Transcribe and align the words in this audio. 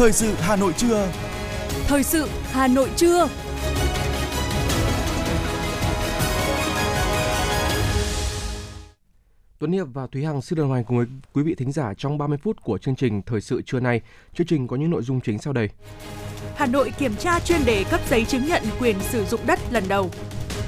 Thời 0.00 0.12
sự 0.12 0.34
Hà 0.38 0.56
Nội 0.56 0.72
trưa. 0.76 1.08
Thời 1.86 2.02
sự 2.02 2.28
Hà 2.50 2.66
Nội 2.66 2.88
trưa. 2.96 3.28
Tuấn 9.58 9.72
Hiệp 9.72 9.86
và 9.92 10.06
Thúy 10.06 10.24
Hằng 10.24 10.42
xin 10.42 10.58
đồng 10.58 10.72
hành 10.72 10.84
cùng 10.84 10.96
với 10.96 11.06
quý 11.32 11.42
vị 11.42 11.54
thính 11.54 11.72
giả 11.72 11.94
trong 11.94 12.18
30 12.18 12.38
phút 12.42 12.62
của 12.62 12.78
chương 12.78 12.96
trình 12.96 13.22
Thời 13.22 13.40
sự 13.40 13.62
trưa 13.62 13.80
nay. 13.80 14.00
Chương 14.34 14.46
trình 14.46 14.68
có 14.68 14.76
những 14.76 14.90
nội 14.90 15.02
dung 15.02 15.20
chính 15.20 15.38
sau 15.38 15.52
đây. 15.52 15.68
Hà 16.56 16.66
Nội 16.66 16.92
kiểm 16.98 17.14
tra 17.14 17.40
chuyên 17.40 17.64
đề 17.64 17.84
cấp 17.90 18.00
giấy 18.10 18.24
chứng 18.24 18.46
nhận 18.46 18.62
quyền 18.80 18.96
sử 19.00 19.24
dụng 19.24 19.40
đất 19.46 19.58
lần 19.70 19.84
đầu. 19.88 20.10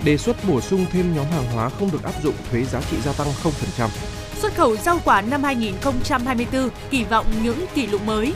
Đề 0.04 0.16
xuất 0.16 0.36
bổ 0.48 0.60
sung 0.60 0.86
thêm 0.90 1.14
nhóm 1.14 1.26
hàng 1.26 1.52
hóa 1.52 1.68
không 1.68 1.90
được 1.92 2.02
áp 2.02 2.22
dụng 2.22 2.34
thuế 2.50 2.64
giá 2.64 2.80
trị 2.90 2.96
gia 3.00 3.12
tăng 3.12 3.28
0%. 3.42 3.88
Xuất 4.34 4.54
khẩu 4.54 4.76
rau 4.76 4.98
quả 5.04 5.22
năm 5.22 5.42
2024 5.42 6.68
kỳ 6.90 7.04
vọng 7.04 7.26
những 7.42 7.66
kỷ 7.74 7.86
lục 7.86 8.02
mới. 8.06 8.34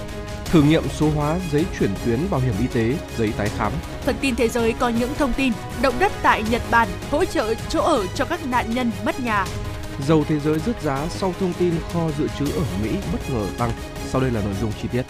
Thử 0.50 0.62
nghiệm 0.62 0.82
số 0.88 1.10
hóa 1.10 1.38
giấy 1.52 1.64
chuyển 1.78 1.91
tuyến 2.05 2.18
bảo 2.30 2.41
hiểm 2.41 2.54
y 2.60 2.66
tế, 2.66 2.95
giấy 3.18 3.32
tái 3.37 3.48
khám. 3.48 3.73
Phần 4.00 4.16
tin 4.20 4.37
thế 4.37 4.48
giới 4.48 4.73
có 4.73 4.88
những 4.88 5.14
thông 5.18 5.32
tin 5.32 5.52
động 5.82 5.95
đất 5.98 6.12
tại 6.23 6.42
Nhật 6.50 6.62
Bản 6.70 6.88
hỗ 7.10 7.24
trợ 7.24 7.54
chỗ 7.68 7.80
ở 7.80 8.06
cho 8.14 8.24
các 8.24 8.46
nạn 8.46 8.74
nhân 8.74 8.90
mất 9.04 9.20
nhà. 9.20 9.46
Dầu 10.06 10.24
thế 10.28 10.40
giới 10.40 10.59
rớt 10.59 10.82
giá 10.82 11.09
sau 11.09 11.34
thông 11.40 11.52
tin 11.59 11.74
kho 11.92 12.10
dự 12.18 12.28
trữ 12.38 12.45
ở 12.45 12.64
Mỹ 12.82 12.90
bất 13.12 13.30
ngờ 13.30 13.46
tăng. 13.59 13.70
Sau 14.06 14.20
đây 14.20 14.30
là 14.30 14.42
nội 14.45 14.54
dung 14.60 14.73
chi 14.82 14.88
tiết. 14.92 15.02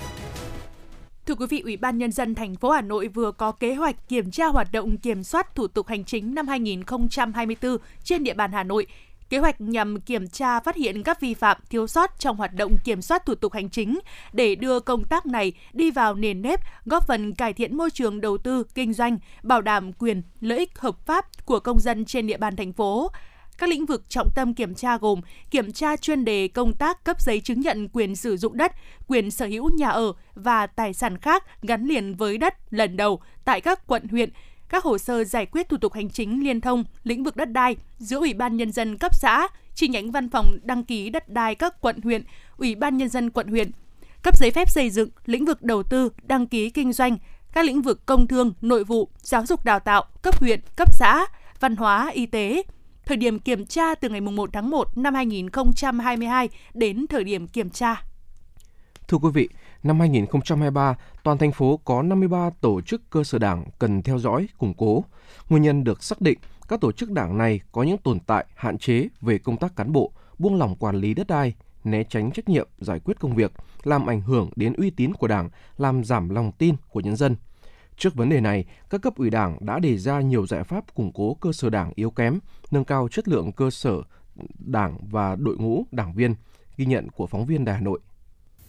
Thưa 1.26 1.34
quý 1.34 1.46
vị, 1.50 1.60
Ủy 1.60 1.76
ban 1.76 1.98
Nhân 1.98 2.12
dân 2.12 2.34
thành 2.34 2.56
phố 2.56 2.70
Hà 2.70 2.80
Nội 2.80 3.08
vừa 3.08 3.32
có 3.32 3.52
kế 3.52 3.74
hoạch 3.74 4.08
kiểm 4.08 4.30
tra 4.30 4.46
hoạt 4.46 4.72
động 4.72 4.96
kiểm 4.96 5.24
soát 5.24 5.54
thủ 5.54 5.66
tục 5.66 5.86
hành 5.86 6.04
chính 6.04 6.34
năm 6.34 6.48
2024 6.48 7.76
trên 8.04 8.24
địa 8.24 8.34
bàn 8.34 8.52
Hà 8.52 8.62
Nội. 8.62 8.86
Kế 9.30 9.38
hoạch 9.38 9.60
nhằm 9.60 10.00
kiểm 10.00 10.28
tra 10.28 10.60
phát 10.60 10.76
hiện 10.76 11.02
các 11.02 11.20
vi 11.20 11.34
phạm 11.34 11.56
thiếu 11.70 11.86
sót 11.86 12.18
trong 12.18 12.36
hoạt 12.36 12.54
động 12.54 12.76
kiểm 12.84 13.02
soát 13.02 13.26
thủ 13.26 13.34
tục 13.34 13.52
hành 13.52 13.70
chính 13.70 13.98
để 14.32 14.54
đưa 14.54 14.80
công 14.80 15.04
tác 15.04 15.26
này 15.26 15.52
đi 15.72 15.90
vào 15.90 16.14
nền 16.14 16.42
nếp, 16.42 16.60
góp 16.84 17.06
phần 17.06 17.34
cải 17.34 17.52
thiện 17.52 17.76
môi 17.76 17.90
trường 17.90 18.20
đầu 18.20 18.38
tư, 18.38 18.64
kinh 18.74 18.92
doanh, 18.92 19.18
bảo 19.42 19.62
đảm 19.62 19.92
quyền, 19.92 20.22
lợi 20.40 20.58
ích 20.58 20.78
hợp 20.78 21.06
pháp 21.06 21.46
của 21.46 21.60
công 21.60 21.80
dân 21.80 22.04
trên 22.04 22.26
địa 22.26 22.36
bàn 22.36 22.56
thành 22.56 22.72
phố. 22.72 23.10
Các 23.58 23.70
lĩnh 23.70 23.86
vực 23.86 24.04
trọng 24.08 24.28
tâm 24.34 24.54
kiểm 24.54 24.74
tra 24.74 24.98
gồm 24.98 25.20
kiểm 25.50 25.72
tra 25.72 25.96
chuyên 25.96 26.24
đề 26.24 26.48
công 26.48 26.74
tác 26.74 27.04
cấp 27.04 27.20
giấy 27.20 27.40
chứng 27.40 27.60
nhận 27.60 27.88
quyền 27.88 28.16
sử 28.16 28.36
dụng 28.36 28.56
đất, 28.56 28.72
quyền 29.06 29.30
sở 29.30 29.46
hữu 29.46 29.70
nhà 29.70 29.88
ở 29.88 30.12
và 30.34 30.66
tài 30.66 30.94
sản 30.94 31.18
khác 31.18 31.44
gắn 31.62 31.84
liền 31.84 32.14
với 32.14 32.38
đất 32.38 32.54
lần 32.70 32.96
đầu 32.96 33.20
tại 33.44 33.60
các 33.60 33.86
quận 33.86 34.08
huyện, 34.08 34.30
các 34.68 34.84
hồ 34.84 34.98
sơ 34.98 35.24
giải 35.24 35.46
quyết 35.46 35.68
thủ 35.68 35.76
tục 35.76 35.92
hành 35.92 36.10
chính 36.10 36.44
liên 36.44 36.60
thông 36.60 36.84
lĩnh 37.04 37.24
vực 37.24 37.36
đất 37.36 37.52
đai 37.52 37.76
giữa 37.98 38.18
Ủy 38.18 38.34
ban 38.34 38.56
Nhân 38.56 38.72
dân 38.72 38.98
cấp 38.98 39.14
xã, 39.14 39.48
chi 39.74 39.88
nhánh 39.88 40.10
văn 40.10 40.30
phòng 40.30 40.58
đăng 40.62 40.84
ký 40.84 41.10
đất 41.10 41.28
đai 41.28 41.54
các 41.54 41.80
quận 41.80 42.00
huyện, 42.04 42.22
Ủy 42.56 42.74
ban 42.74 42.96
Nhân 42.96 43.08
dân 43.08 43.30
quận 43.30 43.48
huyện, 43.48 43.70
cấp 44.22 44.38
giấy 44.38 44.50
phép 44.50 44.70
xây 44.70 44.90
dựng, 44.90 45.08
lĩnh 45.26 45.44
vực 45.44 45.62
đầu 45.62 45.82
tư, 45.82 46.10
đăng 46.22 46.46
ký 46.46 46.70
kinh 46.70 46.92
doanh, 46.92 47.16
các 47.52 47.64
lĩnh 47.64 47.82
vực 47.82 48.06
công 48.06 48.26
thương, 48.26 48.52
nội 48.60 48.84
vụ, 48.84 49.08
giáo 49.22 49.46
dục 49.46 49.64
đào 49.64 49.80
tạo, 49.80 50.04
cấp 50.22 50.40
huyện, 50.40 50.60
cấp 50.76 50.94
xã, 50.94 51.26
văn 51.60 51.76
hóa, 51.76 52.10
y 52.14 52.26
tế, 52.26 52.62
thời 53.06 53.16
điểm 53.16 53.38
kiểm 53.38 53.66
tra 53.66 53.94
từ 53.94 54.08
ngày 54.08 54.20
1 54.20 54.50
tháng 54.52 54.70
1 54.70 54.98
năm 54.98 55.14
2022 55.14 56.48
đến 56.74 57.06
thời 57.06 57.24
điểm 57.24 57.48
kiểm 57.48 57.70
tra. 57.70 58.02
Thưa 59.08 59.18
quý 59.18 59.28
vị, 59.34 59.48
năm 59.86 60.00
2023, 60.00 60.96
toàn 61.22 61.38
thành 61.38 61.52
phố 61.52 61.80
có 61.84 62.02
53 62.02 62.50
tổ 62.60 62.80
chức 62.80 63.10
cơ 63.10 63.24
sở 63.24 63.38
đảng 63.38 63.64
cần 63.78 64.02
theo 64.02 64.18
dõi, 64.18 64.48
củng 64.58 64.74
cố. 64.74 65.04
Nguyên 65.48 65.62
nhân 65.62 65.84
được 65.84 66.02
xác 66.02 66.20
định 66.20 66.38
các 66.68 66.80
tổ 66.80 66.92
chức 66.92 67.10
đảng 67.10 67.38
này 67.38 67.60
có 67.72 67.82
những 67.82 67.98
tồn 67.98 68.20
tại, 68.20 68.46
hạn 68.54 68.78
chế 68.78 69.08
về 69.20 69.38
công 69.38 69.56
tác 69.56 69.76
cán 69.76 69.92
bộ, 69.92 70.12
buông 70.38 70.58
lỏng 70.58 70.76
quản 70.76 70.96
lý 70.96 71.14
đất 71.14 71.26
đai, 71.26 71.54
né 71.84 72.04
tránh 72.04 72.30
trách 72.30 72.48
nhiệm 72.48 72.68
giải 72.78 73.00
quyết 73.00 73.20
công 73.20 73.34
việc, 73.34 73.52
làm 73.84 74.06
ảnh 74.06 74.20
hưởng 74.20 74.50
đến 74.56 74.72
uy 74.72 74.90
tín 74.90 75.12
của 75.12 75.26
Đảng, 75.26 75.50
làm 75.78 76.04
giảm 76.04 76.28
lòng 76.28 76.52
tin 76.52 76.74
của 76.90 77.00
nhân 77.00 77.16
dân. 77.16 77.36
Trước 77.96 78.14
vấn 78.14 78.28
đề 78.28 78.40
này, 78.40 78.64
các 78.90 79.02
cấp 79.02 79.16
ủy 79.16 79.30
Đảng 79.30 79.58
đã 79.60 79.78
đề 79.78 79.98
ra 79.98 80.20
nhiều 80.20 80.46
giải 80.46 80.64
pháp 80.64 80.94
củng 80.94 81.12
cố 81.12 81.34
cơ 81.34 81.52
sở 81.52 81.70
Đảng 81.70 81.92
yếu 81.94 82.10
kém, 82.10 82.38
nâng 82.70 82.84
cao 82.84 83.08
chất 83.08 83.28
lượng 83.28 83.52
cơ 83.52 83.70
sở 83.70 84.02
Đảng 84.58 84.98
và 85.10 85.36
đội 85.36 85.56
ngũ 85.56 85.84
đảng 85.90 86.12
viên, 86.12 86.34
ghi 86.76 86.86
nhận 86.86 87.08
của 87.10 87.26
phóng 87.26 87.46
viên 87.46 87.64
Đài 87.64 87.74
Hà 87.74 87.80
Nội. 87.80 88.00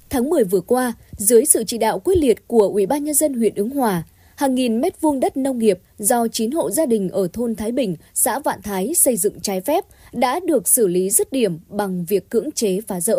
Tháng 0.10 0.30
10 0.30 0.44
vừa 0.44 0.62
qua, 0.62 0.94
dưới 1.18 1.46
sự 1.46 1.64
chỉ 1.68 1.78
đạo 1.78 2.00
quyết 2.00 2.18
liệt 2.18 2.48
của 2.48 2.70
Ủy 2.74 2.86
ban 2.86 3.04
nhân 3.04 3.16
dân 3.16 3.34
huyện 3.34 3.56
Ứng 3.56 3.70
Hòa, 3.70 4.04
hàng 4.36 4.56
nghìn 4.56 4.82
mét 4.82 5.02
vuông 5.02 5.20
đất 5.20 5.38
nông 5.38 5.58
nghiệp 5.58 5.80
do 5.98 6.28
9 6.28 6.52
hộ 6.52 6.72
gia 6.72 6.86
đình 6.86 7.10
ở 7.10 7.28
thôn 7.34 7.56
Thái 7.56 7.72
Bình, 7.72 7.96
xã 8.14 8.40
Vạn 8.40 8.62
Thái 8.62 8.94
xây 8.96 9.18
dựng 9.18 9.40
trái 9.40 9.62
phép 9.62 9.84
đã 10.14 10.40
được 10.40 10.68
xử 10.68 10.88
lý 10.88 11.10
dứt 11.10 11.32
điểm 11.32 11.60
bằng 11.68 12.06
việc 12.06 12.30
cưỡng 12.30 12.52
chế 12.52 12.80
phá 12.88 13.02
rỡ. 13.02 13.18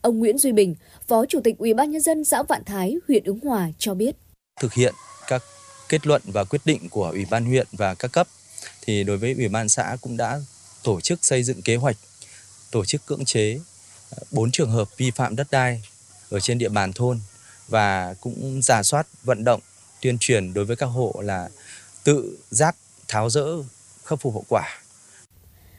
Ông 0.00 0.18
Nguyễn 0.18 0.38
Duy 0.38 0.52
Bình, 0.52 0.74
Phó 1.08 1.26
Chủ 1.26 1.40
tịch 1.44 1.58
Ủy 1.58 1.74
ban 1.74 1.90
nhân 1.90 2.00
dân 2.00 2.24
xã 2.24 2.42
Vạn 2.42 2.64
Thái, 2.64 2.96
huyện 3.08 3.24
Ứng 3.24 3.40
Hòa 3.40 3.68
cho 3.78 3.94
biết. 3.94 4.16
Thực 4.60 4.72
hiện 4.72 4.94
các 5.28 5.42
kết 5.88 6.06
luận 6.06 6.22
và 6.24 6.44
quyết 6.44 6.60
định 6.64 6.88
của 6.90 7.10
Ủy 7.10 7.26
ban 7.30 7.44
huyện 7.44 7.66
và 7.72 7.94
các 7.94 8.12
cấp 8.12 8.28
thì 8.82 9.04
đối 9.04 9.16
với 9.16 9.34
Ủy 9.34 9.48
ban 9.48 9.68
xã 9.68 9.96
cũng 10.00 10.16
đã 10.16 10.40
tổ 10.82 11.00
chức 11.00 11.24
xây 11.24 11.42
dựng 11.42 11.62
kế 11.62 11.76
hoạch 11.76 11.96
tổ 12.70 12.84
chức 12.84 13.06
cưỡng 13.06 13.24
chế 13.24 13.60
ờ, 14.10 14.22
4 14.30 14.50
trường 14.50 14.70
hợp 14.70 14.96
vi 14.96 15.10
phạm 15.10 15.36
đất 15.36 15.46
đai 15.50 15.82
ở 16.30 16.40
trên 16.40 16.58
địa 16.58 16.68
bàn 16.68 16.92
thôn 16.92 17.18
và 17.68 18.14
cũng 18.20 18.60
giả 18.62 18.82
soát 18.82 19.06
vận 19.24 19.44
động 19.44 19.60
tuyên 20.02 20.18
truyền 20.18 20.54
đối 20.54 20.64
với 20.64 20.76
các 20.76 20.86
hộ 20.86 21.14
là 21.24 21.48
tự 22.04 22.38
giác 22.50 22.76
tháo 23.08 23.30
rỡ 23.30 23.46
khắc 24.04 24.20
phục 24.20 24.34
hậu 24.34 24.44
quả. 24.48 24.68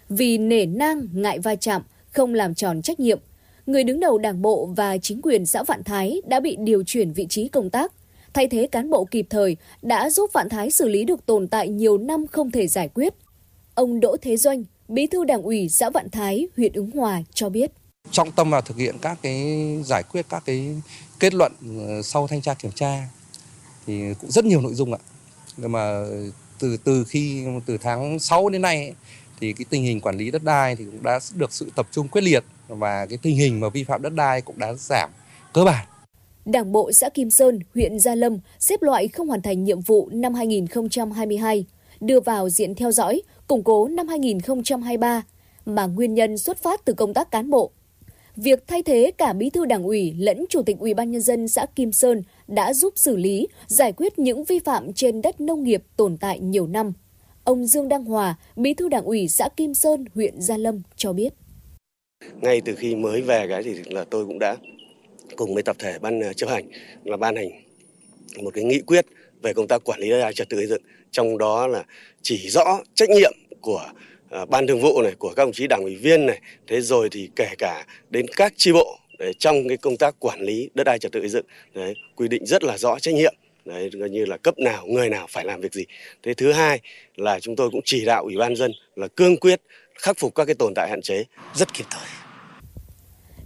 Vì 0.10 0.38
nể 0.38 0.66
nang 0.66 1.08
ngại 1.14 1.40
va 1.40 1.56
chạm, 1.56 1.82
không 2.12 2.34
làm 2.34 2.56
tròn 2.56 2.82
trách 2.82 3.00
nhiệm, 3.00 3.20
người 3.66 3.84
đứng 3.84 4.00
đầu 4.00 4.18
đảng 4.18 4.42
bộ 4.42 4.66
và 4.76 4.98
chính 4.98 5.22
quyền 5.22 5.46
xã 5.46 5.64
Vạn 5.64 5.84
Thái 5.84 6.22
đã 6.28 6.40
bị 6.40 6.56
điều 6.60 6.84
chuyển 6.84 7.14
vị 7.14 7.28
trí 7.30 7.48
công 7.48 7.70
tác. 7.70 7.92
Thay 8.34 8.48
thế 8.48 8.68
cán 8.72 8.90
bộ 8.90 9.06
kịp 9.06 9.28
thời 9.30 9.58
đã 9.82 10.10
giúp 10.10 10.30
Vạn 10.34 10.50
Thái 10.50 10.72
xử 10.72 10.88
lý 10.88 11.04
được 11.04 11.26
tồn 11.26 11.48
tại 11.48 11.70
nhiều 11.70 11.98
năm 11.98 12.28
không 12.28 12.52
thể 12.52 12.68
giải 12.68 12.88
quyết. 12.88 13.14
Ông 13.74 14.00
Đỗ 14.00 14.18
Thế 14.22 14.38
Doanh, 14.38 14.64
Bí 14.88 15.08
thư 15.08 15.24
Đảng 15.24 15.42
ủy 15.42 15.70
xã 15.70 15.90
Vạn 15.90 16.10
Thái, 16.10 16.48
huyện 16.58 16.74
Ứng 16.74 16.92
Hòa 16.92 17.22
cho 17.34 17.50
biết 17.50 17.72
trọng 18.12 18.32
tâm 18.32 18.50
vào 18.50 18.62
thực 18.62 18.78
hiện 18.78 18.96
các 19.02 19.18
cái 19.22 19.66
giải 19.86 20.04
quyết 20.12 20.26
các 20.30 20.44
cái 20.46 20.82
kết 21.20 21.34
luận 21.34 21.52
ờ, 21.88 22.02
sau 22.02 22.28
thanh 22.28 22.42
tra 22.42 22.54
kiểm 22.54 22.72
tra 22.72 23.08
thì 23.88 24.14
cũng 24.22 24.32
rất 24.32 24.46
nhiều 24.46 24.62
nội 24.62 24.74
dung 24.74 24.94
ạ. 24.94 25.00
Nhưng 25.58 25.72
mà 25.72 26.06
từ 26.60 26.78
từ 26.78 27.04
khi 27.04 27.46
từ 27.66 27.78
tháng 27.78 28.20
6 28.20 28.50
đến 28.50 28.62
nay 28.62 28.94
thì 29.40 29.54
cái 29.54 29.66
tình 29.70 29.84
hình 29.84 30.02
quản 30.02 30.18
lý 30.18 30.32
đất 30.32 30.44
đai 30.44 30.76
thì 30.76 30.86
cũng 30.86 31.04
đã 31.04 31.20
được 31.36 31.54
sự 31.54 31.72
tập 31.76 31.88
trung 31.92 32.08
quyết 32.08 32.22
liệt 32.22 32.44
và 32.68 33.06
cái 33.06 33.18
tình 33.22 33.36
hình 33.36 33.60
mà 33.60 33.70
vi 33.70 33.84
phạm 33.84 34.02
đất 34.02 34.14
đai 34.14 34.42
cũng 34.42 34.60
đã 34.60 34.74
giảm 34.74 35.10
cơ 35.54 35.64
bản. 35.64 35.86
Đảng 36.46 36.72
bộ 36.72 36.92
xã 36.92 37.10
Kim 37.10 37.30
Sơn, 37.30 37.60
huyện 37.74 38.00
Gia 38.00 38.16
Lâm 38.16 38.40
xếp 38.60 38.82
loại 38.82 39.08
không 39.08 39.28
hoàn 39.28 39.42
thành 39.42 39.64
nhiệm 39.64 39.82
vụ 39.82 40.10
năm 40.14 40.34
2022, 40.34 41.66
đưa 42.00 42.20
vào 42.20 42.50
diện 42.50 42.76
theo 42.76 42.92
dõi, 42.92 43.22
củng 43.48 43.64
cố 43.64 43.88
năm 43.88 44.08
2023 44.08 45.24
mà 45.66 45.86
nguyên 45.86 46.14
nhân 46.14 46.38
xuất 46.38 46.64
phát 46.64 46.86
từ 46.86 46.94
công 46.94 47.14
tác 47.14 47.32
cán 47.32 47.50
bộ 47.50 47.72
Việc 48.36 48.68
thay 48.68 48.84
thế 48.84 49.12
cả 49.18 49.34
bí 49.34 49.50
thư 49.50 49.66
đảng 49.66 49.84
ủy 49.84 50.14
lẫn 50.18 50.46
chủ 50.50 50.62
tịch 50.62 50.78
ủy 50.80 50.94
ban 50.94 51.12
nhân 51.12 51.22
dân 51.22 51.48
xã 51.48 51.66
Kim 51.76 51.92
Sơn 51.92 52.24
đã 52.48 52.74
giúp 52.74 52.94
xử 52.96 53.16
lý, 53.16 53.48
giải 53.68 53.92
quyết 53.92 54.20
những 54.20 54.44
vi 54.44 54.60
phạm 54.60 54.94
trên 54.94 55.22
đất 55.22 55.42
nông 55.42 55.64
nghiệp 55.64 55.84
tồn 55.98 56.18
tại 56.18 56.40
nhiều 56.40 56.68
năm. 56.68 56.94
Ông 57.44 57.66
Dương 57.66 57.90
Đăng 57.90 58.04
Hòa, 58.04 58.36
bí 58.56 58.74
thư 58.74 58.90
đảng 58.90 59.04
ủy 59.04 59.28
xã 59.28 59.50
Kim 59.58 59.74
Sơn, 59.74 60.06
huyện 60.16 60.42
Gia 60.42 60.58
Lâm 60.58 60.82
cho 60.96 61.14
biết. 61.14 61.34
Ngay 62.42 62.62
từ 62.66 62.76
khi 62.76 62.96
mới 62.96 63.22
về 63.22 63.46
cái 63.50 63.64
thì 63.64 63.74
là 63.86 64.04
tôi 64.04 64.26
cũng 64.26 64.40
đã 64.40 64.56
cùng 65.36 65.54
với 65.54 65.64
tập 65.64 65.76
thể 65.80 66.00
ban 66.00 66.20
ờ, 66.20 66.34
chấp 66.34 66.50
hành 66.50 66.66
là 67.04 67.18
ban 67.18 67.36
hành 67.36 67.50
một 68.44 68.54
cái 68.54 68.64
nghị 68.64 68.80
quyết 68.80 69.06
về 69.42 69.54
công 69.54 69.68
tác 69.68 69.84
quản 69.84 70.00
lý 70.00 70.10
đất 70.10 70.20
đai 70.20 70.34
trật 70.34 70.50
tự 70.50 70.58
xây 70.58 70.68
dựng 70.68 70.82
trong 71.12 71.38
đó 71.38 71.68
là 71.68 71.84
chỉ 72.22 72.50
rõ 72.50 72.80
trách 72.94 73.10
nhiệm 73.10 73.34
của 73.62 73.86
À, 74.36 74.46
ban 74.46 74.68
thường 74.68 74.82
vụ 74.82 75.02
này 75.02 75.14
của 75.20 75.34
các 75.36 75.44
đồng 75.46 75.52
chí 75.54 75.68
đảng 75.68 75.84
ủy 75.84 75.96
viên 75.96 76.26
này. 76.26 76.42
Thế 76.68 76.82
rồi 76.82 77.10
thì 77.12 77.30
kể 77.36 77.48
cả 77.58 77.86
đến 78.10 78.26
các 78.36 78.54
chi 78.58 78.72
bộ 78.74 78.98
để 79.20 79.34
trong 79.40 79.68
cái 79.68 79.78
công 79.78 79.98
tác 79.98 80.16
quản 80.20 80.42
lý 80.42 80.70
đất 80.74 80.84
đai 80.84 81.00
trật 81.00 81.12
tự 81.12 81.20
xây 81.20 81.30
dựng 81.30 81.46
đấy 81.74 81.96
quy 82.16 82.28
định 82.28 82.46
rất 82.46 82.64
là 82.64 82.78
rõ 82.78 83.00
trách 83.00 83.14
nhiệm. 83.14 83.36
Đấy 83.66 83.90
gần 83.94 84.12
như 84.12 84.26
là 84.26 84.38
cấp 84.38 84.60
nào 84.60 84.86
người 84.88 85.10
nào 85.10 85.28
phải 85.30 85.46
làm 85.46 85.62
việc 85.62 85.74
gì. 85.74 85.86
Thế 86.24 86.34
thứ 86.34 86.52
hai 86.52 86.80
là 87.16 87.40
chúng 87.40 87.56
tôi 87.56 87.70
cũng 87.72 87.82
chỉ 87.86 88.06
đạo 88.06 88.24
ủy 88.24 88.38
ban 88.38 88.56
dân 88.56 88.72
là 88.96 89.08
cương 89.08 89.38
quyết 89.38 89.62
khắc 90.00 90.18
phục 90.20 90.36
các 90.36 90.46
cái 90.46 90.56
tồn 90.56 90.74
tại 90.76 90.90
hạn 90.90 91.02
chế 91.02 91.24
rất 91.54 91.74
kịp 91.74 91.86
thời. 91.90 92.08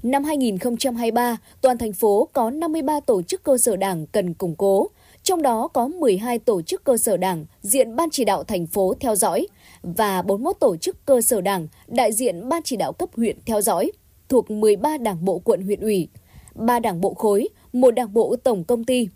Năm 0.03 0.23
2023, 0.23 1.37
toàn 1.61 1.77
thành 1.77 1.93
phố 1.93 2.29
có 2.33 2.49
53 2.49 2.99
tổ 2.99 3.21
chức 3.21 3.43
cơ 3.43 3.57
sở 3.57 3.75
đảng 3.75 4.05
cần 4.05 4.33
củng 4.33 4.55
cố, 4.55 4.89
trong 5.29 5.41
đó 5.41 5.67
có 5.67 5.87
12 5.87 6.39
tổ 6.39 6.61
chức 6.61 6.83
cơ 6.83 6.97
sở 6.97 7.17
đảng 7.17 7.45
diện 7.61 7.95
Ban 7.95 8.09
chỉ 8.09 8.25
đạo 8.25 8.43
thành 8.43 8.67
phố 8.67 8.93
theo 8.99 9.15
dõi 9.15 9.47
và 9.83 10.21
41 10.21 10.59
tổ 10.59 10.77
chức 10.77 11.05
cơ 11.05 11.21
sở 11.21 11.41
đảng 11.41 11.67
đại 11.87 12.13
diện 12.13 12.49
Ban 12.49 12.61
chỉ 12.63 12.77
đạo 12.77 12.93
cấp 12.93 13.09
huyện 13.15 13.37
theo 13.45 13.61
dõi, 13.61 13.91
thuộc 14.29 14.51
13 14.51 14.97
đảng 14.97 15.25
bộ 15.25 15.39
quận 15.39 15.61
huyện 15.61 15.79
ủy, 15.79 16.07
3 16.55 16.79
đảng 16.79 17.01
bộ 17.01 17.13
khối, 17.13 17.47
một 17.73 17.91
đảng 17.91 18.13
bộ 18.13 18.35
tổng 18.43 18.63
công 18.63 18.83
ty. 18.83 19.07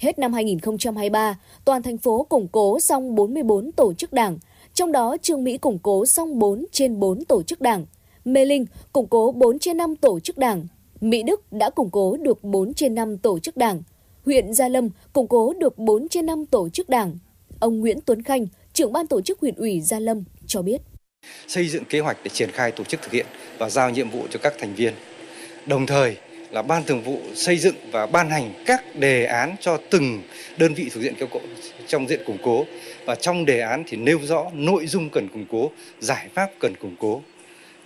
Hết 0.00 0.18
năm 0.18 0.32
2023, 0.32 1.38
toàn 1.64 1.82
thành 1.82 1.98
phố 1.98 2.26
củng 2.28 2.48
cố 2.48 2.80
xong 2.80 3.14
44 3.14 3.72
tổ 3.72 3.94
chức 3.94 4.12
đảng, 4.12 4.38
trong 4.74 4.92
đó 4.92 5.16
Trương 5.22 5.44
Mỹ 5.44 5.58
củng 5.58 5.78
cố 5.78 6.06
xong 6.06 6.38
4 6.38 6.64
trên 6.72 7.00
4 7.00 7.24
tổ 7.24 7.42
chức 7.42 7.60
đảng, 7.60 7.86
Mê 8.24 8.44
Linh 8.44 8.66
củng 8.92 9.06
cố 9.06 9.32
4 9.32 9.58
trên 9.58 9.76
5 9.76 9.96
tổ 9.96 10.20
chức 10.20 10.38
đảng, 10.38 10.66
Mỹ 11.00 11.22
Đức 11.22 11.52
đã 11.52 11.70
củng 11.70 11.90
cố 11.90 12.16
được 12.16 12.44
4 12.44 12.74
trên 12.74 12.94
5 12.94 13.18
tổ 13.18 13.38
chức 13.38 13.56
đảng, 13.56 13.82
huyện 14.24 14.52
Gia 14.52 14.68
Lâm 14.68 14.88
củng 15.12 15.28
cố 15.28 15.54
được 15.58 15.78
4 15.78 16.08
trên 16.08 16.26
5 16.26 16.46
tổ 16.46 16.68
chức 16.68 16.88
đảng. 16.88 17.18
Ông 17.60 17.80
Nguyễn 17.80 18.00
Tuấn 18.06 18.22
Khanh, 18.22 18.46
trưởng 18.72 18.92
ban 18.92 19.06
tổ 19.06 19.20
chức 19.20 19.40
huyện 19.40 19.54
ủy 19.54 19.80
Gia 19.80 19.98
Lâm 19.98 20.24
cho 20.46 20.62
biết. 20.62 20.80
Xây 21.46 21.68
dựng 21.68 21.84
kế 21.84 22.00
hoạch 22.00 22.16
để 22.24 22.28
triển 22.28 22.50
khai 22.50 22.72
tổ 22.72 22.84
chức 22.84 23.02
thực 23.02 23.12
hiện 23.12 23.26
và 23.58 23.70
giao 23.70 23.90
nhiệm 23.90 24.10
vụ 24.10 24.26
cho 24.30 24.38
các 24.42 24.54
thành 24.58 24.74
viên. 24.74 24.94
Đồng 25.66 25.86
thời 25.86 26.16
là 26.50 26.62
ban 26.62 26.84
thường 26.84 27.02
vụ 27.02 27.18
xây 27.34 27.58
dựng 27.58 27.74
và 27.92 28.06
ban 28.06 28.30
hành 28.30 28.64
các 28.66 28.96
đề 28.96 29.24
án 29.24 29.56
cho 29.60 29.78
từng 29.90 30.22
đơn 30.58 30.74
vị 30.74 30.90
thuộc 30.92 31.02
diện 31.02 31.14
kêu 31.18 31.28
trong 31.86 32.08
diện 32.08 32.20
củng 32.26 32.38
cố 32.42 32.64
và 33.04 33.14
trong 33.14 33.44
đề 33.44 33.60
án 33.60 33.84
thì 33.86 33.96
nêu 33.96 34.18
rõ 34.22 34.50
nội 34.54 34.86
dung 34.86 35.10
cần 35.10 35.28
củng 35.28 35.46
cố, 35.50 35.70
giải 36.00 36.28
pháp 36.34 36.50
cần 36.60 36.74
củng 36.80 36.96
cố. 36.98 37.22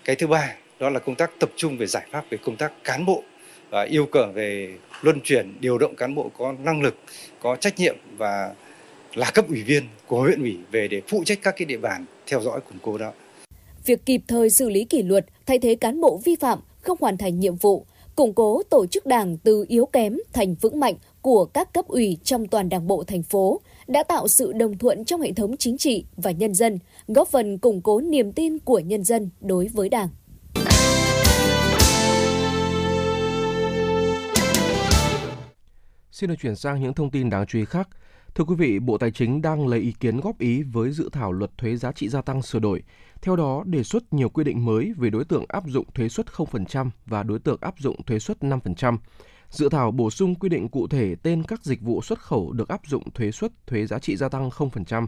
Cái 0.05 0.17
thứ 0.17 0.27
ba 0.27 0.55
đó 0.79 0.91
là 0.91 0.99
công 0.99 1.15
tác 1.15 1.31
tập 1.41 1.50
trung 1.56 1.79
về 1.79 1.87
giải 1.87 2.06
pháp 2.11 2.25
về 2.31 2.38
công 2.44 2.56
tác 2.56 2.73
cán 2.85 3.06
bộ 3.06 3.23
và 3.70 3.82
yêu 3.82 4.06
cầu 4.06 4.26
về 4.34 4.74
luân 5.02 5.20
chuyển 5.24 5.54
điều 5.60 5.78
động 5.78 5.96
cán 5.96 6.14
bộ 6.14 6.30
có 6.38 6.54
năng 6.64 6.82
lực, 6.82 6.96
có 7.40 7.56
trách 7.56 7.78
nhiệm 7.78 7.96
và 8.16 8.54
là 9.14 9.30
cấp 9.30 9.48
ủy 9.48 9.62
viên 9.62 9.82
của 10.06 10.20
huyện 10.20 10.40
ủy 10.40 10.56
về 10.70 10.88
để 10.88 11.02
phụ 11.08 11.24
trách 11.24 11.38
các 11.42 11.54
cái 11.56 11.66
địa 11.66 11.78
bàn 11.78 12.04
theo 12.26 12.40
dõi 12.40 12.60
củng 12.60 12.78
cố 12.82 12.98
đó. 12.98 13.12
Việc 13.84 14.06
kịp 14.06 14.20
thời 14.28 14.50
xử 14.50 14.68
lý 14.68 14.84
kỷ 14.84 15.02
luật, 15.02 15.26
thay 15.46 15.58
thế 15.58 15.74
cán 15.74 16.00
bộ 16.00 16.20
vi 16.24 16.36
phạm 16.36 16.58
không 16.80 16.98
hoàn 17.00 17.16
thành 17.16 17.40
nhiệm 17.40 17.56
vụ, 17.56 17.86
củng 18.16 18.34
cố 18.34 18.62
tổ 18.70 18.86
chức 18.86 19.06
đảng 19.06 19.36
từ 19.38 19.64
yếu 19.68 19.86
kém 19.86 20.18
thành 20.32 20.54
vững 20.54 20.80
mạnh 20.80 20.94
của 21.22 21.44
các 21.44 21.72
cấp 21.72 21.88
ủy 21.88 22.18
trong 22.24 22.46
toàn 22.46 22.68
đảng 22.68 22.86
bộ 22.86 23.04
thành 23.04 23.22
phố 23.22 23.60
đã 23.86 24.02
tạo 24.02 24.28
sự 24.28 24.52
đồng 24.52 24.78
thuận 24.78 25.04
trong 25.04 25.20
hệ 25.20 25.32
thống 25.32 25.56
chính 25.56 25.78
trị 25.78 26.04
và 26.16 26.30
nhân 26.30 26.54
dân, 26.54 26.78
góp 27.08 27.28
phần 27.28 27.58
củng 27.58 27.80
cố 27.80 28.00
niềm 28.00 28.32
tin 28.32 28.58
của 28.58 28.78
nhân 28.78 29.04
dân 29.04 29.30
đối 29.40 29.68
với 29.68 29.88
Đảng. 29.88 30.08
Xin 36.16 36.30
được 36.30 36.36
chuyển 36.40 36.56
sang 36.56 36.80
những 36.80 36.94
thông 36.94 37.10
tin 37.10 37.30
đáng 37.30 37.46
chú 37.46 37.58
ý 37.58 37.64
khác. 37.64 37.88
Thưa 38.34 38.44
quý 38.44 38.54
vị, 38.54 38.78
Bộ 38.78 38.98
Tài 38.98 39.10
chính 39.10 39.42
đang 39.42 39.68
lấy 39.68 39.80
ý 39.80 39.92
kiến 40.00 40.20
góp 40.20 40.38
ý 40.38 40.62
với 40.62 40.90
dự 40.90 41.08
thảo 41.12 41.32
luật 41.32 41.58
thuế 41.58 41.76
giá 41.76 41.92
trị 41.92 42.08
gia 42.08 42.22
tăng 42.22 42.42
sửa 42.42 42.58
đổi. 42.58 42.82
Theo 43.22 43.36
đó, 43.36 43.62
đề 43.66 43.82
xuất 43.82 44.12
nhiều 44.12 44.28
quy 44.28 44.44
định 44.44 44.64
mới 44.64 44.92
về 44.96 45.10
đối 45.10 45.24
tượng 45.24 45.44
áp 45.48 45.64
dụng 45.66 45.86
thuế 45.94 46.08
suất 46.08 46.26
0% 46.26 46.90
và 47.06 47.22
đối 47.22 47.38
tượng 47.38 47.58
áp 47.60 47.74
dụng 47.78 48.02
thuế 48.02 48.18
suất 48.18 48.38
5%. 48.40 48.98
Dự 49.50 49.68
thảo 49.68 49.90
bổ 49.90 50.10
sung 50.10 50.34
quy 50.34 50.48
định 50.48 50.68
cụ 50.68 50.88
thể 50.88 51.14
tên 51.22 51.42
các 51.42 51.64
dịch 51.64 51.80
vụ 51.80 52.02
xuất 52.02 52.18
khẩu 52.18 52.52
được 52.52 52.68
áp 52.68 52.80
dụng 52.86 53.10
thuế 53.10 53.30
suất 53.30 53.52
thuế 53.66 53.86
giá 53.86 53.98
trị 53.98 54.16
gia 54.16 54.28
tăng 54.28 54.48
0%. 54.48 55.06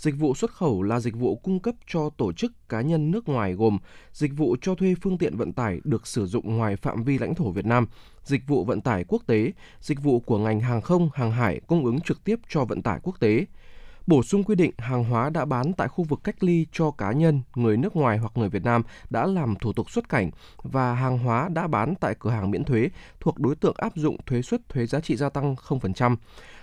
Dịch 0.00 0.18
vụ 0.18 0.34
xuất 0.34 0.50
khẩu 0.50 0.82
là 0.82 1.00
dịch 1.00 1.16
vụ 1.16 1.36
cung 1.36 1.60
cấp 1.60 1.74
cho 1.86 2.10
tổ 2.10 2.32
chức 2.32 2.68
cá 2.68 2.80
nhân 2.80 3.10
nước 3.10 3.28
ngoài 3.28 3.52
gồm 3.52 3.78
dịch 4.12 4.32
vụ 4.36 4.56
cho 4.62 4.74
thuê 4.74 4.94
phương 5.02 5.18
tiện 5.18 5.36
vận 5.36 5.52
tải 5.52 5.80
được 5.84 6.06
sử 6.06 6.26
dụng 6.26 6.56
ngoài 6.56 6.76
phạm 6.76 7.02
vi 7.04 7.18
lãnh 7.18 7.34
thổ 7.34 7.50
Việt 7.50 7.66
Nam, 7.66 7.86
dịch 8.24 8.46
vụ 8.46 8.64
vận 8.64 8.80
tải 8.80 9.04
quốc 9.08 9.22
tế, 9.26 9.52
dịch 9.80 10.02
vụ 10.02 10.20
của 10.20 10.38
ngành 10.38 10.60
hàng 10.60 10.80
không, 10.80 11.10
hàng 11.14 11.30
hải 11.30 11.60
cung 11.66 11.84
ứng 11.84 12.00
trực 12.00 12.24
tiếp 12.24 12.40
cho 12.48 12.64
vận 12.64 12.82
tải 12.82 13.00
quốc 13.02 13.20
tế, 13.20 13.46
bổ 14.06 14.22
sung 14.22 14.44
quy 14.44 14.54
định 14.54 14.70
hàng 14.78 15.04
hóa 15.04 15.30
đã 15.30 15.44
bán 15.44 15.72
tại 15.72 15.88
khu 15.88 16.04
vực 16.04 16.20
cách 16.24 16.44
ly 16.44 16.66
cho 16.72 16.90
cá 16.90 17.12
nhân, 17.12 17.42
người 17.54 17.76
nước 17.76 17.96
ngoài 17.96 18.18
hoặc 18.18 18.32
người 18.34 18.48
Việt 18.48 18.64
Nam 18.64 18.82
đã 19.10 19.26
làm 19.26 19.56
thủ 19.56 19.72
tục 19.72 19.90
xuất 19.90 20.08
cảnh 20.08 20.30
và 20.62 20.94
hàng 20.94 21.18
hóa 21.18 21.48
đã 21.48 21.66
bán 21.66 21.94
tại 22.00 22.14
cửa 22.18 22.30
hàng 22.30 22.50
miễn 22.50 22.64
thuế 22.64 22.88
thuộc 23.20 23.38
đối 23.38 23.54
tượng 23.54 23.74
áp 23.78 23.92
dụng 23.96 24.16
thuế 24.26 24.42
suất 24.42 24.68
thuế 24.68 24.86
giá 24.86 25.00
trị 25.00 25.16
gia 25.16 25.28
tăng 25.28 25.54
0%. 25.54 26.16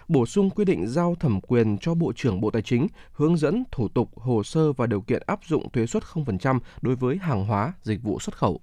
Bổ 0.08 0.26
sung 0.26 0.50
quy 0.50 0.66
định 0.66 0.88
giao 0.88 1.16
thẩm 1.20 1.42
quyền 1.42 1.78
cho 1.78 1.94
Bộ 1.94 2.14
trưởng 2.16 2.42
Bộ 2.42 2.52
Tài 2.52 2.62
chính 2.62 2.88
hướng 3.12 3.38
dẫn 3.38 3.64
thủ 3.72 3.88
tục, 3.88 4.10
hồ 4.20 4.44
sơ 4.44 4.74
và 4.74 4.86
điều 4.88 5.02
kiện 5.02 5.24
áp 5.26 5.40
dụng 5.48 5.70
thuế 5.72 5.86
suất 5.86 6.04
0% 6.14 6.60
đối 6.82 6.96
với 6.96 7.18
hàng 7.22 7.46
hóa, 7.46 7.74
dịch 7.84 8.04
vụ 8.04 8.20
xuất 8.20 8.38
khẩu. 8.38 8.62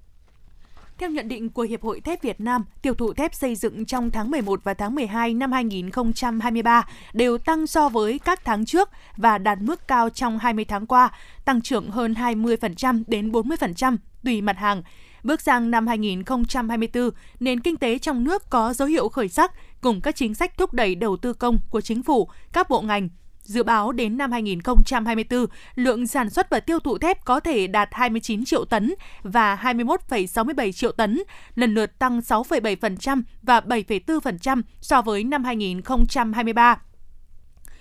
Theo 0.99 1.11
nhận 1.11 1.29
định 1.29 1.50
của 1.50 1.62
Hiệp 1.62 1.82
hội 1.82 2.00
Thép 2.00 2.23
Việt 2.23 2.41
Nam, 2.41 2.64
tiêu 2.82 2.94
thụ 2.94 3.12
thép 3.12 3.35
xây 3.35 3.55
dựng 3.55 3.85
trong 3.85 4.11
tháng 4.11 4.31
11 4.31 4.64
và 4.64 4.75
tháng 4.75 4.94
12 4.94 5.35
năm 5.35 5.52
2023 5.52 6.88
đều 7.12 7.38
tăng 7.38 7.67
so 7.67 7.88
với 7.88 8.19
các 8.19 8.44
tháng 8.44 8.64
trước 8.64 8.91
và 9.17 9.38
đạt 9.38 9.58
mức 9.61 9.88
cao 9.88 10.11
trong 10.11 10.38
20 10.38 10.64
tháng 10.64 10.87
qua, 10.87 11.11
tăng 11.44 11.61
trưởng 11.61 11.91
hơn 11.91 12.12
20% 12.14 13.02
đến 13.06 13.32
40% 13.32 13.96
tùy 14.25 14.41
mặt 14.41 14.58
hàng. 14.58 14.82
Bước 15.25 15.41
sang 15.41 15.71
năm 15.71 15.87
2024, 15.87 17.11
nền 17.41 17.61
kinh 17.61 17.76
tế 17.76 17.99
trong 17.99 18.25
nước 18.25 18.50
có 18.50 18.73
dấu 18.73 18.88
hiệu 18.88 19.09
khởi 19.09 19.29
sắc 19.29 19.53
cùng 19.81 20.00
các 20.00 20.17
chính 20.17 20.35
sách 20.35 20.56
thúc 20.59 20.73
đẩy 20.73 20.94
đầu 20.94 21.17
tư 21.17 21.32
công 21.32 21.59
của 21.71 21.81
chính 21.81 22.03
phủ, 22.03 22.29
các 22.53 22.71
bộ 22.71 22.81
ngành, 22.81 23.09
Dự 23.44 23.62
báo 23.62 23.93
đến 23.93 24.17
năm 24.17 24.32
2024, 24.32 25.47
lượng 25.75 26.06
sản 26.06 26.31
xuất 26.31 26.50
và 26.50 26.61
tiêu 26.61 26.79
thụ 26.81 26.99
thép 26.99 27.25
có 27.25 27.41
thể 27.41 27.67
đạt 27.67 27.88
29 27.93 28.44
triệu 28.44 28.65
tấn 28.65 28.94
và 29.23 29.56
21,67 29.62 30.73
triệu 30.73 30.93
tấn, 30.93 31.23
lần 31.55 31.75
lượt 31.75 31.99
tăng 31.99 32.20
6,7% 32.20 33.23
và 33.43 33.61
7,4% 33.61 34.62
so 34.81 35.03
với 35.03 35.25
năm 35.25 35.44
2023 35.44 36.79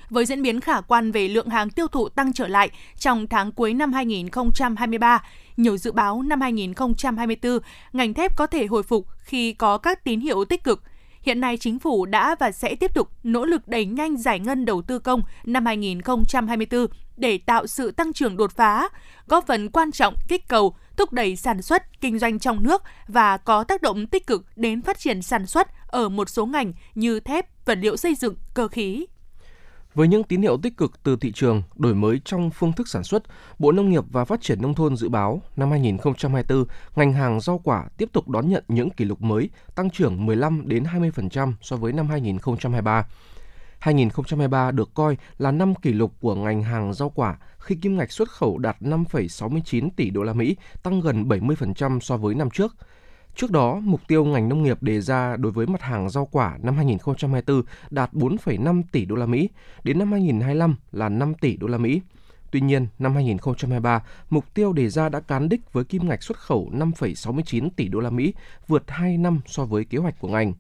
với 0.10 0.26
diễn 0.26 0.42
biến 0.42 0.60
khả 0.60 0.82
quan 0.82 1.12
về 1.12 1.28
lượng 1.28 1.50
hàng 1.50 1.70
tiêu 1.70 1.88
thụ 1.88 2.10
tăng 2.10 2.34
trở 2.34 2.48
lại 2.48 2.70
trong 2.98 3.28
tháng 3.28 3.52
cuối 3.52 3.74
năm 3.74 3.94
2023. 3.94 5.24
Nhiều 5.58 5.78
dự 5.78 5.92
báo 5.92 6.22
năm 6.22 6.42
2024, 6.42 7.60
ngành 7.94 8.14
thép 8.14 8.38
có 8.38 8.48
thể 8.48 8.66
hồi 8.66 8.84
phục 8.84 9.08
khi 9.20 9.54
có 9.54 9.78
các 9.78 10.04
tín 10.04 10.20
hiệu 10.20 10.46
tích 10.46 10.64
cực. 10.64 10.84
Hiện 11.22 11.40
nay 11.40 11.58
chính 11.58 11.80
phủ 11.80 12.06
đã 12.06 12.36
và 12.40 12.52
sẽ 12.52 12.76
tiếp 12.76 12.94
tục 12.94 13.10
nỗ 13.24 13.46
lực 13.46 13.68
đẩy 13.68 13.86
nhanh 13.86 14.18
giải 14.18 14.40
ngân 14.40 14.66
đầu 14.66 14.82
tư 14.82 15.00
công 15.00 15.22
năm 15.46 15.66
2024 15.66 16.88
để 17.18 17.38
tạo 17.38 17.68
sự 17.68 17.92
tăng 17.92 18.14
trưởng 18.14 18.38
đột 18.38 18.52
phá, 18.52 18.90
góp 19.28 19.48
phần 19.48 19.70
quan 19.70 19.92
trọng 19.92 20.16
kích 20.28 20.48
cầu, 20.48 20.76
thúc 20.98 21.14
đẩy 21.14 21.36
sản 21.36 21.62
xuất, 21.62 22.02
kinh 22.02 22.20
doanh 22.20 22.40
trong 22.40 22.64
nước 22.64 22.84
và 23.08 23.38
có 23.38 23.64
tác 23.64 23.82
động 23.82 24.08
tích 24.08 24.28
cực 24.28 24.46
đến 24.56 24.82
phát 24.82 25.00
triển 25.00 25.22
sản 25.22 25.46
xuất 25.46 25.68
ở 25.88 26.10
một 26.10 26.30
số 26.30 26.46
ngành 26.46 26.74
như 26.96 27.20
thép, 27.20 27.66
vật 27.66 27.78
liệu 27.82 27.98
xây 27.98 28.16
dựng, 28.16 28.36
cơ 28.54 28.68
khí. 28.68 29.06
Với 29.96 30.08
những 30.08 30.24
tín 30.24 30.42
hiệu 30.42 30.58
tích 30.58 30.78
cực 30.78 31.04
từ 31.04 31.16
thị 31.16 31.32
trường, 31.32 31.64
đổi 31.76 31.96
mới 31.96 32.22
trong 32.26 32.50
phương 32.50 32.74
thức 32.74 32.88
sản 32.88 33.04
xuất, 33.04 33.24
Bộ 33.60 33.72
Nông 33.72 33.90
nghiệp 33.90 34.04
và 34.12 34.26
Phát 34.26 34.42
triển 34.42 34.62
Nông 34.62 34.74
thôn 34.74 34.96
dự 34.96 35.10
báo 35.10 35.42
năm 35.56 35.72
2024, 35.72 36.66
ngành 36.96 37.14
hàng 37.14 37.40
rau 37.40 37.62
quả 37.64 37.86
tiếp 37.98 38.10
tục 38.14 38.30
đón 38.30 38.50
nhận 38.50 38.64
những 38.68 38.90
kỷ 38.90 39.06
lục 39.06 39.22
mới, 39.22 39.50
tăng 39.76 39.90
trưởng 39.90 40.26
15 40.26 40.62
đến 40.66 40.84
20% 40.84 41.54
so 41.62 41.76
với 41.76 41.94
năm 41.94 42.08
2023. 42.08 43.06
2023 43.80 44.72
được 44.72 44.90
coi 44.94 45.18
là 45.38 45.52
năm 45.52 45.76
kỷ 45.76 45.94
lục 45.94 46.14
của 46.22 46.36
ngành 46.36 46.64
hàng 46.64 46.94
rau 46.94 47.10
quả 47.10 47.38
khi 47.60 47.76
kim 47.76 47.98
ngạch 47.98 48.12
xuất 48.12 48.30
khẩu 48.30 48.58
đạt 48.58 48.78
5,69 48.82 49.90
tỷ 49.96 50.10
đô 50.10 50.24
la 50.24 50.34
Mỹ, 50.34 50.56
tăng 50.84 51.02
gần 51.02 51.24
70% 51.24 52.00
so 52.00 52.18
với 52.18 52.36
năm 52.36 52.50
trước. 52.50 52.76
Trước 53.36 53.52
đó, 53.52 53.80
mục 53.84 54.02
tiêu 54.08 54.26
ngành 54.26 54.50
nông 54.50 54.64
nghiệp 54.64 54.84
đề 54.84 55.02
ra 55.02 55.38
đối 55.38 55.52
với 55.52 55.68
mặt 55.68 55.82
hàng 55.82 56.10
rau 56.10 56.26
quả 56.26 56.58
năm 56.64 56.76
2024 56.76 57.64
đạt 57.90 58.14
4,5 58.14 58.82
tỷ 58.92 59.06
đô 59.06 59.16
la 59.16 59.26
Mỹ, 59.26 59.50
đến 59.84 60.00
năm 60.00 60.12
2025 60.12 60.76
là 60.92 61.10
5 61.10 61.34
tỷ 61.34 61.58
đô 61.58 61.68
la 61.68 61.78
Mỹ. 61.78 62.02
Tuy 62.52 62.62
nhiên, 62.62 62.88
năm 63.00 63.14
2023, 63.14 64.04
mục 64.30 64.54
tiêu 64.54 64.74
đề 64.74 64.90
ra 64.90 65.10
đã 65.10 65.20
cán 65.20 65.50
đích 65.50 65.74
với 65.74 65.84
kim 65.84 66.10
ngạch 66.10 66.24
xuất 66.24 66.38
khẩu 66.38 66.70
5,69 66.74 67.70
tỷ 67.76 67.88
đô 67.88 68.00
la 68.00 68.10
Mỹ, 68.10 68.34
vượt 68.68 68.84
2 68.88 69.18
năm 69.18 69.40
so 69.46 69.66
với 69.66 69.86
kế 69.86 69.98
hoạch 69.98 70.20
của 70.20 70.28
ngành. 70.28 70.54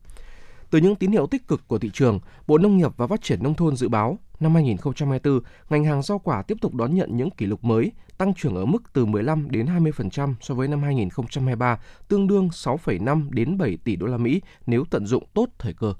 Từ 0.70 0.80
những 0.80 0.96
tín 0.96 1.12
hiệu 1.12 1.28
tích 1.28 1.48
cực 1.48 1.68
của 1.68 1.80
thị 1.80 1.90
trường, 1.94 2.20
Bộ 2.48 2.58
Nông 2.58 2.78
nghiệp 2.78 2.92
và 2.98 3.08
Phát 3.08 3.22
triển 3.22 3.44
Nông 3.44 3.56
thôn 3.56 3.76
dự 3.76 3.90
báo 3.90 4.18
năm 4.40 4.54
2024, 4.54 5.40
ngành 5.70 5.86
hàng 5.86 6.02
rau 6.02 6.20
quả 6.20 6.42
tiếp 6.42 6.58
tục 6.62 6.76
đón 6.76 6.96
nhận 6.96 7.18
những 7.18 7.30
kỷ 7.30 7.46
lục 7.46 7.64
mới, 7.64 7.92
tăng 8.24 8.34
trưởng 8.34 8.56
ở 8.56 8.66
mức 8.66 8.84
từ 8.94 9.06
15 9.06 9.52
đến 9.52 9.66
20% 9.66 10.34
so 10.42 10.56
với 10.56 10.68
năm 10.68 10.84
2023, 10.84 11.80
tương 12.08 12.28
đương 12.28 12.48
6,5 12.48 13.28
đến 13.32 13.58
7 13.58 13.78
tỷ 13.84 13.96
đô 13.96 14.06
la 14.06 14.18
Mỹ 14.18 14.42
nếu 14.66 14.84
tận 14.90 15.08
dụng 15.08 15.24
tốt 15.34 15.48
thời 15.60 15.74
cơ. 15.74 15.94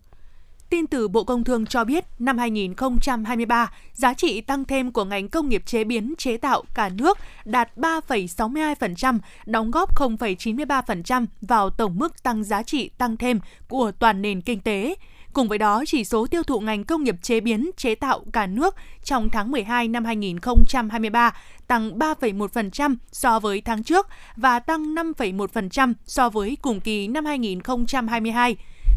Tin 0.70 0.88
từ 0.88 1.08
Bộ 1.08 1.24
Công 1.24 1.44
Thương 1.44 1.66
cho 1.66 1.84
biết, 1.84 2.06
năm 2.20 2.38
2023, 2.38 3.72
giá 3.94 4.14
trị 4.14 4.42
tăng 4.42 4.66
thêm 4.66 4.92
của 4.92 5.06
ngành 5.06 5.30
công 5.30 5.50
nghiệp 5.50 5.64
chế 5.66 5.84
biến 5.84 6.14
chế 6.18 6.38
tạo 6.38 6.64
cả 6.74 6.90
nước 6.90 7.18
đạt 7.46 7.78
3,62%, 7.78 9.20
đóng 9.46 9.72
góp 9.72 9.96
0,93% 9.96 11.26
vào 11.42 11.70
tổng 11.70 12.00
mức 12.00 12.24
tăng 12.24 12.44
giá 12.44 12.64
trị 12.64 12.90
tăng 12.98 13.18
thêm 13.18 13.40
của 13.68 13.92
toàn 13.92 14.22
nền 14.22 14.42
kinh 14.42 14.60
tế. 14.60 14.96
Cùng 15.34 15.48
với 15.48 15.58
đó, 15.58 15.84
chỉ 15.88 16.04
số 16.04 16.28
tiêu 16.28 16.44
thụ 16.44 16.60
ngành 16.60 16.84
công 16.84 17.04
nghiệp 17.04 17.16
chế 17.22 17.40
biến 17.40 17.70
chế 17.78 17.96
tạo 17.96 18.26
cả 18.34 18.48
nước 18.48 18.76
trong 19.04 19.30
tháng 19.30 19.52
12 19.52 19.88
năm 19.88 20.06
2023 20.06 21.34
tăng 21.68 22.00
3,1% 22.00 22.96
so 23.12 23.40
với 23.40 23.62
tháng 23.62 23.84
trước 23.84 24.08
và 24.36 24.60
tăng 24.60 24.96
5,1% 24.96 25.94
so 26.06 26.30
với 26.30 26.58
cùng 26.62 26.80
kỳ 26.80 27.08
năm 27.08 27.26
2022. 27.26 28.56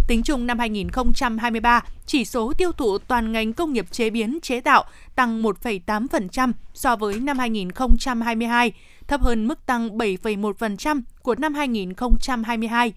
Tính 0.09 0.23
chung 0.23 0.47
năm 0.47 0.59
2023, 0.59 1.85
chỉ 2.07 2.25
số 2.25 2.53
tiêu 2.59 2.73
thụ 2.73 2.99
toàn 2.99 3.33
ngành 3.33 3.53
công 3.53 3.73
nghiệp 3.73 3.87
chế 3.91 4.11
biến 4.11 4.39
chế 4.43 4.61
tạo 4.61 4.85
tăng 5.15 5.43
1,8% 5.43 6.53
so 6.75 6.97
với 6.97 7.21
năm 7.21 7.39
2022, 7.39 8.73
thấp 9.09 9.21
hơn 9.21 9.49
mức 9.49 9.67
tăng 9.67 9.99
7,1% 9.99 11.01
của 11.23 11.35
năm 11.35 11.55
2022. 11.55 12.93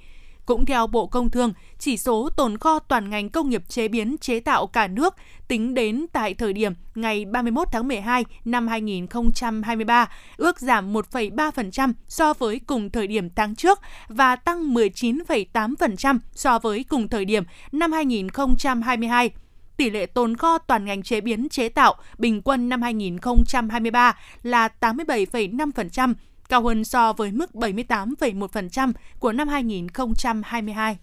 Cũng 0.50 0.66
theo 0.66 0.88
Bộ 0.88 1.08
Công 1.08 1.30
Thương, 1.30 1.54
chỉ 1.80 1.98
số 1.98 2.30
tồn 2.30 2.58
kho 2.58 2.80
toàn 2.80 3.10
ngành 3.10 3.30
công 3.30 3.50
nghiệp 3.50 3.64
chế 3.68 3.88
biến 3.88 4.16
chế 4.22 4.40
tạo 4.40 4.68
cả 4.68 4.88
nước 4.88 5.16
tính 5.48 5.74
đến 5.74 6.06
tại 6.14 6.34
thời 6.34 6.54
điểm 6.54 6.74
ngày 6.96 7.26
31 7.26 7.68
tháng 7.72 7.88
12 7.88 8.26
năm 8.46 8.68
2023 8.68 10.10
ước 10.38 10.60
giảm 10.60 10.94
1,3% 10.94 11.94
so 12.08 12.34
với 12.34 12.60
cùng 12.68 12.90
thời 12.90 13.08
điểm 13.08 13.30
tháng 13.36 13.56
trước 13.56 13.80
và 14.08 14.36
tăng 14.36 14.74
19,8% 14.74 16.20
so 16.34 16.60
với 16.60 16.84
cùng 16.90 17.08
thời 17.08 17.26
điểm 17.26 17.44
năm 17.72 17.92
2022 17.92 19.32
tỷ 19.78 19.90
lệ 19.90 20.06
tồn 20.06 20.38
kho 20.38 20.58
toàn 20.58 20.86
ngành 20.86 21.04
chế 21.04 21.22
biến 21.22 21.50
chế 21.50 21.70
tạo 21.70 21.96
bình 22.18 22.42
quân 22.42 22.70
năm 22.70 22.82
2023 22.82 24.18
là 24.44 24.70
87,5%, 24.82 26.14
cao 26.50 26.64
hơn 26.64 26.84
so 26.84 27.14
với 27.14 27.32
mức 27.32 27.50
78,1% 27.54 28.94
của 29.20 29.32
năm 29.32 29.48
2022. 29.48 30.98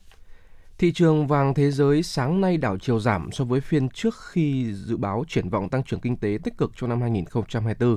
Thị 0.78 0.92
trường 0.92 1.26
vàng 1.26 1.54
thế 1.54 1.70
giới 1.70 2.02
sáng 2.02 2.40
nay 2.40 2.56
đảo 2.56 2.78
chiều 2.78 3.00
giảm 3.00 3.32
so 3.32 3.44
với 3.44 3.60
phiên 3.60 3.88
trước 3.88 4.14
khi 4.30 4.74
dự 4.74 4.96
báo 4.96 5.24
triển 5.28 5.48
vọng 5.48 5.68
tăng 5.68 5.82
trưởng 5.82 6.00
kinh 6.00 6.16
tế 6.16 6.38
tích 6.44 6.58
cực 6.58 6.72
trong 6.76 6.90
năm 6.90 7.00
2024. 7.00 7.96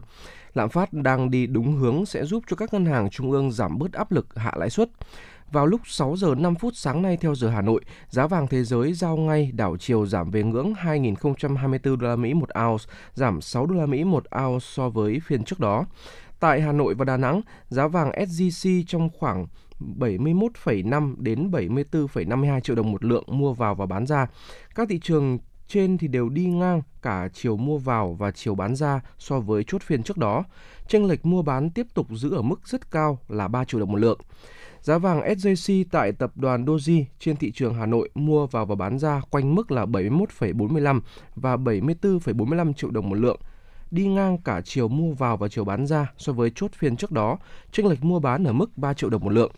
Lạm 0.54 0.70
phát 0.70 0.94
đang 0.94 1.32
đi 1.32 1.48
đúng 1.48 1.76
hướng 1.76 2.06
sẽ 2.06 2.26
giúp 2.26 2.44
cho 2.50 2.56
các 2.56 2.74
ngân 2.74 2.86
hàng 2.86 3.10
trung 3.10 3.32
ương 3.32 3.52
giảm 3.52 3.78
bớt 3.78 3.94
áp 3.94 4.12
lực 4.12 4.28
hạ 4.36 4.52
lãi 4.58 4.70
suất. 4.70 4.90
Vào 5.52 5.66
lúc 5.66 5.82
6 5.86 6.16
giờ 6.18 6.36
5 6.38 6.56
phút 6.56 6.74
sáng 6.76 7.02
nay 7.02 7.18
theo 7.18 7.36
giờ 7.36 7.50
Hà 7.50 7.62
Nội, 7.62 7.82
giá 8.10 8.28
vàng 8.28 8.48
thế 8.48 8.64
giới 8.64 8.94
giao 8.94 9.18
ngay 9.18 9.52
đảo 9.54 9.78
chiều 9.78 10.06
giảm 10.06 10.32
về 10.32 10.44
ngưỡng 10.44 10.74
2.024 10.74 11.96
đô 11.96 12.08
la 12.08 12.16
Mỹ 12.16 12.34
một 12.34 12.50
ounce, 12.68 12.86
giảm 13.14 13.42
6 13.42 13.66
đô 13.66 13.76
la 13.76 13.86
Mỹ 13.86 14.04
một 14.04 14.24
ounce 14.44 14.66
so 14.70 14.90
với 14.90 15.20
phiên 15.26 15.44
trước 15.44 15.60
đó. 15.60 15.86
Tại 16.40 16.62
Hà 16.62 16.72
Nội 16.72 16.94
và 16.94 17.06
Đà 17.06 17.18
Nẵng, 17.18 17.42
giá 17.70 17.88
vàng 17.88 18.12
SJC 18.12 18.84
trong 18.88 19.10
khoảng 19.20 19.48
71,5 19.80 21.16
đến 21.18 21.52
74,52 21.52 22.60
triệu 22.60 22.76
đồng 22.76 22.92
một 22.92 23.06
lượng 23.06 23.24
mua 23.28 23.54
vào 23.54 23.76
và 23.76 23.86
bán 23.86 24.06
ra. 24.08 24.28
Các 24.76 24.90
thị 24.90 25.00
trường 25.00 25.38
trên 25.68 25.98
thì 25.98 26.08
đều 26.08 26.30
đi 26.30 26.46
ngang 26.46 26.82
cả 27.02 27.30
chiều 27.34 27.58
mua 27.58 27.78
vào 27.78 28.14
và 28.14 28.32
chiều 28.32 28.56
bán 28.56 28.76
ra 28.76 29.02
so 29.18 29.40
với 29.40 29.64
chốt 29.68 29.82
phiên 29.82 30.04
trước 30.04 30.18
đó. 30.18 30.44
Chênh 30.88 31.06
lệch 31.06 31.26
mua 31.26 31.42
bán 31.42 31.70
tiếp 31.70 31.88
tục 31.94 32.08
giữ 32.12 32.36
ở 32.36 32.42
mức 32.42 32.68
rất 32.68 32.92
cao 32.92 33.20
là 33.28 33.48
3 33.48 33.66
triệu 33.66 33.80
đồng 33.80 33.92
một 33.92 33.98
lượng. 33.98 34.20
Giá 34.82 34.98
vàng 34.98 35.22
SJC 35.22 35.86
tại 35.92 36.12
tập 36.12 36.32
đoàn 36.36 36.66
Doji 36.66 37.04
trên 37.20 37.36
thị 37.36 37.52
trường 37.52 37.74
Hà 37.74 37.86
Nội 37.86 38.10
mua 38.16 38.48
vào 38.48 38.66
và 38.66 38.76
bán 38.76 39.00
ra 39.00 39.22
quanh 39.30 39.56
mức 39.56 39.72
là 39.72 39.86
71,45 39.86 41.02
và 41.36 41.56
74,45 41.56 42.74
triệu 42.74 42.92
đồng 42.92 43.10
một 43.10 43.16
lượng 43.16 43.40
đi 43.92 44.08
ngang 44.08 44.38
cả 44.38 44.62
chiều 44.66 44.88
mua 44.88 45.14
vào 45.14 45.38
và 45.38 45.48
chiều 45.48 45.66
bán 45.66 45.88
ra 45.88 46.12
so 46.18 46.34
với 46.34 46.52
chốt 46.56 46.72
phiên 46.74 46.96
trước 46.96 47.12
đó, 47.12 47.38
chênh 47.72 47.86
lệch 47.86 48.04
mua 48.04 48.20
bán 48.20 48.44
ở 48.44 48.54
mức 48.54 48.78
3 48.78 48.94
triệu 48.94 49.10
đồng 49.10 49.24
một 49.24 49.30
lượng. 49.30 49.52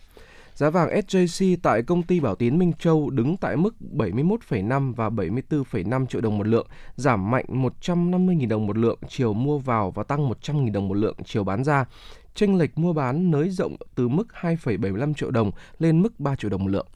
Giá 0.55 0.69
vàng 0.69 0.89
SJC 0.89 1.57
tại 1.63 1.81
công 1.83 2.03
ty 2.03 2.19
Bảo 2.19 2.35
Tín 2.35 2.59
Minh 2.59 2.71
Châu 2.79 3.09
đứng 3.09 3.37
tại 3.37 3.57
mức 3.57 3.75
71,5 3.97 4.93
và 4.93 5.09
74,5 5.09 6.05
triệu 6.05 6.21
đồng 6.21 6.37
một 6.37 6.47
lượng, 6.47 6.67
giảm 6.95 7.31
mạnh 7.31 7.45
150.000 7.49 8.47
đồng 8.47 8.67
một 8.67 8.77
lượng 8.77 8.99
chiều 9.07 9.33
mua 9.33 9.57
vào 9.57 9.91
và 9.91 10.03
tăng 10.03 10.29
100.000 10.29 10.71
đồng 10.71 10.87
một 10.87 10.93
lượng 10.93 11.15
chiều 11.25 11.43
bán 11.43 11.63
ra. 11.63 11.85
Chênh 12.35 12.57
lệch 12.57 12.77
mua 12.77 12.93
bán 12.93 13.31
nới 13.31 13.49
rộng 13.49 13.75
từ 13.95 14.07
mức 14.07 14.27
2,75 14.41 15.13
triệu 15.13 15.31
đồng 15.31 15.51
lên 15.79 16.01
mức 16.01 16.19
3 16.19 16.35
triệu 16.35 16.49
đồng 16.49 16.63
một 16.63 16.69
lượng. 16.69 16.87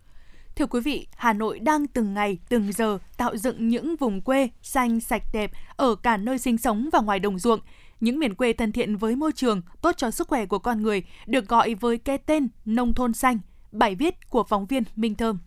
Thưa 0.56 0.66
quý 0.66 0.80
vị, 0.80 1.08
Hà 1.16 1.34
Nội 1.34 1.60
đang 1.60 1.88
từng 1.88 2.14
ngày, 2.14 2.38
từng 2.50 2.72
giờ 2.72 2.98
tạo 3.18 3.38
dựng 3.38 3.70
những 3.70 3.96
vùng 3.96 4.22
quê 4.22 4.50
xanh, 4.62 5.00
sạch 5.00 5.24
đẹp 5.34 5.52
ở 5.76 5.96
cả 5.96 6.18
nơi 6.18 6.38
sinh 6.38 6.58
sống 6.58 6.90
và 6.94 7.00
ngoài 7.00 7.20
đồng 7.20 7.40
ruộng. 7.40 7.60
Những 8.00 8.20
miền 8.20 8.36
quê 8.36 8.54
thân 8.54 8.72
thiện 8.72 8.96
với 8.96 9.16
môi 9.16 9.32
trường, 9.36 9.62
tốt 9.82 9.92
cho 9.98 10.12
sức 10.12 10.28
khỏe 10.28 10.46
của 10.46 10.60
con 10.60 10.82
người 10.82 11.04
được 11.26 11.48
gọi 11.48 11.76
với 11.76 11.98
cái 11.98 12.18
tên 12.18 12.48
nông 12.66 12.94
thôn 12.94 13.14
xanh. 13.14 13.40
Bài 13.72 13.96
viết 13.96 14.30
của 14.30 14.44
phóng 14.44 14.66
viên 14.66 14.84
Minh 14.96 15.16
Thơm. 15.16 15.40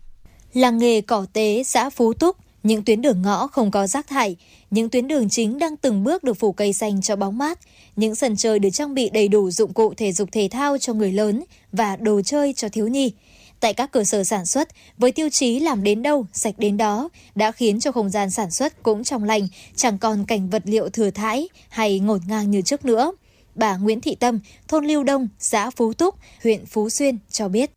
Làng 0.53 0.79
nghề 0.79 1.01
cỏ 1.01 1.27
tế 1.33 1.63
xã 1.65 1.91
Phú 1.91 2.13
Túc, 2.13 2.37
những 2.63 2.85
tuyến 2.85 3.03
đường 3.03 3.23
ngõ 3.23 3.47
không 3.47 3.71
có 3.71 3.87
rác 3.87 4.07
thải, 4.09 4.37
những 4.71 4.91
tuyến 4.91 5.09
đường 5.09 5.29
chính 5.29 5.59
đang 5.59 5.77
từng 5.77 6.05
bước 6.05 6.25
được 6.25 6.35
phủ 6.35 6.53
cây 6.53 6.73
xanh 6.73 7.03
cho 7.03 7.17
bóng 7.17 7.39
mát, 7.39 7.59
những 7.97 8.15
sân 8.15 8.37
chơi 8.37 8.59
được 8.59 8.71
trang 8.73 8.95
bị 8.95 9.11
đầy 9.11 9.29
đủ 9.29 9.51
dụng 9.51 9.73
cụ 9.73 9.95
thể 9.95 10.13
dục 10.13 10.29
thể 10.33 10.49
thao 10.51 10.79
cho 10.79 10.93
người 10.93 11.13
lớn 11.13 11.45
và 11.73 11.97
đồ 11.97 12.23
chơi 12.23 12.53
cho 12.53 12.69
thiếu 12.69 12.89
nhi– 12.89 13.13
tại 13.61 13.75
các 13.75 13.91
cơ 13.91 14.05
sở 14.05 14.25
sản 14.25 14.47
xuất 14.47 14.69
với 14.99 15.13
tiêu 15.13 15.29
chí 15.29 15.61
làm 15.61 15.83
đến 15.83 16.03
đâu, 16.03 16.27
sạch 16.33 16.55
đến 16.59 16.77
đó 16.77 17.09
đã 17.35 17.53
khiến 17.53 17.81
cho 17.81 17.93
không 17.93 18.11
gian 18.11 18.31
sản 18.31 18.51
xuất 18.51 18.83
cũng 18.83 19.05
trong 19.05 19.25
lành, 19.25 19.49
chẳng 19.77 19.99
còn 19.99 20.25
cảnh 20.25 20.51
vật 20.51 20.63
liệu 20.65 20.89
thừa 20.89 21.11
thãi 21.11 21.49
hay 21.69 21.99
ngổn 21.99 22.21
ngang 22.29 22.51
như 22.51 22.63
trước 22.63 22.85
nữa. 22.85 23.13
Bà 23.55 23.77
Nguyễn 23.77 24.01
Thị 24.01 24.15
Tâm, 24.15 24.41
thôn 24.69 24.85
Lưu 24.87 25.05
Đông, 25.05 25.29
xã 25.39 25.71
Phú 25.71 25.93
Túc, 25.93 26.15
huyện 26.43 26.67
Phú 26.67 26.91
Xuyên 26.91 27.19
cho 27.31 27.49
biết. 27.49 27.71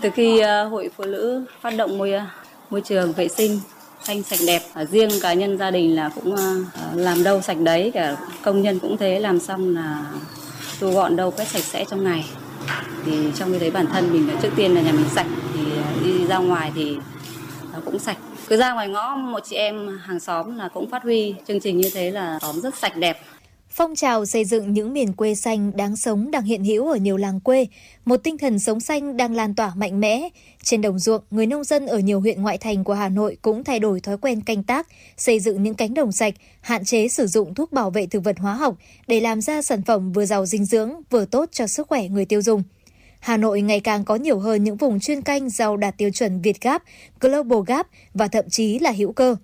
Từ 0.00 0.10
khi 0.14 0.38
ờ, 0.38 0.68
Hội 0.68 0.90
Phụ 0.96 1.04
Nữ 1.04 1.44
phát 1.60 1.70
động 1.70 1.98
môi, 1.98 2.12
ờ, 2.12 2.26
môi 2.70 2.80
trường 2.80 3.12
vệ 3.12 3.28
sinh 3.28 3.60
xanh 4.06 4.22
sạch 4.22 4.38
đẹp 4.46 4.62
à, 4.74 4.84
riêng 4.84 5.10
cá 5.22 5.32
nhân 5.32 5.58
gia 5.58 5.70
đình 5.70 5.96
là 5.96 6.10
cũng 6.14 6.36
ờ, 6.36 6.56
làm 6.94 7.24
đâu 7.24 7.42
sạch 7.42 7.58
đấy 7.60 7.90
cả 7.94 8.16
công 8.42 8.62
nhân 8.62 8.78
cũng 8.78 8.96
thế 8.96 9.20
làm 9.20 9.40
xong 9.40 9.74
là 9.74 10.12
thu 10.80 10.90
gọn 10.90 11.16
đâu 11.16 11.30
quét 11.30 11.48
sạch 11.48 11.64
sẽ 11.64 11.84
trong 11.90 12.04
ngày 12.04 12.24
thì 13.04 13.32
trong 13.34 13.50
cái 13.50 13.60
đấy 13.60 13.70
bản 13.70 13.86
thân 13.86 14.12
mình, 14.12 14.28
trước 14.42 14.50
tiên 14.56 14.74
là 14.74 14.80
nhà 14.80 14.92
mình 14.92 15.08
sạch, 15.14 15.26
thì 15.54 15.60
đi 16.04 16.26
ra 16.26 16.38
ngoài 16.38 16.72
thì 16.74 16.96
nó 17.72 17.78
cũng 17.84 17.98
sạch. 17.98 18.16
Cứ 18.48 18.56
ra 18.56 18.72
ngoài 18.72 18.88
ngõ, 18.88 19.16
một 19.16 19.40
chị 19.44 19.56
em 19.56 19.98
hàng 20.02 20.20
xóm 20.20 20.56
là 20.56 20.68
cũng 20.68 20.90
phát 20.90 21.02
huy 21.02 21.34
chương 21.48 21.60
trình 21.60 21.78
như 21.78 21.90
thế 21.94 22.10
là 22.10 22.38
xóm 22.42 22.60
rất 22.60 22.74
sạch 22.74 22.96
đẹp. 22.96 23.20
Phong 23.76 23.94
trào 23.94 24.26
xây 24.26 24.44
dựng 24.44 24.72
những 24.72 24.92
miền 24.92 25.12
quê 25.12 25.34
xanh 25.34 25.72
đáng 25.76 25.96
sống 25.96 26.30
đang 26.30 26.44
hiện 26.44 26.64
hữu 26.64 26.90
ở 26.90 26.96
nhiều 26.96 27.16
làng 27.16 27.40
quê, 27.40 27.66
một 28.04 28.16
tinh 28.16 28.38
thần 28.38 28.58
sống 28.58 28.80
xanh 28.80 29.16
đang 29.16 29.34
lan 29.34 29.54
tỏa 29.54 29.74
mạnh 29.74 30.00
mẽ. 30.00 30.28
Trên 30.62 30.80
đồng 30.80 30.98
ruộng, 30.98 31.22
người 31.30 31.46
nông 31.46 31.64
dân 31.64 31.86
ở 31.86 31.98
nhiều 31.98 32.20
huyện 32.20 32.42
ngoại 32.42 32.58
thành 32.58 32.84
của 32.84 32.94
Hà 32.94 33.08
Nội 33.08 33.36
cũng 33.42 33.64
thay 33.64 33.78
đổi 33.78 34.00
thói 34.00 34.18
quen 34.18 34.40
canh 34.40 34.62
tác, 34.62 34.86
xây 35.16 35.40
dựng 35.40 35.62
những 35.62 35.74
cánh 35.74 35.94
đồng 35.94 36.12
sạch, 36.12 36.34
hạn 36.60 36.84
chế 36.84 37.08
sử 37.08 37.26
dụng 37.26 37.54
thuốc 37.54 37.72
bảo 37.72 37.90
vệ 37.90 38.06
thực 38.06 38.24
vật 38.24 38.38
hóa 38.38 38.54
học 38.54 38.76
để 39.06 39.20
làm 39.20 39.40
ra 39.40 39.62
sản 39.62 39.82
phẩm 39.82 40.12
vừa 40.12 40.26
giàu 40.26 40.46
dinh 40.46 40.64
dưỡng, 40.64 40.92
vừa 41.10 41.24
tốt 41.24 41.48
cho 41.52 41.66
sức 41.66 41.88
khỏe 41.88 42.08
người 42.08 42.24
tiêu 42.24 42.42
dùng. 42.42 42.62
Hà 43.20 43.36
Nội 43.36 43.62
ngày 43.62 43.80
càng 43.80 44.04
có 44.04 44.16
nhiều 44.16 44.38
hơn 44.38 44.64
những 44.64 44.76
vùng 44.76 45.00
chuyên 45.00 45.22
canh 45.22 45.50
rau 45.50 45.76
đạt 45.76 45.98
tiêu 45.98 46.10
chuẩn 46.10 46.42
Việt 46.42 46.60
Gap, 46.60 46.82
Global 47.20 47.58
Gap 47.66 47.86
và 48.14 48.28
thậm 48.28 48.44
chí 48.50 48.78
là 48.78 48.90
hữu 48.90 49.12
cơ. 49.12 49.36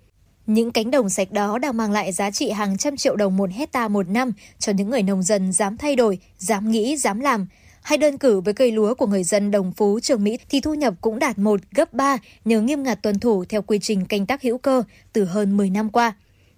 Những 0.46 0.72
cánh 0.72 0.90
đồng 0.90 1.10
sạch 1.10 1.32
đó 1.32 1.58
đang 1.58 1.76
mang 1.76 1.92
lại 1.92 2.12
giá 2.12 2.30
trị 2.30 2.50
hàng 2.50 2.78
trăm 2.78 2.96
triệu 2.96 3.16
đồng 3.16 3.36
một 3.36 3.50
hecta 3.50 3.88
một 3.88 4.08
năm 4.08 4.32
cho 4.58 4.72
những 4.72 4.90
người 4.90 5.02
nông 5.02 5.22
dân 5.22 5.52
dám 5.52 5.76
thay 5.76 5.96
đổi, 5.96 6.18
dám 6.38 6.70
nghĩ, 6.70 6.96
dám 6.96 7.20
làm. 7.20 7.46
Hay 7.82 7.98
đơn 7.98 8.18
cử 8.18 8.40
với 8.40 8.54
cây 8.54 8.72
lúa 8.72 8.94
của 8.94 9.06
người 9.06 9.24
dân 9.24 9.50
Đồng 9.50 9.72
Phú, 9.72 10.00
Trường 10.00 10.24
Mỹ 10.24 10.38
thì 10.48 10.60
thu 10.60 10.74
nhập 10.74 10.94
cũng 11.00 11.18
đạt 11.18 11.38
một 11.38 11.60
gấp 11.70 11.92
3 11.92 12.18
nhờ 12.44 12.60
nghiêm 12.60 12.82
ngặt 12.82 13.02
tuân 13.02 13.18
thủ 13.18 13.44
theo 13.44 13.62
quy 13.62 13.78
trình 13.78 14.04
canh 14.04 14.26
tác 14.26 14.42
hữu 14.42 14.58
cơ 14.58 14.82
từ 15.12 15.24
hơn 15.24 15.56
10 15.56 15.70
năm 15.70 15.90
qua. 15.90 16.12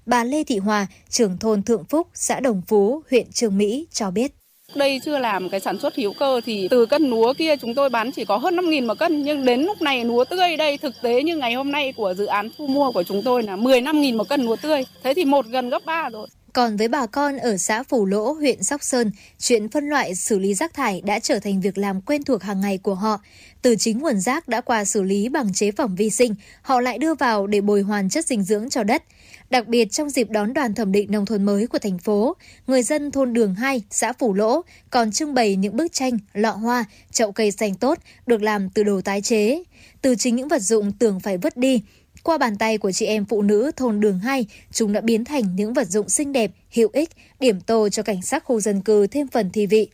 Bà 0.06 0.24
Lê 0.24 0.44
Thị 0.44 0.58
Hòa, 0.58 0.86
trưởng 1.08 1.38
thôn 1.38 1.62
Thượng 1.62 1.84
Phúc, 1.84 2.08
xã 2.14 2.40
Đồng 2.40 2.62
Phú, 2.66 3.02
huyện 3.10 3.32
Trường 3.32 3.58
Mỹ 3.58 3.86
cho 3.92 4.10
biết 4.10 4.34
đây 4.76 5.00
chưa 5.04 5.18
làm 5.18 5.48
cái 5.48 5.60
sản 5.60 5.78
xuất 5.78 5.96
hữu 5.96 6.12
cơ 6.12 6.40
thì 6.46 6.68
từ 6.70 6.86
cân 6.86 7.10
lúa 7.10 7.34
kia 7.34 7.56
chúng 7.56 7.74
tôi 7.74 7.90
bán 7.90 8.12
chỉ 8.12 8.24
có 8.24 8.36
hơn 8.36 8.56
5.000 8.56 8.86
một 8.86 8.98
cân 8.98 9.22
nhưng 9.22 9.44
đến 9.44 9.60
lúc 9.60 9.82
này 9.82 10.04
lúa 10.04 10.24
tươi 10.24 10.56
đây 10.56 10.78
thực 10.78 10.94
tế 11.02 11.22
như 11.22 11.36
ngày 11.36 11.54
hôm 11.54 11.72
nay 11.72 11.92
của 11.96 12.14
dự 12.14 12.26
án 12.26 12.48
thu 12.58 12.66
mua 12.66 12.92
của 12.92 13.02
chúng 13.02 13.22
tôi 13.22 13.42
là 13.42 13.56
15.000 13.56 14.16
một 14.16 14.28
cân 14.28 14.42
lúa 14.42 14.56
tươi. 14.56 14.84
Thế 15.02 15.14
thì 15.14 15.24
một 15.24 15.46
gần 15.46 15.70
gấp 15.70 15.84
3 15.84 16.08
rồi. 16.12 16.28
Còn 16.54 16.76
với 16.76 16.88
bà 16.88 17.06
con 17.06 17.36
ở 17.36 17.56
xã 17.56 17.82
Phủ 17.82 18.06
Lỗ, 18.06 18.32
huyện 18.32 18.62
Sóc 18.62 18.82
Sơn, 18.82 19.10
chuyện 19.38 19.68
phân 19.68 19.88
loại 19.88 20.14
xử 20.14 20.38
lý 20.38 20.54
rác 20.54 20.74
thải 20.74 21.02
đã 21.04 21.18
trở 21.18 21.38
thành 21.38 21.60
việc 21.60 21.78
làm 21.78 22.00
quen 22.00 22.24
thuộc 22.24 22.42
hàng 22.42 22.60
ngày 22.60 22.78
của 22.78 22.94
họ. 22.94 23.20
Từ 23.62 23.76
chính 23.76 23.98
nguồn 23.98 24.20
rác 24.20 24.48
đã 24.48 24.60
qua 24.60 24.84
xử 24.84 25.02
lý 25.02 25.28
bằng 25.28 25.52
chế 25.54 25.70
phẩm 25.70 25.94
vi 25.94 26.10
sinh, 26.10 26.34
họ 26.62 26.80
lại 26.80 26.98
đưa 26.98 27.14
vào 27.14 27.46
để 27.46 27.60
bồi 27.60 27.82
hoàn 27.82 28.08
chất 28.08 28.26
dinh 28.26 28.42
dưỡng 28.42 28.70
cho 28.70 28.82
đất. 28.82 29.02
Đặc 29.50 29.68
biệt 29.68 29.92
trong 29.92 30.10
dịp 30.10 30.30
đón 30.30 30.54
đoàn 30.54 30.74
thẩm 30.74 30.92
định 30.92 31.10
nông 31.10 31.26
thôn 31.26 31.42
mới 31.42 31.66
của 31.66 31.78
thành 31.78 31.98
phố, 31.98 32.36
người 32.66 32.82
dân 32.82 33.10
thôn 33.10 33.32
Đường 33.32 33.54
2, 33.54 33.82
xã 33.90 34.12
Phủ 34.12 34.34
Lỗ 34.34 34.62
còn 34.90 35.12
trưng 35.12 35.34
bày 35.34 35.56
những 35.56 35.76
bức 35.76 35.92
tranh, 35.92 36.18
lọ 36.32 36.50
hoa, 36.50 36.84
chậu 37.12 37.32
cây 37.32 37.50
xanh 37.50 37.74
tốt 37.74 37.98
được 38.26 38.42
làm 38.42 38.70
từ 38.70 38.82
đồ 38.82 39.00
tái 39.00 39.22
chế. 39.22 39.62
Từ 40.02 40.14
chính 40.14 40.36
những 40.36 40.48
vật 40.48 40.62
dụng 40.62 40.92
tưởng 40.92 41.20
phải 41.20 41.38
vứt 41.38 41.56
đi, 41.56 41.82
qua 42.22 42.38
bàn 42.38 42.56
tay 42.56 42.78
của 42.78 42.92
chị 42.92 43.06
em 43.06 43.24
phụ 43.24 43.42
nữ 43.42 43.70
thôn 43.76 44.00
Đường 44.00 44.18
2, 44.18 44.46
chúng 44.72 44.92
đã 44.92 45.00
biến 45.00 45.24
thành 45.24 45.56
những 45.56 45.72
vật 45.72 45.88
dụng 45.88 46.08
xinh 46.08 46.32
đẹp, 46.32 46.50
hữu 46.74 46.88
ích, 46.92 47.10
điểm 47.40 47.60
tô 47.60 47.88
cho 47.88 48.02
cảnh 48.02 48.22
sắc 48.22 48.44
khu 48.44 48.60
dân 48.60 48.80
cư 48.80 49.06
thêm 49.06 49.28
phần 49.28 49.50
thi 49.50 49.66
vị. 49.66 49.88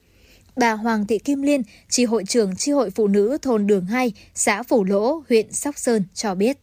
Bà 0.56 0.72
Hoàng 0.72 1.06
Thị 1.06 1.18
Kim 1.18 1.42
Liên, 1.42 1.62
tri 1.88 2.04
hội 2.04 2.24
trưởng 2.24 2.56
tri 2.56 2.72
hội 2.72 2.90
phụ 2.90 3.06
nữ 3.06 3.38
thôn 3.42 3.66
Đường 3.66 3.86
2, 3.86 4.12
xã 4.34 4.62
Phủ 4.62 4.84
Lỗ, 4.84 5.22
huyện 5.28 5.52
Sóc 5.52 5.78
Sơn 5.78 6.04
cho 6.14 6.34
biết. 6.34 6.58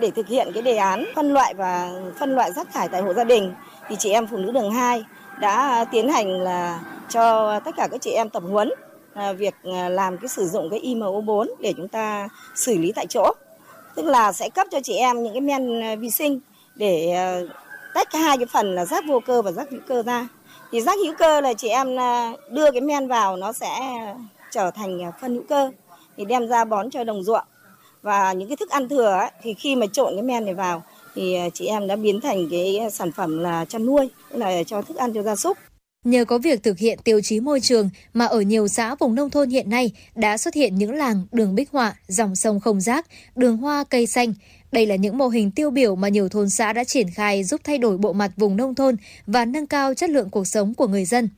Để 0.00 0.10
thực 0.10 0.28
hiện 0.28 0.50
cái 0.54 0.62
đề 0.62 0.76
án 0.76 1.04
phân 1.14 1.32
loại 1.32 1.54
và 1.54 1.90
phân 2.18 2.34
loại 2.34 2.52
rác 2.52 2.72
thải 2.72 2.88
tại 2.88 3.02
hộ 3.02 3.14
gia 3.14 3.24
đình, 3.24 3.54
thì 3.88 3.96
chị 3.98 4.10
em 4.10 4.26
phụ 4.26 4.36
nữ 4.36 4.52
đường 4.52 4.70
2 4.70 5.04
đã 5.40 5.84
tiến 5.92 6.08
hành 6.08 6.40
là 6.40 6.80
cho 7.08 7.58
tất 7.60 7.70
cả 7.76 7.88
các 7.90 8.00
chị 8.00 8.10
em 8.10 8.28
tập 8.28 8.42
huấn 8.50 8.70
à, 9.14 9.32
việc 9.32 9.54
à, 9.64 9.88
làm 9.88 10.18
cái 10.18 10.28
sử 10.28 10.46
dụng 10.46 10.70
cái 10.70 10.80
IMO4 10.80 11.46
để 11.60 11.74
chúng 11.76 11.88
ta 11.88 12.28
xử 12.54 12.78
lý 12.78 12.92
tại 12.92 13.06
chỗ. 13.06 13.32
Tức 13.94 14.06
là 14.06 14.32
sẽ 14.32 14.48
cấp 14.48 14.66
cho 14.70 14.80
chị 14.80 14.94
em 14.94 15.22
những 15.22 15.32
cái 15.32 15.40
men 15.40 15.82
à, 15.82 15.96
vi 15.96 16.10
sinh 16.10 16.40
để 16.74 17.14
tách 17.94 18.12
hai 18.12 18.36
cái 18.36 18.46
phần 18.46 18.74
là 18.74 18.84
rác 18.84 19.04
vô 19.08 19.20
cơ 19.20 19.42
và 19.42 19.52
rác 19.52 19.70
hữu 19.70 19.80
cơ 19.86 20.02
ra. 20.02 20.28
Thì 20.70 20.80
rác 20.80 20.98
hữu 21.04 21.14
cơ 21.18 21.40
là 21.40 21.54
chị 21.54 21.68
em 21.68 21.96
đưa 22.50 22.70
cái 22.70 22.80
men 22.80 23.08
vào 23.08 23.36
nó 23.36 23.52
sẽ 23.52 23.78
trở 24.50 24.70
thành 24.70 25.12
phân 25.20 25.34
hữu 25.34 25.44
cơ, 25.48 25.70
thì 26.16 26.24
đem 26.24 26.48
ra 26.48 26.64
bón 26.64 26.90
cho 26.90 27.04
đồng 27.04 27.22
ruộng 27.22 27.44
và 28.02 28.32
những 28.32 28.48
cái 28.48 28.56
thức 28.56 28.70
ăn 28.70 28.88
thừa 28.88 29.06
ấy, 29.06 29.30
thì 29.42 29.54
khi 29.54 29.76
mà 29.76 29.86
trộn 29.92 30.14
cái 30.14 30.22
men 30.22 30.44
này 30.44 30.54
vào 30.54 30.82
thì 31.14 31.34
à, 31.34 31.48
chị 31.54 31.66
em 31.66 31.86
đã 31.86 31.96
biến 31.96 32.20
thành 32.20 32.48
cái 32.50 32.78
sản 32.92 33.12
phẩm 33.12 33.38
là 33.38 33.64
chăn 33.64 33.86
nuôi, 33.86 34.08
tức 34.30 34.38
là 34.38 34.62
cho 34.66 34.82
thức 34.82 34.96
ăn 34.96 35.12
cho 35.14 35.22
gia 35.22 35.36
súc. 35.36 35.58
Nhờ 36.04 36.24
có 36.24 36.38
việc 36.38 36.62
thực 36.62 36.78
hiện 36.78 36.98
tiêu 37.04 37.20
chí 37.20 37.40
môi 37.40 37.60
trường 37.60 37.90
mà 38.12 38.24
ở 38.24 38.40
nhiều 38.40 38.68
xã 38.68 38.94
vùng 38.94 39.14
nông 39.14 39.30
thôn 39.30 39.50
hiện 39.50 39.70
nay 39.70 39.90
đã 40.14 40.38
xuất 40.38 40.54
hiện 40.54 40.74
những 40.74 40.92
làng 40.92 41.26
đường 41.32 41.54
bích 41.54 41.70
họa, 41.70 41.96
dòng 42.08 42.36
sông 42.36 42.60
không 42.60 42.80
rác, 42.80 43.06
đường 43.36 43.56
hoa 43.56 43.84
cây 43.84 44.06
xanh. 44.06 44.34
Đây 44.72 44.86
là 44.86 44.96
những 44.96 45.18
mô 45.18 45.28
hình 45.28 45.50
tiêu 45.50 45.70
biểu 45.70 45.96
mà 45.96 46.08
nhiều 46.08 46.28
thôn 46.28 46.50
xã 46.50 46.72
đã 46.72 46.84
triển 46.84 47.10
khai 47.10 47.44
giúp 47.44 47.60
thay 47.64 47.78
đổi 47.78 47.98
bộ 47.98 48.12
mặt 48.12 48.32
vùng 48.36 48.56
nông 48.56 48.74
thôn 48.74 48.96
và 49.26 49.44
nâng 49.44 49.66
cao 49.66 49.94
chất 49.94 50.10
lượng 50.10 50.30
cuộc 50.30 50.46
sống 50.46 50.74
của 50.74 50.86
người 50.86 51.04
dân. 51.04 51.28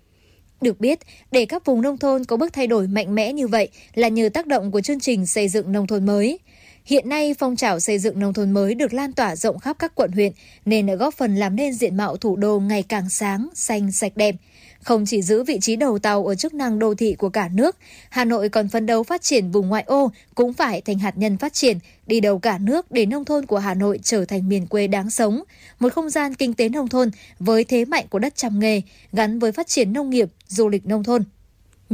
Được 0.60 0.80
biết, 0.80 0.98
để 1.30 1.46
các 1.46 1.64
vùng 1.64 1.82
nông 1.82 1.98
thôn 1.98 2.24
có 2.24 2.36
bước 2.36 2.52
thay 2.52 2.66
đổi 2.66 2.86
mạnh 2.86 3.14
mẽ 3.14 3.32
như 3.32 3.48
vậy 3.48 3.68
là 3.94 4.08
nhờ 4.08 4.28
tác 4.28 4.46
động 4.46 4.70
của 4.70 4.80
chương 4.80 5.00
trình 5.00 5.26
xây 5.26 5.48
dựng 5.48 5.72
nông 5.72 5.86
thôn 5.86 6.06
mới. 6.06 6.38
Hiện 6.88 7.08
nay, 7.08 7.34
phong 7.38 7.56
trào 7.56 7.80
xây 7.80 7.98
dựng 7.98 8.18
nông 8.18 8.32
thôn 8.32 8.50
mới 8.50 8.74
được 8.74 8.92
lan 8.92 9.12
tỏa 9.12 9.36
rộng 9.36 9.58
khắp 9.58 9.76
các 9.78 9.94
quận 9.94 10.12
huyện 10.12 10.32
nên 10.64 10.86
đã 10.86 10.94
góp 10.94 11.14
phần 11.14 11.36
làm 11.36 11.56
nên 11.56 11.74
diện 11.74 11.96
mạo 11.96 12.16
thủ 12.16 12.36
đô 12.36 12.60
ngày 12.60 12.82
càng 12.82 13.10
sáng, 13.10 13.48
xanh, 13.54 13.92
sạch 13.92 14.12
đẹp. 14.16 14.34
Không 14.82 15.06
chỉ 15.06 15.22
giữ 15.22 15.44
vị 15.44 15.58
trí 15.60 15.76
đầu 15.76 15.98
tàu 15.98 16.26
ở 16.26 16.34
chức 16.34 16.54
năng 16.54 16.78
đô 16.78 16.94
thị 16.94 17.14
của 17.14 17.28
cả 17.28 17.48
nước, 17.52 17.76
Hà 18.08 18.24
Nội 18.24 18.48
còn 18.48 18.68
phấn 18.68 18.86
đấu 18.86 19.02
phát 19.02 19.22
triển 19.22 19.50
vùng 19.50 19.68
ngoại 19.68 19.84
ô 19.86 20.10
cũng 20.34 20.52
phải 20.52 20.80
thành 20.80 20.98
hạt 20.98 21.16
nhân 21.16 21.36
phát 21.36 21.52
triển, 21.52 21.78
đi 22.06 22.20
đầu 22.20 22.38
cả 22.38 22.58
nước 22.58 22.90
để 22.90 23.06
nông 23.06 23.24
thôn 23.24 23.46
của 23.46 23.58
Hà 23.58 23.74
Nội 23.74 24.00
trở 24.02 24.24
thành 24.24 24.48
miền 24.48 24.66
quê 24.66 24.86
đáng 24.86 25.10
sống, 25.10 25.42
một 25.80 25.92
không 25.92 26.10
gian 26.10 26.34
kinh 26.34 26.54
tế 26.54 26.68
nông 26.68 26.88
thôn 26.88 27.10
với 27.38 27.64
thế 27.64 27.84
mạnh 27.84 28.06
của 28.10 28.18
đất 28.18 28.36
trăm 28.36 28.58
nghề, 28.58 28.82
gắn 29.12 29.38
với 29.38 29.52
phát 29.52 29.66
triển 29.66 29.92
nông 29.92 30.10
nghiệp, 30.10 30.28
du 30.48 30.68
lịch 30.68 30.86
nông 30.86 31.04
thôn. 31.04 31.24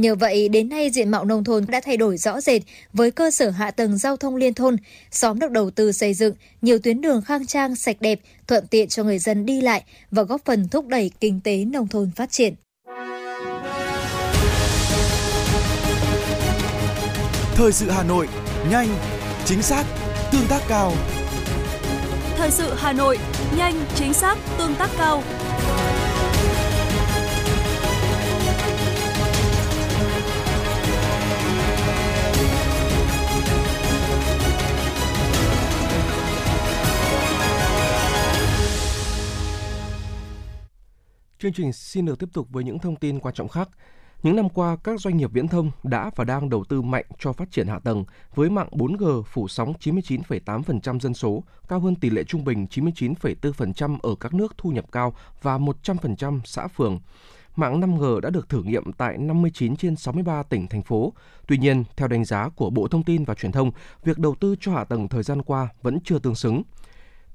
Nhờ 0.01 0.15
vậy, 0.15 0.49
đến 0.49 0.69
nay 0.69 0.89
diện 0.89 1.09
mạo 1.09 1.25
nông 1.25 1.43
thôn 1.43 1.65
đã 1.67 1.81
thay 1.81 1.97
đổi 1.97 2.17
rõ 2.17 2.41
rệt 2.41 2.61
với 2.93 3.11
cơ 3.11 3.31
sở 3.31 3.49
hạ 3.49 3.71
tầng 3.71 3.97
giao 3.97 4.17
thông 4.17 4.35
liên 4.35 4.53
thôn, 4.53 4.77
xóm 5.11 5.39
được 5.39 5.51
đầu 5.51 5.71
tư 5.71 5.91
xây 5.91 6.13
dựng, 6.13 6.35
nhiều 6.61 6.79
tuyến 6.79 7.01
đường 7.01 7.21
khang 7.21 7.45
trang, 7.45 7.75
sạch 7.75 7.97
đẹp, 7.99 8.19
thuận 8.47 8.67
tiện 8.67 8.87
cho 8.87 9.03
người 9.03 9.19
dân 9.19 9.45
đi 9.45 9.61
lại 9.61 9.83
và 10.11 10.23
góp 10.23 10.41
phần 10.45 10.67
thúc 10.67 10.87
đẩy 10.87 11.11
kinh 11.19 11.39
tế 11.43 11.65
nông 11.65 11.87
thôn 11.87 12.11
phát 12.15 12.31
triển. 12.31 12.53
Thời 17.55 17.71
sự 17.71 17.89
Hà 17.89 18.03
Nội, 18.03 18.27
nhanh, 18.71 18.87
chính 19.45 19.61
xác, 19.61 19.85
tương 20.31 20.47
tác 20.49 20.61
cao. 20.67 20.93
Thời 22.37 22.51
sự 22.51 22.73
Hà 22.77 22.93
Nội, 22.93 23.17
nhanh, 23.57 23.85
chính 23.95 24.13
xác, 24.13 24.37
tương 24.57 24.75
tác 24.75 24.89
cao. 24.97 25.23
Chương 41.41 41.53
trình 41.53 41.73
xin 41.73 42.05
được 42.05 42.19
tiếp 42.19 42.29
tục 42.33 42.47
với 42.51 42.63
những 42.63 42.79
thông 42.79 42.95
tin 42.95 43.19
quan 43.19 43.33
trọng 43.33 43.47
khác. 43.47 43.69
Những 44.23 44.35
năm 44.35 44.49
qua, 44.49 44.75
các 44.83 44.99
doanh 44.99 45.17
nghiệp 45.17 45.29
viễn 45.33 45.47
thông 45.47 45.71
đã 45.83 46.11
và 46.15 46.23
đang 46.23 46.49
đầu 46.49 46.63
tư 46.63 46.81
mạnh 46.81 47.05
cho 47.19 47.33
phát 47.33 47.51
triển 47.51 47.67
hạ 47.67 47.79
tầng 47.79 48.05
với 48.35 48.49
mạng 48.49 48.67
4G 48.71 49.21
phủ 49.23 49.47
sóng 49.47 49.73
99,8% 49.79 50.99
dân 50.99 51.13
số, 51.13 51.43
cao 51.67 51.79
hơn 51.79 51.95
tỷ 51.95 52.09
lệ 52.09 52.23
trung 52.23 52.43
bình 52.43 52.67
99,4% 52.69 53.97
ở 54.01 54.15
các 54.19 54.33
nước 54.33 54.57
thu 54.57 54.69
nhập 54.69 54.85
cao 54.91 55.13
và 55.41 55.57
100% 55.57 56.39
xã 56.45 56.67
phường. 56.67 56.99
Mạng 57.55 57.81
5G 57.81 58.19
đã 58.19 58.29
được 58.29 58.49
thử 58.49 58.63
nghiệm 58.63 58.93
tại 58.93 59.17
59 59.17 59.75
trên 59.75 59.95
63 59.95 60.43
tỉnh, 60.43 60.67
thành 60.67 60.83
phố. 60.83 61.13
Tuy 61.47 61.57
nhiên, 61.57 61.83
theo 61.97 62.07
đánh 62.07 62.25
giá 62.25 62.49
của 62.49 62.69
Bộ 62.69 62.87
Thông 62.87 63.03
tin 63.03 63.23
và 63.23 63.33
Truyền 63.33 63.51
thông, 63.51 63.71
việc 64.03 64.17
đầu 64.17 64.35
tư 64.35 64.55
cho 64.59 64.71
hạ 64.71 64.83
tầng 64.83 65.07
thời 65.07 65.23
gian 65.23 65.41
qua 65.41 65.69
vẫn 65.81 65.99
chưa 66.03 66.19
tương 66.19 66.35
xứng. 66.35 66.63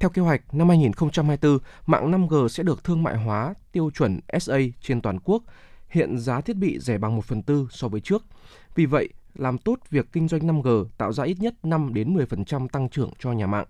Theo 0.01 0.11
kế 0.11 0.23
hoạch, 0.23 0.55
năm 0.55 0.69
2024, 0.69 1.59
mạng 1.87 2.13
5G 2.13 2.49
sẽ 2.49 2.63
được 2.63 2.85
thương 2.85 3.03
mại 3.03 3.17
hóa 3.17 3.55
tiêu 3.73 3.91
chuẩn 3.95 4.21
SA 4.41 4.59
trên 4.81 5.01
toàn 5.01 5.19
quốc. 5.25 5.43
Hiện 5.89 6.19
giá 6.19 6.41
thiết 6.41 6.57
bị 6.57 6.79
rẻ 6.79 6.99
bằng 6.99 7.17
1 7.17 7.25
phần 7.25 7.43
tư 7.43 7.69
so 7.71 7.89
với 7.89 8.01
trước. 8.01 8.25
Vì 8.75 8.87
vậy, 8.87 9.09
làm 9.35 9.59
tốt 9.59 9.79
việc 9.91 10.13
kinh 10.13 10.29
doanh 10.29 10.41
5G 10.41 10.85
tạo 10.99 11.13
ra 11.13 11.25
ít 11.25 11.37
nhất 11.41 11.55
5 11.63 11.95
đến 11.95 12.17
10% 12.17 12.69
tăng 12.69 12.89
trưởng 12.89 13.11
cho 13.19 13.33
nhà 13.33 13.47
mạng. 13.47 13.67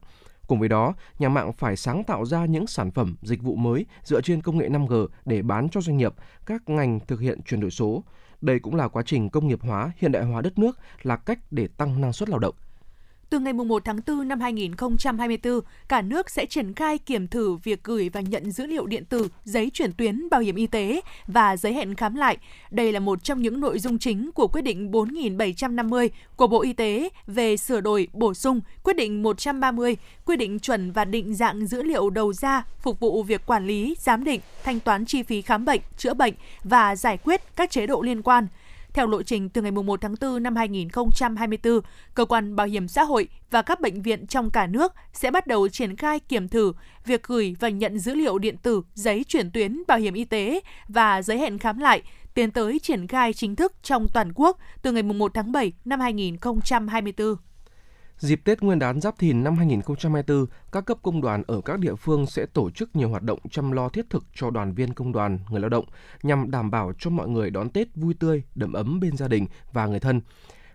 Cùng 0.46 0.60
với 0.60 0.68
đó, 0.68 0.94
nhà 1.18 1.28
mạng 1.28 1.52
phải 1.52 1.76
sáng 1.76 2.04
tạo 2.04 2.24
ra 2.24 2.44
những 2.44 2.66
sản 2.66 2.90
phẩm, 2.90 3.16
dịch 3.22 3.42
vụ 3.42 3.56
mới 3.56 3.86
dựa 4.04 4.20
trên 4.20 4.42
công 4.42 4.58
nghệ 4.58 4.68
5G 4.68 5.06
để 5.24 5.42
bán 5.42 5.68
cho 5.68 5.80
doanh 5.80 5.96
nghiệp, 5.96 6.14
các 6.46 6.68
ngành 6.68 7.00
thực 7.00 7.20
hiện 7.20 7.42
chuyển 7.42 7.60
đổi 7.60 7.70
số. 7.70 8.04
Đây 8.40 8.58
cũng 8.58 8.74
là 8.74 8.88
quá 8.88 9.02
trình 9.06 9.30
công 9.30 9.48
nghiệp 9.48 9.58
hóa, 9.62 9.92
hiện 9.96 10.12
đại 10.12 10.24
hóa 10.24 10.42
đất 10.42 10.58
nước, 10.58 10.78
là 11.02 11.16
cách 11.16 11.38
để 11.50 11.68
tăng 11.68 12.00
năng 12.00 12.12
suất 12.12 12.28
lao 12.28 12.38
động. 12.38 12.54
Từ 13.30 13.38
ngày 13.38 13.52
1 13.52 13.84
tháng 13.84 14.00
4 14.06 14.28
năm 14.28 14.40
2024, 14.40 15.60
cả 15.88 16.02
nước 16.02 16.30
sẽ 16.30 16.46
triển 16.46 16.74
khai 16.74 16.98
kiểm 16.98 17.28
thử 17.28 17.56
việc 17.56 17.84
gửi 17.84 18.08
và 18.08 18.20
nhận 18.20 18.50
dữ 18.50 18.66
liệu 18.66 18.86
điện 18.86 19.04
tử, 19.04 19.28
giấy 19.44 19.70
chuyển 19.74 19.92
tuyến 19.92 20.28
bảo 20.30 20.40
hiểm 20.40 20.54
y 20.54 20.66
tế 20.66 21.00
và 21.26 21.56
giấy 21.56 21.72
hẹn 21.72 21.94
khám 21.94 22.14
lại. 22.14 22.36
Đây 22.70 22.92
là 22.92 23.00
một 23.00 23.24
trong 23.24 23.42
những 23.42 23.60
nội 23.60 23.78
dung 23.78 23.98
chính 23.98 24.30
của 24.32 24.48
quyết 24.48 24.62
định 24.62 24.90
4750 24.90 26.10
của 26.36 26.46
Bộ 26.46 26.62
Y 26.62 26.72
tế 26.72 27.08
về 27.26 27.56
sửa 27.56 27.80
đổi, 27.80 28.08
bổ 28.12 28.34
sung 28.34 28.60
quyết 28.82 28.96
định 28.96 29.22
130, 29.22 29.96
quy 30.24 30.36
định 30.36 30.58
chuẩn 30.58 30.92
và 30.92 31.04
định 31.04 31.34
dạng 31.34 31.66
dữ 31.66 31.82
liệu 31.82 32.10
đầu 32.10 32.32
ra 32.32 32.64
phục 32.78 33.00
vụ 33.00 33.22
việc 33.22 33.46
quản 33.46 33.66
lý, 33.66 33.94
giám 33.98 34.24
định, 34.24 34.40
thanh 34.64 34.80
toán 34.80 35.04
chi 35.04 35.22
phí 35.22 35.42
khám 35.42 35.64
bệnh, 35.64 35.80
chữa 35.96 36.14
bệnh 36.14 36.34
và 36.64 36.96
giải 36.96 37.16
quyết 37.16 37.40
các 37.56 37.70
chế 37.70 37.86
độ 37.86 38.02
liên 38.02 38.22
quan. 38.22 38.46
Theo 38.96 39.06
lộ 39.06 39.22
trình 39.22 39.48
từ 39.48 39.62
ngày 39.62 39.70
1 39.70 40.00
tháng 40.00 40.14
4 40.20 40.42
năm 40.42 40.56
2024, 40.56 41.80
cơ 42.14 42.24
quan 42.24 42.56
bảo 42.56 42.66
hiểm 42.66 42.88
xã 42.88 43.02
hội 43.02 43.28
và 43.50 43.62
các 43.62 43.80
bệnh 43.80 44.02
viện 44.02 44.26
trong 44.26 44.50
cả 44.50 44.66
nước 44.66 44.92
sẽ 45.12 45.30
bắt 45.30 45.46
đầu 45.46 45.68
triển 45.68 45.96
khai 45.96 46.20
kiểm 46.20 46.48
thử 46.48 46.72
việc 47.04 47.22
gửi 47.22 47.56
và 47.60 47.68
nhận 47.68 47.98
dữ 47.98 48.14
liệu 48.14 48.38
điện 48.38 48.56
tử, 48.56 48.82
giấy 48.94 49.24
chuyển 49.24 49.50
tuyến 49.50 49.82
bảo 49.88 49.98
hiểm 49.98 50.14
y 50.14 50.24
tế 50.24 50.60
và 50.88 51.22
giấy 51.22 51.38
hẹn 51.38 51.58
khám 51.58 51.78
lại 51.78 52.02
tiến 52.34 52.50
tới 52.50 52.78
triển 52.78 53.06
khai 53.06 53.32
chính 53.32 53.56
thức 53.56 53.72
trong 53.82 54.06
toàn 54.14 54.32
quốc 54.34 54.58
từ 54.82 54.92
ngày 54.92 55.02
1 55.02 55.34
tháng 55.34 55.52
7 55.52 55.72
năm 55.84 56.00
2024. 56.00 57.36
Dịp 58.18 58.40
Tết 58.44 58.62
Nguyên 58.62 58.78
đán 58.78 59.00
Giáp 59.00 59.18
Thìn 59.18 59.44
năm 59.44 59.56
2024, 59.56 60.46
các 60.72 60.84
cấp 60.84 60.98
công 61.02 61.20
đoàn 61.20 61.42
ở 61.46 61.60
các 61.60 61.78
địa 61.78 61.94
phương 61.94 62.26
sẽ 62.26 62.46
tổ 62.46 62.70
chức 62.70 62.96
nhiều 62.96 63.08
hoạt 63.08 63.22
động 63.22 63.38
chăm 63.50 63.72
lo 63.72 63.88
thiết 63.88 64.10
thực 64.10 64.24
cho 64.34 64.50
đoàn 64.50 64.74
viên 64.74 64.94
công 64.94 65.12
đoàn, 65.12 65.38
người 65.50 65.60
lao 65.60 65.68
động 65.68 65.84
nhằm 66.22 66.50
đảm 66.50 66.70
bảo 66.70 66.92
cho 66.98 67.10
mọi 67.10 67.28
người 67.28 67.50
đón 67.50 67.70
Tết 67.70 67.88
vui 67.94 68.14
tươi, 68.14 68.42
đầm 68.54 68.72
ấm 68.72 69.00
bên 69.00 69.16
gia 69.16 69.28
đình 69.28 69.46
và 69.72 69.86
người 69.86 70.00
thân. 70.00 70.20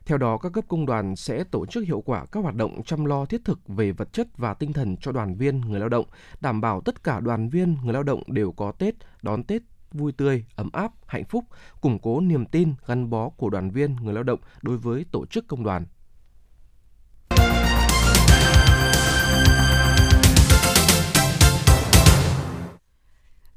Theo 0.05 0.17
đó, 0.17 0.37
các 0.37 0.53
cấp 0.53 0.63
công 0.67 0.85
đoàn 0.85 1.15
sẽ 1.15 1.43
tổ 1.43 1.65
chức 1.65 1.83
hiệu 1.83 2.01
quả 2.01 2.25
các 2.25 2.43
hoạt 2.43 2.55
động 2.55 2.83
chăm 2.83 3.05
lo 3.05 3.25
thiết 3.25 3.45
thực 3.45 3.59
về 3.67 3.91
vật 3.91 4.13
chất 4.13 4.27
và 4.37 4.53
tinh 4.53 4.73
thần 4.73 4.97
cho 4.97 5.11
đoàn 5.11 5.35
viên, 5.35 5.61
người 5.61 5.79
lao 5.79 5.89
động, 5.89 6.05
đảm 6.41 6.61
bảo 6.61 6.81
tất 6.81 7.03
cả 7.03 7.19
đoàn 7.19 7.49
viên, 7.49 7.77
người 7.83 7.93
lao 7.93 8.03
động 8.03 8.23
đều 8.27 8.51
có 8.51 8.71
Tết, 8.71 8.95
đón 9.21 9.43
Tết 9.43 9.61
vui 9.91 10.11
tươi, 10.11 10.45
ấm 10.55 10.69
áp, 10.73 10.91
hạnh 11.07 11.25
phúc, 11.25 11.45
củng 11.81 11.99
cố 11.99 12.21
niềm 12.21 12.45
tin 12.45 12.73
gắn 12.87 13.09
bó 13.09 13.29
của 13.29 13.49
đoàn 13.49 13.71
viên, 13.71 13.95
người 13.95 14.13
lao 14.13 14.23
động 14.23 14.39
đối 14.61 14.77
với 14.77 15.05
tổ 15.11 15.25
chức 15.25 15.47
công 15.47 15.63
đoàn. 15.63 15.85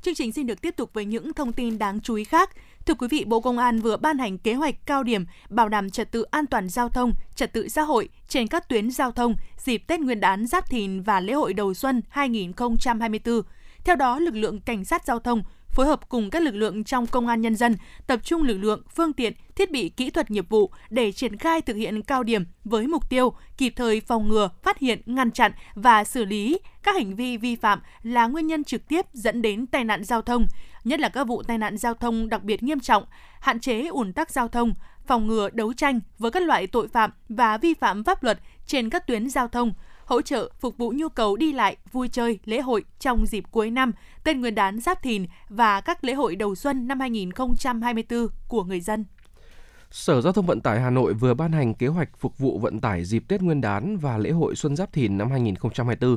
Chương 0.04 0.14
trình 0.14 0.32
xin 0.32 0.46
được 0.46 0.60
tiếp 0.62 0.76
tục 0.76 0.90
với 0.92 1.04
những 1.04 1.32
thông 1.32 1.52
tin 1.52 1.78
đáng 1.78 2.00
chú 2.00 2.14
ý 2.14 2.24
khác. 2.24 2.50
Thưa 2.86 2.94
quý 2.94 3.08
vị, 3.10 3.24
Bộ 3.24 3.40
Công 3.40 3.58
an 3.58 3.80
vừa 3.80 3.96
ban 3.96 4.18
hành 4.18 4.38
kế 4.38 4.54
hoạch 4.54 4.86
cao 4.86 5.02
điểm 5.02 5.24
bảo 5.48 5.68
đảm 5.68 5.90
trật 5.90 6.12
tự 6.12 6.22
an 6.22 6.46
toàn 6.46 6.68
giao 6.68 6.88
thông, 6.88 7.12
trật 7.34 7.52
tự 7.52 7.68
xã 7.68 7.82
hội 7.82 8.08
trên 8.28 8.46
các 8.48 8.68
tuyến 8.68 8.90
giao 8.90 9.12
thông 9.12 9.34
dịp 9.58 9.78
Tết 9.78 10.00
Nguyên 10.00 10.20
đán 10.20 10.46
Giáp 10.46 10.70
Thìn 10.70 11.02
và 11.02 11.20
lễ 11.20 11.32
hội 11.32 11.52
đầu 11.52 11.74
xuân 11.74 12.02
2024. 12.08 13.42
Theo 13.84 13.96
đó, 13.96 14.18
lực 14.18 14.34
lượng 14.34 14.60
cảnh 14.60 14.84
sát 14.84 15.06
giao 15.06 15.18
thông 15.18 15.42
phối 15.74 15.86
hợp 15.86 16.08
cùng 16.08 16.30
các 16.30 16.42
lực 16.42 16.54
lượng 16.54 16.84
trong 16.84 17.06
công 17.06 17.26
an 17.26 17.40
nhân 17.40 17.56
dân, 17.56 17.76
tập 18.06 18.20
trung 18.24 18.42
lực 18.42 18.58
lượng, 18.58 18.82
phương 18.94 19.12
tiện, 19.12 19.32
thiết 19.56 19.70
bị 19.70 19.88
kỹ 19.88 20.10
thuật 20.10 20.30
nghiệp 20.30 20.48
vụ 20.48 20.70
để 20.90 21.12
triển 21.12 21.36
khai 21.36 21.60
thực 21.60 21.76
hiện 21.76 22.02
cao 22.02 22.22
điểm 22.22 22.44
với 22.64 22.86
mục 22.86 23.10
tiêu 23.10 23.32
kịp 23.58 23.72
thời 23.76 24.00
phòng 24.00 24.28
ngừa, 24.28 24.48
phát 24.62 24.78
hiện, 24.78 25.02
ngăn 25.06 25.30
chặn 25.30 25.52
và 25.74 26.04
xử 26.04 26.24
lý 26.24 26.58
các 26.82 26.94
hành 26.94 27.14
vi 27.14 27.36
vi 27.36 27.56
phạm 27.56 27.80
là 28.02 28.26
nguyên 28.26 28.46
nhân 28.46 28.64
trực 28.64 28.88
tiếp 28.88 29.06
dẫn 29.12 29.42
đến 29.42 29.66
tai 29.66 29.84
nạn 29.84 30.04
giao 30.04 30.22
thông, 30.22 30.46
nhất 30.84 31.00
là 31.00 31.08
các 31.08 31.24
vụ 31.24 31.42
tai 31.42 31.58
nạn 31.58 31.76
giao 31.76 31.94
thông 31.94 32.28
đặc 32.28 32.42
biệt 32.44 32.62
nghiêm 32.62 32.80
trọng, 32.80 33.04
hạn 33.40 33.60
chế 33.60 33.86
ủn 33.86 34.12
tắc 34.12 34.30
giao 34.30 34.48
thông, 34.48 34.74
phòng 35.06 35.26
ngừa 35.26 35.50
đấu 35.52 35.72
tranh 35.72 36.00
với 36.18 36.30
các 36.30 36.42
loại 36.42 36.66
tội 36.66 36.88
phạm 36.88 37.10
và 37.28 37.58
vi 37.58 37.74
phạm 37.74 38.04
pháp 38.04 38.22
luật 38.22 38.38
trên 38.66 38.90
các 38.90 39.06
tuyến 39.06 39.30
giao 39.30 39.48
thông, 39.48 39.72
hỗ 40.06 40.22
trợ 40.22 40.50
phục 40.60 40.76
vụ 40.76 40.92
nhu 40.96 41.08
cầu 41.08 41.36
đi 41.36 41.52
lại, 41.52 41.76
vui 41.92 42.08
chơi, 42.08 42.38
lễ 42.44 42.60
hội 42.60 42.84
trong 42.98 43.26
dịp 43.26 43.44
cuối 43.50 43.70
năm, 43.70 43.92
Tết 44.24 44.36
Nguyên 44.36 44.54
đán 44.54 44.80
Giáp 44.80 45.02
Thìn 45.02 45.26
và 45.48 45.80
các 45.80 46.04
lễ 46.04 46.14
hội 46.14 46.36
đầu 46.36 46.54
xuân 46.54 46.88
năm 46.88 47.00
2024 47.00 48.28
của 48.48 48.64
người 48.64 48.80
dân. 48.80 49.04
Sở 49.90 50.20
Giao 50.20 50.32
thông 50.32 50.46
Vận 50.46 50.60
tải 50.60 50.80
Hà 50.80 50.90
Nội 50.90 51.14
vừa 51.14 51.34
ban 51.34 51.52
hành 51.52 51.74
kế 51.74 51.86
hoạch 51.86 52.08
phục 52.18 52.38
vụ 52.38 52.58
vận 52.58 52.80
tải 52.80 53.04
dịp 53.04 53.24
Tết 53.28 53.42
Nguyên 53.42 53.60
đán 53.60 53.96
và 53.96 54.18
lễ 54.18 54.30
hội 54.30 54.56
Xuân 54.56 54.76
Giáp 54.76 54.92
Thìn 54.92 55.18
năm 55.18 55.30
2024. 55.30 56.16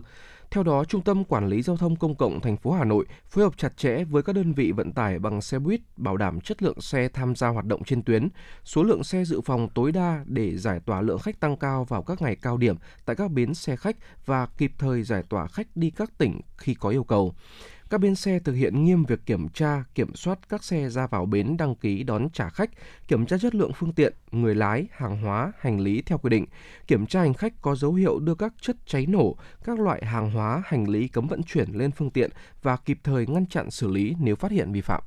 Theo 0.51 0.63
đó, 0.63 0.83
Trung 0.85 1.01
tâm 1.01 1.23
Quản 1.23 1.47
lý 1.47 1.61
Giao 1.61 1.77
thông 1.77 1.95
Công 1.95 2.15
cộng 2.15 2.39
thành 2.41 2.57
phố 2.57 2.71
Hà 2.71 2.85
Nội 2.85 3.05
phối 3.29 3.43
hợp 3.43 3.57
chặt 3.57 3.77
chẽ 3.77 4.03
với 4.03 4.23
các 4.23 4.33
đơn 4.33 4.53
vị 4.53 4.71
vận 4.71 4.91
tải 4.91 5.19
bằng 5.19 5.41
xe 5.41 5.59
buýt 5.59 5.81
bảo 5.97 6.17
đảm 6.17 6.41
chất 6.41 6.63
lượng 6.63 6.81
xe 6.81 7.07
tham 7.09 7.35
gia 7.35 7.47
hoạt 7.47 7.65
động 7.65 7.83
trên 7.83 8.03
tuyến, 8.03 8.29
số 8.63 8.83
lượng 8.83 9.03
xe 9.03 9.25
dự 9.25 9.41
phòng 9.41 9.69
tối 9.73 9.91
đa 9.91 10.23
để 10.25 10.57
giải 10.57 10.79
tỏa 10.85 11.01
lượng 11.01 11.19
khách 11.19 11.39
tăng 11.39 11.57
cao 11.57 11.83
vào 11.83 12.03
các 12.03 12.21
ngày 12.21 12.35
cao 12.35 12.57
điểm 12.57 12.75
tại 13.05 13.15
các 13.15 13.31
bến 13.31 13.53
xe 13.53 13.75
khách 13.75 13.95
và 14.25 14.45
kịp 14.57 14.71
thời 14.77 15.03
giải 15.03 15.23
tỏa 15.29 15.47
khách 15.47 15.67
đi 15.75 15.89
các 15.89 16.17
tỉnh 16.17 16.41
khi 16.57 16.73
có 16.73 16.89
yêu 16.89 17.03
cầu. 17.03 17.35
Các 17.89 17.97
bến 18.01 18.15
xe 18.15 18.39
thực 18.39 18.53
hiện 18.53 18.85
nghiêm 18.85 19.03
việc 19.03 19.25
kiểm 19.25 19.49
tra, 19.49 19.83
kiểm 19.95 20.15
soát 20.15 20.49
các 20.49 20.63
xe 20.63 20.89
ra 20.89 21.07
vào 21.07 21.25
bến 21.25 21.57
đăng 21.57 21.75
ký 21.75 22.03
đón 22.03 22.29
trả 22.33 22.49
khách, 22.49 22.69
kiểm 23.07 23.25
tra 23.25 23.37
chất 23.37 23.55
lượng 23.55 23.71
phương 23.75 23.93
tiện, 23.93 24.13
người 24.31 24.55
lái, 24.55 24.87
hàng 24.91 25.21
hóa, 25.21 25.51
hành 25.59 25.79
lý 25.79 26.01
theo 26.01 26.17
quy 26.17 26.29
định, 26.29 26.45
kiểm 26.87 27.05
tra 27.05 27.19
hành 27.19 27.33
khách 27.33 27.53
có 27.61 27.75
dấu 27.75 27.93
hiệu 27.93 28.19
đưa 28.19 28.35
các 28.35 28.53
chất 28.61 28.75
cháy 28.85 29.05
nổ, 29.05 29.35
các 29.63 29.79
loại 29.79 30.05
hàng 30.05 30.31
hóa, 30.31 30.61
hành 30.65 30.89
lý 30.89 31.07
cấm 31.07 31.27
vận 31.27 31.43
chuyển 31.43 31.71
lên 31.71 31.91
phương 31.91 32.11
tiện 32.11 32.31
và 32.61 32.77
kịp 32.77 32.99
thời 33.03 33.27
ngăn 33.27 33.45
chặn 33.45 33.71
xử 33.71 33.87
lý 33.87 34.15
nếu 34.19 34.35
phát 34.35 34.51
hiện 34.51 34.71
vi 34.71 34.81
phạm. 34.81 35.03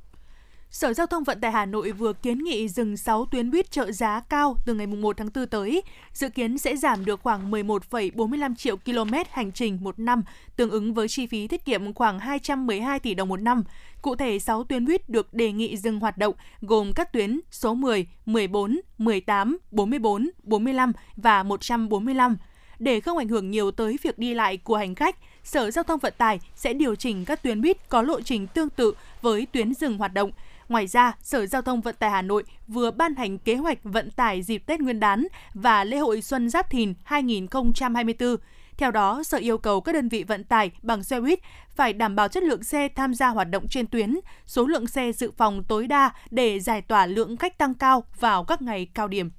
Sở 0.71 0.93
Giao 0.93 1.07
thông 1.07 1.23
Vận 1.23 1.41
tải 1.41 1.51
Hà 1.51 1.65
Nội 1.65 1.91
vừa 1.91 2.13
kiến 2.13 2.43
nghị 2.43 2.67
dừng 2.67 2.97
6 2.97 3.25
tuyến 3.25 3.51
buýt 3.51 3.71
trợ 3.71 3.91
giá 3.91 4.19
cao 4.19 4.55
từ 4.65 4.73
ngày 4.73 4.87
1 4.87 5.17
tháng 5.17 5.29
4 5.35 5.47
tới, 5.47 5.83
dự 6.13 6.29
kiến 6.29 6.57
sẽ 6.57 6.75
giảm 6.75 7.05
được 7.05 7.21
khoảng 7.21 7.51
11,45 7.51 8.55
triệu 8.55 8.77
km 8.77 9.13
hành 9.31 9.51
trình 9.51 9.77
một 9.81 9.99
năm, 9.99 10.23
tương 10.55 10.69
ứng 10.69 10.93
với 10.93 11.07
chi 11.07 11.27
phí 11.27 11.47
tiết 11.47 11.65
kiệm 11.65 11.93
khoảng 11.93 12.19
212 12.19 12.99
tỷ 12.99 13.13
đồng 13.13 13.29
một 13.29 13.41
năm. 13.41 13.63
Cụ 14.01 14.15
thể, 14.15 14.39
6 14.39 14.63
tuyến 14.63 14.85
buýt 14.85 15.09
được 15.09 15.33
đề 15.33 15.51
nghị 15.51 15.77
dừng 15.77 15.99
hoạt 15.99 16.17
động 16.17 16.35
gồm 16.61 16.93
các 16.93 17.13
tuyến 17.13 17.39
số 17.51 17.73
10, 17.73 18.07
14, 18.25 18.79
18, 18.97 19.57
44, 19.71 20.29
45 20.43 20.93
và 21.15 21.43
145. 21.43 22.37
Để 22.79 22.99
không 22.99 23.17
ảnh 23.17 23.27
hưởng 23.27 23.51
nhiều 23.51 23.71
tới 23.71 23.97
việc 24.03 24.17
đi 24.17 24.33
lại 24.33 24.57
của 24.57 24.75
hành 24.75 24.95
khách, 24.95 25.15
Sở 25.43 25.71
Giao 25.71 25.83
thông 25.83 25.99
Vận 25.99 26.13
tải 26.17 26.39
sẽ 26.55 26.73
điều 26.73 26.95
chỉnh 26.95 27.25
các 27.25 27.43
tuyến 27.43 27.61
buýt 27.61 27.89
có 27.89 28.01
lộ 28.01 28.21
trình 28.21 28.47
tương 28.47 28.69
tự 28.69 28.93
với 29.21 29.47
tuyến 29.51 29.73
dừng 29.73 29.97
hoạt 29.97 30.13
động. 30.13 30.31
Ngoài 30.71 30.87
ra, 30.87 31.13
Sở 31.21 31.45
Giao 31.45 31.61
thông 31.61 31.81
Vận 31.81 31.95
tải 31.99 32.09
Hà 32.09 32.21
Nội 32.21 32.43
vừa 32.67 32.91
ban 32.91 33.15
hành 33.15 33.37
kế 33.37 33.55
hoạch 33.55 33.77
vận 33.83 34.11
tải 34.11 34.41
dịp 34.41 34.63
Tết 34.65 34.79
Nguyên 34.79 34.99
đán 34.99 35.27
và 35.53 35.83
lễ 35.83 35.97
hội 35.97 36.21
Xuân 36.21 36.49
Giáp 36.49 36.69
Thìn 36.69 36.93
2024. 37.03 38.35
Theo 38.77 38.91
đó, 38.91 39.23
Sở 39.23 39.37
yêu 39.37 39.57
cầu 39.57 39.81
các 39.81 39.91
đơn 39.91 40.09
vị 40.09 40.23
vận 40.23 40.43
tải 40.43 40.71
bằng 40.81 41.03
xe 41.03 41.19
buýt 41.19 41.39
phải 41.75 41.93
đảm 41.93 42.15
bảo 42.15 42.27
chất 42.27 42.43
lượng 42.43 42.63
xe 42.63 42.87
tham 42.95 43.13
gia 43.13 43.27
hoạt 43.27 43.49
động 43.49 43.67
trên 43.67 43.87
tuyến, 43.87 44.15
số 44.45 44.65
lượng 44.65 44.87
xe 44.87 45.11
dự 45.11 45.31
phòng 45.37 45.63
tối 45.63 45.87
đa 45.87 46.11
để 46.29 46.59
giải 46.59 46.81
tỏa 46.81 47.05
lượng 47.05 47.37
khách 47.37 47.57
tăng 47.57 47.73
cao 47.73 48.03
vào 48.19 48.43
các 48.43 48.61
ngày 48.61 48.87
cao 48.93 49.07
điểm. 49.07 49.29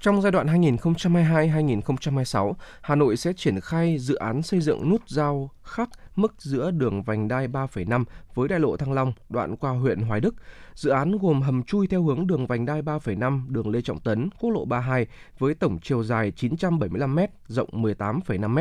Trong 0.00 0.22
giai 0.22 0.32
đoạn 0.32 0.46
2022-2026, 0.46 2.52
Hà 2.80 2.94
Nội 2.94 3.16
sẽ 3.16 3.32
triển 3.32 3.60
khai 3.60 3.98
dự 3.98 4.14
án 4.14 4.42
xây 4.42 4.60
dựng 4.60 4.90
nút 4.90 5.08
giao 5.08 5.50
khắc 5.62 5.88
mức 6.16 6.34
giữa 6.38 6.70
đường 6.70 7.02
vành 7.02 7.28
đai 7.28 7.48
3,5 7.48 8.04
với 8.34 8.48
đại 8.48 8.60
lộ 8.60 8.76
Thăng 8.76 8.92
Long 8.92 9.12
đoạn 9.28 9.56
qua 9.56 9.70
huyện 9.70 10.00
Hoài 10.00 10.20
Đức. 10.20 10.34
Dự 10.74 10.90
án 10.90 11.18
gồm 11.18 11.42
hầm 11.42 11.62
chui 11.62 11.86
theo 11.86 12.02
hướng 12.02 12.26
đường 12.26 12.46
vành 12.46 12.66
đai 12.66 12.82
3,5 12.82 13.48
đường 13.48 13.70
Lê 13.70 13.80
Trọng 13.80 14.00
Tấn, 14.00 14.28
quốc 14.40 14.50
lộ 14.50 14.64
32 14.64 15.06
với 15.38 15.54
tổng 15.54 15.78
chiều 15.82 16.04
dài 16.04 16.30
975 16.30 17.14
m, 17.14 17.18
rộng 17.46 17.68
18,5 17.72 18.48
m. 18.48 18.58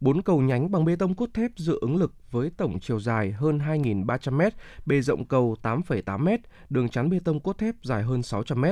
4 0.00 0.22
cầu 0.22 0.40
nhánh 0.40 0.70
bằng 0.70 0.84
bê 0.84 0.96
tông 0.96 1.14
cốt 1.14 1.28
thép 1.34 1.50
dự 1.56 1.78
ứng 1.80 1.96
lực 1.96 2.12
với 2.30 2.50
tổng 2.56 2.80
chiều 2.80 3.00
dài 3.00 3.32
hơn 3.32 3.58
2.300 3.58 4.32
m, 4.32 4.42
bề 4.86 5.00
rộng 5.00 5.24
cầu 5.24 5.56
8,8 5.62 6.18
m, 6.18 6.28
đường 6.70 6.88
chắn 6.88 7.10
bê 7.10 7.20
tông 7.24 7.40
cốt 7.40 7.58
thép 7.58 7.74
dài 7.82 8.02
hơn 8.02 8.22
600 8.22 8.60
m. 8.60 8.64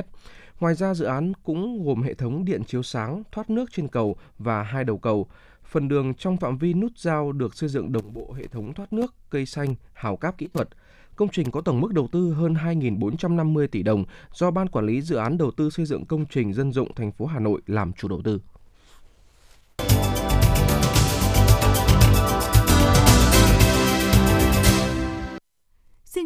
Ngoài 0.59 0.75
ra, 0.75 0.93
dự 0.93 1.05
án 1.05 1.33
cũng 1.43 1.85
gồm 1.85 2.01
hệ 2.01 2.13
thống 2.13 2.45
điện 2.45 2.63
chiếu 2.63 2.83
sáng, 2.83 3.23
thoát 3.31 3.49
nước 3.49 3.71
trên 3.71 3.87
cầu 3.87 4.15
và 4.39 4.63
hai 4.63 4.83
đầu 4.83 4.97
cầu. 4.97 5.27
Phần 5.69 5.87
đường 5.87 6.13
trong 6.13 6.37
phạm 6.37 6.57
vi 6.57 6.73
nút 6.73 6.97
giao 6.97 7.31
được 7.31 7.55
xây 7.55 7.69
dựng 7.69 7.91
đồng 7.91 8.13
bộ 8.13 8.33
hệ 8.37 8.47
thống 8.47 8.73
thoát 8.73 8.93
nước, 8.93 9.15
cây 9.29 9.45
xanh, 9.45 9.75
hào 9.93 10.17
cáp 10.17 10.37
kỹ 10.37 10.47
thuật. 10.53 10.69
Công 11.15 11.29
trình 11.29 11.51
có 11.51 11.61
tổng 11.61 11.81
mức 11.81 11.93
đầu 11.93 12.09
tư 12.11 12.33
hơn 12.33 12.53
2.450 12.53 13.67
tỷ 13.67 13.83
đồng 13.83 14.05
do 14.33 14.51
Ban 14.51 14.67
Quản 14.67 14.85
lý 14.85 15.01
Dự 15.01 15.15
án 15.15 15.37
Đầu 15.37 15.51
tư 15.51 15.69
xây 15.69 15.85
dựng 15.85 16.05
công 16.05 16.25
trình 16.25 16.53
dân 16.53 16.71
dụng 16.71 16.95
thành 16.95 17.11
phố 17.11 17.25
Hà 17.25 17.39
Nội 17.39 17.61
làm 17.67 17.93
chủ 17.93 18.07
đầu 18.07 18.21
tư. 18.23 18.39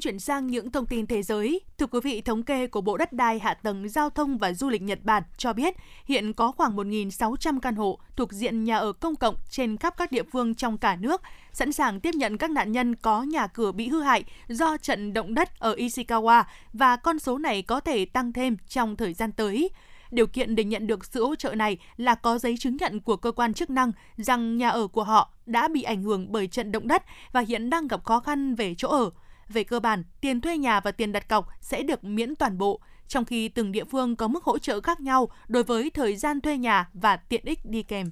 Xin 0.02 0.12
chuyển 0.12 0.20
sang 0.20 0.48
những 0.48 0.72
thông 0.72 0.86
tin 0.86 1.08
thế 1.08 1.24
giới. 1.24 1.62
Thưa 1.78 1.86
quý 1.86 2.00
vị, 2.04 2.22
thống 2.22 2.44
kê 2.44 2.68
của 2.68 2.82
Bộ 2.82 2.98
Đất 2.98 3.14
đai 3.14 3.40
Hạ 3.40 3.54
tầng 3.54 3.90
Giao 3.90 4.10
thông 4.10 4.38
và 4.38 4.54
Du 4.54 4.70
lịch 4.70 4.82
Nhật 4.82 5.00
Bản 5.04 5.24
cho 5.38 5.54
biết 5.54 5.76
hiện 6.06 6.34
có 6.34 6.52
khoảng 6.52 6.76
1.600 6.76 7.60
căn 7.60 7.76
hộ 7.76 8.00
thuộc 8.16 8.32
diện 8.32 8.64
nhà 8.64 8.78
ở 8.78 8.94
công 8.94 9.16
cộng 9.16 9.36
trên 9.50 9.78
khắp 9.78 9.94
các 9.98 10.12
địa 10.12 10.24
phương 10.32 10.56
trong 10.56 10.78
cả 10.78 10.96
nước, 10.96 11.22
sẵn 11.54 11.72
sàng 11.72 12.00
tiếp 12.00 12.16
nhận 12.16 12.38
các 12.38 12.52
nạn 12.52 12.72
nhân 12.72 12.96
có 12.96 13.24
nhà 13.24 13.48
cửa 13.48 13.72
bị 13.72 13.88
hư 13.88 14.02
hại 14.02 14.24
do 14.48 14.78
trận 14.78 15.14
động 15.14 15.34
đất 15.34 15.60
ở 15.60 15.76
Ishikawa 15.76 16.44
và 16.74 16.96
con 16.96 17.20
số 17.20 17.38
này 17.38 17.62
có 17.62 17.80
thể 17.80 18.06
tăng 18.06 18.34
thêm 18.34 18.58
trong 18.68 18.96
thời 18.96 19.14
gian 19.14 19.32
tới. 19.32 19.70
Điều 20.12 20.28
kiện 20.28 20.56
để 20.56 20.64
nhận 20.64 20.88
được 20.88 21.06
sự 21.06 21.26
hỗ 21.26 21.36
trợ 21.36 21.56
này 21.56 21.78
là 21.98 22.16
có 22.16 22.38
giấy 22.38 22.56
chứng 22.60 22.78
nhận 22.78 23.00
của 23.00 23.16
cơ 23.16 23.32
quan 23.32 23.54
chức 23.54 23.70
năng 23.70 23.92
rằng 24.18 24.58
nhà 24.58 24.70
ở 24.70 24.88
của 24.88 25.04
họ 25.04 25.34
đã 25.46 25.68
bị 25.68 25.84
ảnh 25.84 26.04
hưởng 26.04 26.32
bởi 26.32 26.48
trận 26.48 26.72
động 26.72 26.88
đất 26.88 27.04
và 27.32 27.42
hiện 27.42 27.70
đang 27.70 27.88
gặp 27.88 28.04
khó 28.04 28.20
khăn 28.20 28.56
về 28.56 28.76
chỗ 28.78 28.88
ở. 28.88 29.12
Về 29.54 29.64
cơ 29.64 29.80
bản, 29.80 30.04
tiền 30.22 30.42
thuê 30.42 30.58
nhà 30.58 30.80
và 30.80 30.92
tiền 30.92 31.12
đặt 31.12 31.30
cọc 31.30 31.48
sẽ 31.62 31.84
được 31.84 32.04
miễn 32.04 32.36
toàn 32.36 32.58
bộ, 32.58 32.80
trong 33.08 33.26
khi 33.26 33.50
từng 33.50 33.72
địa 33.72 33.86
phương 33.86 34.16
có 34.16 34.28
mức 34.28 34.44
hỗ 34.44 34.58
trợ 34.60 34.82
khác 34.82 35.02
nhau 35.02 35.30
đối 35.48 35.64
với 35.64 35.90
thời 35.90 36.16
gian 36.16 36.42
thuê 36.42 36.58
nhà 36.58 36.90
và 36.94 37.16
tiện 37.18 37.46
ích 37.46 37.60
đi 37.66 37.84
kèm. 37.84 38.12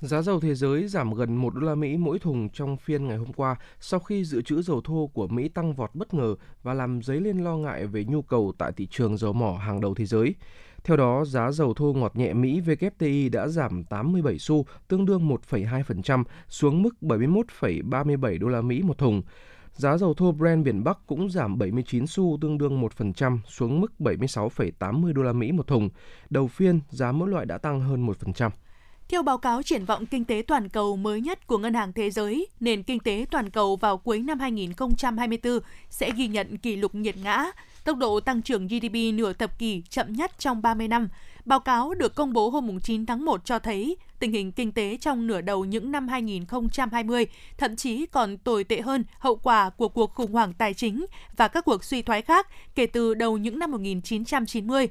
Giá 0.00 0.22
dầu 0.22 0.40
thế 0.40 0.54
giới 0.54 0.88
giảm 0.88 1.14
gần 1.14 1.36
1 1.36 1.54
đô 1.54 1.60
la 1.60 1.74
Mỹ 1.74 1.96
mỗi 1.96 2.18
thùng 2.18 2.48
trong 2.50 2.76
phiên 2.76 3.06
ngày 3.06 3.16
hôm 3.16 3.32
qua 3.32 3.56
sau 3.80 4.00
khi 4.00 4.24
dự 4.24 4.42
trữ 4.42 4.62
dầu 4.62 4.80
thô 4.80 5.10
của 5.14 5.28
Mỹ 5.28 5.48
tăng 5.48 5.74
vọt 5.74 5.94
bất 5.94 6.14
ngờ 6.14 6.34
và 6.62 6.74
làm 6.74 7.02
dấy 7.02 7.20
lên 7.20 7.38
lo 7.38 7.56
ngại 7.56 7.86
về 7.86 8.04
nhu 8.04 8.22
cầu 8.22 8.52
tại 8.58 8.72
thị 8.76 8.88
trường 8.90 9.16
dầu 9.16 9.32
mỏ 9.32 9.52
hàng 9.52 9.80
đầu 9.80 9.94
thế 9.94 10.06
giới. 10.06 10.34
Theo 10.84 10.96
đó, 10.96 11.24
giá 11.24 11.50
dầu 11.50 11.74
thô 11.74 11.92
ngọt 11.92 12.16
nhẹ 12.16 12.32
Mỹ 12.32 12.60
WTI 12.60 13.30
đã 13.30 13.48
giảm 13.48 13.84
87 13.84 14.38
xu, 14.38 14.66
tương 14.88 15.06
đương 15.06 15.28
1,2% 15.28 16.24
xuống 16.48 16.82
mức 16.82 16.94
71,37 17.00 18.38
đô 18.38 18.48
la 18.48 18.60
Mỹ 18.60 18.82
một 18.82 18.98
thùng. 18.98 19.22
Giá 19.74 19.96
dầu 19.96 20.14
thô 20.14 20.32
Brent 20.32 20.64
biển 20.64 20.84
Bắc 20.84 20.98
cũng 21.06 21.30
giảm 21.30 21.58
79 21.58 22.06
xu 22.06 22.38
tương 22.40 22.58
đương 22.58 22.82
1% 22.82 23.38
xuống 23.46 23.80
mức 23.80 23.92
76,80 23.98 25.12
đô 25.12 25.22
la 25.22 25.32
Mỹ 25.32 25.52
một 25.52 25.66
thùng. 25.66 25.88
Đầu 26.30 26.46
phiên, 26.46 26.80
giá 26.90 27.12
mỗi 27.12 27.28
loại 27.28 27.46
đã 27.46 27.58
tăng 27.58 27.80
hơn 27.80 28.06
1%. 28.06 28.50
Theo 29.10 29.22
báo 29.22 29.38
cáo 29.38 29.62
triển 29.62 29.84
vọng 29.84 30.06
kinh 30.06 30.24
tế 30.24 30.42
toàn 30.46 30.68
cầu 30.68 30.96
mới 30.96 31.20
nhất 31.20 31.46
của 31.46 31.58
Ngân 31.58 31.74
hàng 31.74 31.92
Thế 31.92 32.10
giới, 32.10 32.46
nền 32.60 32.82
kinh 32.82 33.00
tế 33.00 33.26
toàn 33.30 33.50
cầu 33.50 33.76
vào 33.76 33.98
cuối 33.98 34.18
năm 34.18 34.38
2024 34.38 35.58
sẽ 35.90 36.10
ghi 36.16 36.28
nhận 36.28 36.56
kỷ 36.56 36.76
lục 36.76 36.94
nhiệt 36.94 37.16
ngã, 37.16 37.44
tốc 37.84 37.96
độ 37.96 38.20
tăng 38.20 38.42
trưởng 38.42 38.66
GDP 38.66 39.14
nửa 39.14 39.32
thập 39.32 39.58
kỷ 39.58 39.82
chậm 39.88 40.12
nhất 40.12 40.32
trong 40.38 40.62
30 40.62 40.88
năm. 40.88 41.08
Báo 41.44 41.60
cáo 41.60 41.94
được 41.94 42.14
công 42.14 42.32
bố 42.32 42.50
hôm 42.50 42.80
9 42.80 43.06
tháng 43.06 43.24
1 43.24 43.44
cho 43.44 43.58
thấy 43.58 43.96
tình 44.18 44.32
hình 44.32 44.52
kinh 44.52 44.72
tế 44.72 44.96
trong 45.00 45.26
nửa 45.26 45.40
đầu 45.40 45.64
những 45.64 45.92
năm 45.92 46.08
2020 46.08 47.26
thậm 47.58 47.76
chí 47.76 48.06
còn 48.06 48.38
tồi 48.38 48.64
tệ 48.64 48.80
hơn 48.80 49.04
hậu 49.18 49.36
quả 49.36 49.70
của 49.70 49.88
cuộc 49.88 50.14
khủng 50.14 50.32
hoảng 50.32 50.52
tài 50.52 50.74
chính 50.74 51.06
và 51.36 51.48
các 51.48 51.64
cuộc 51.64 51.84
suy 51.84 52.02
thoái 52.02 52.22
khác 52.22 52.46
kể 52.74 52.86
từ 52.86 53.14
đầu 53.14 53.38
những 53.38 53.58
năm 53.58 53.70
1990. 53.70 54.88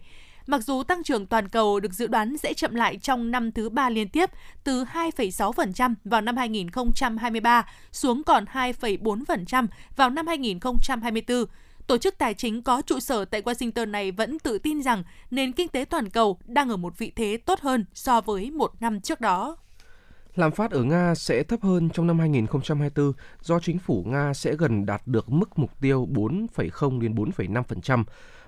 Mặc 0.49 0.63
dù 0.63 0.83
tăng 0.83 1.03
trưởng 1.03 1.25
toàn 1.25 1.49
cầu 1.49 1.79
được 1.79 1.93
dự 1.93 2.07
đoán 2.07 2.37
sẽ 2.37 2.53
chậm 2.53 2.75
lại 2.75 2.97
trong 2.97 3.31
năm 3.31 3.51
thứ 3.51 3.69
ba 3.69 3.89
liên 3.89 4.09
tiếp, 4.09 4.29
từ 4.63 4.83
2,6% 4.83 5.95
vào 6.05 6.21
năm 6.21 6.37
2023 6.37 7.67
xuống 7.91 8.23
còn 8.23 8.45
2,4% 8.45 9.67
vào 9.95 10.09
năm 10.09 10.27
2024, 10.27 11.45
Tổ 11.87 11.97
chức 11.97 12.17
tài 12.17 12.33
chính 12.33 12.61
có 12.61 12.81
trụ 12.81 12.99
sở 12.99 13.25
tại 13.25 13.41
Washington 13.41 13.91
này 13.91 14.11
vẫn 14.11 14.39
tự 14.39 14.57
tin 14.57 14.81
rằng 14.81 15.03
nền 15.31 15.51
kinh 15.51 15.67
tế 15.67 15.85
toàn 15.85 16.09
cầu 16.09 16.39
đang 16.45 16.69
ở 16.69 16.77
một 16.77 16.97
vị 16.97 17.11
thế 17.15 17.37
tốt 17.45 17.59
hơn 17.59 17.85
so 17.93 18.21
với 18.21 18.51
một 18.51 18.71
năm 18.79 19.01
trước 19.01 19.21
đó. 19.21 19.57
Lạm 20.35 20.51
phát 20.51 20.71
ở 20.71 20.83
Nga 20.83 21.15
sẽ 21.15 21.43
thấp 21.43 21.61
hơn 21.61 21.89
trong 21.89 22.07
năm 22.07 22.19
2024 22.19 23.13
do 23.41 23.59
chính 23.59 23.79
phủ 23.79 24.03
Nga 24.07 24.33
sẽ 24.33 24.55
gần 24.55 24.85
đạt 24.85 25.01
được 25.05 25.31
mức 25.31 25.59
mục 25.59 25.71
tiêu 25.81 26.07
4,0 26.11 26.99
đến 26.99 27.15
4,5%. 27.15 28.03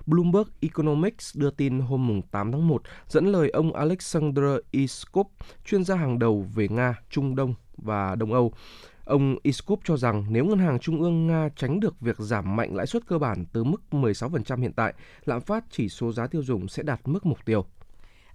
Bloomberg 0.06 0.48
Economics 0.60 1.36
đưa 1.36 1.50
tin 1.50 1.80
hôm 1.80 2.20
8 2.30 2.52
tháng 2.52 2.68
1 2.68 2.82
dẫn 3.08 3.26
lời 3.26 3.50
ông 3.50 3.72
Alexander 3.72 4.44
Iskop, 4.70 5.26
chuyên 5.64 5.84
gia 5.84 5.96
hàng 5.96 6.18
đầu 6.18 6.46
về 6.54 6.68
Nga, 6.68 6.94
Trung 7.10 7.36
Đông 7.36 7.54
và 7.76 8.14
Đông 8.14 8.32
Âu. 8.32 8.52
Ông 9.04 9.36
Iskop 9.42 9.80
cho 9.84 9.96
rằng 9.96 10.24
nếu 10.28 10.44
Ngân 10.44 10.58
hàng 10.58 10.78
Trung 10.78 11.00
ương 11.00 11.26
Nga 11.26 11.48
tránh 11.56 11.80
được 11.80 12.00
việc 12.00 12.18
giảm 12.18 12.56
mạnh 12.56 12.76
lãi 12.76 12.86
suất 12.86 13.06
cơ 13.06 13.18
bản 13.18 13.44
từ 13.52 13.64
mức 13.64 13.82
16% 13.90 14.60
hiện 14.60 14.72
tại, 14.72 14.94
lạm 15.24 15.40
phát 15.40 15.64
chỉ 15.70 15.88
số 15.88 16.12
giá 16.12 16.26
tiêu 16.26 16.42
dùng 16.42 16.68
sẽ 16.68 16.82
đạt 16.82 17.00
mức 17.04 17.26
mục 17.26 17.38
tiêu. 17.44 17.66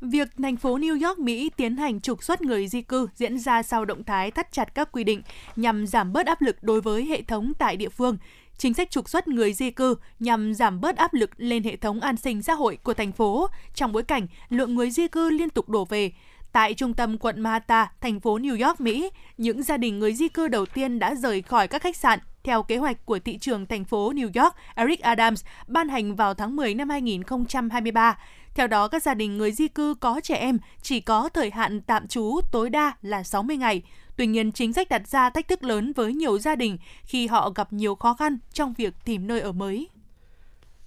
Việc 0.02 0.28
thành 0.44 0.58
phố 0.58 0.78
New 0.78 1.08
York, 1.08 1.20
Mỹ 1.20 1.52
tiến 1.58 1.78
hành 1.78 2.02
trục 2.02 2.24
xuất 2.24 2.42
người 2.42 2.68
di 2.68 2.82
cư 2.82 3.08
diễn 3.16 3.40
ra 3.40 3.64
sau 3.64 3.86
động 3.86 4.04
thái 4.04 4.32
thắt 4.32 4.52
chặt 4.52 4.76
các 4.76 4.92
quy 4.92 5.04
định 5.04 5.22
nhằm 5.56 5.88
giảm 5.88 6.14
bớt 6.14 6.26
áp 6.28 6.42
lực 6.42 6.56
đối 6.62 6.82
với 6.82 7.06
hệ 7.06 7.22
thống 7.22 7.54
tại 7.60 7.78
địa 7.78 7.90
phương. 7.90 8.18
Chính 8.58 8.74
sách 8.74 8.92
trục 8.92 9.10
xuất 9.10 9.28
người 9.28 9.54
di 9.54 9.72
cư 9.72 9.96
nhằm 10.20 10.54
giảm 10.54 10.82
bớt 10.82 10.98
áp 10.98 11.14
lực 11.14 11.30
lên 11.38 11.64
hệ 11.64 11.76
thống 11.76 12.00
an 12.00 12.18
sinh 12.18 12.44
xã 12.44 12.54
hội 12.54 12.78
của 12.84 12.94
thành 12.94 13.12
phố 13.12 13.48
trong 13.74 13.92
bối 13.92 14.04
cảnh 14.04 14.28
lượng 14.50 14.76
người 14.76 14.92
di 14.92 15.08
cư 15.08 15.30
liên 15.30 15.50
tục 15.50 15.70
đổ 15.70 15.86
về. 15.86 16.12
Tại 16.52 16.74
trung 16.74 16.94
tâm 16.94 17.18
quận 17.18 17.42
Manhattan, 17.42 17.88
thành 18.02 18.20
phố 18.20 18.38
New 18.38 18.68
York, 18.68 18.82
Mỹ, 18.82 19.10
những 19.38 19.64
gia 19.64 19.78
đình 19.78 20.00
người 20.00 20.14
di 20.14 20.28
cư 20.28 20.48
đầu 20.48 20.66
tiên 20.66 21.00
đã 21.00 21.16
rời 21.16 21.42
khỏi 21.42 21.68
các 21.68 21.82
khách 21.82 21.96
sạn 21.96 22.20
theo 22.44 22.64
kế 22.64 22.78
hoạch 22.78 23.06
của 23.06 23.20
thị 23.20 23.38
trường 23.38 23.66
thành 23.66 23.86
phố 23.86 24.12
New 24.12 24.44
York 24.44 24.56
Eric 24.76 25.02
Adams 25.02 25.46
ban 25.68 25.90
hành 25.90 26.16
vào 26.16 26.34
tháng 26.34 26.56
10 26.56 26.74
năm 26.74 26.90
2023. 26.90 28.18
Theo 28.56 28.68
đó, 28.68 28.88
các 28.88 29.04
gia 29.04 29.14
đình 29.14 29.38
người 29.38 29.52
di 29.52 29.68
cư 29.68 29.96
có 30.00 30.22
trẻ 30.24 30.36
em 30.36 30.58
chỉ 30.82 31.00
có 31.00 31.30
thời 31.30 31.52
hạn 31.52 31.82
tạm 31.82 32.08
trú 32.08 32.40
tối 32.52 32.70
đa 32.70 32.94
là 33.02 33.24
60 33.24 33.58
ngày. 33.58 33.82
Tuy 34.18 34.28
nhiên, 34.28 34.52
chính 34.52 34.74
sách 34.74 34.90
đặt 34.90 35.08
ra 35.08 35.30
thách 35.30 35.48
thức 35.48 35.64
lớn 35.64 35.94
với 35.96 36.14
nhiều 36.14 36.40
gia 36.40 36.56
đình 36.56 36.78
khi 37.04 37.28
họ 37.28 37.50
gặp 37.56 37.74
nhiều 37.74 37.96
khó 37.96 38.14
khăn 38.14 38.38
trong 38.54 38.74
việc 38.78 38.94
tìm 39.06 39.28
nơi 39.28 39.40
ở 39.40 39.52
mới. 39.52 39.88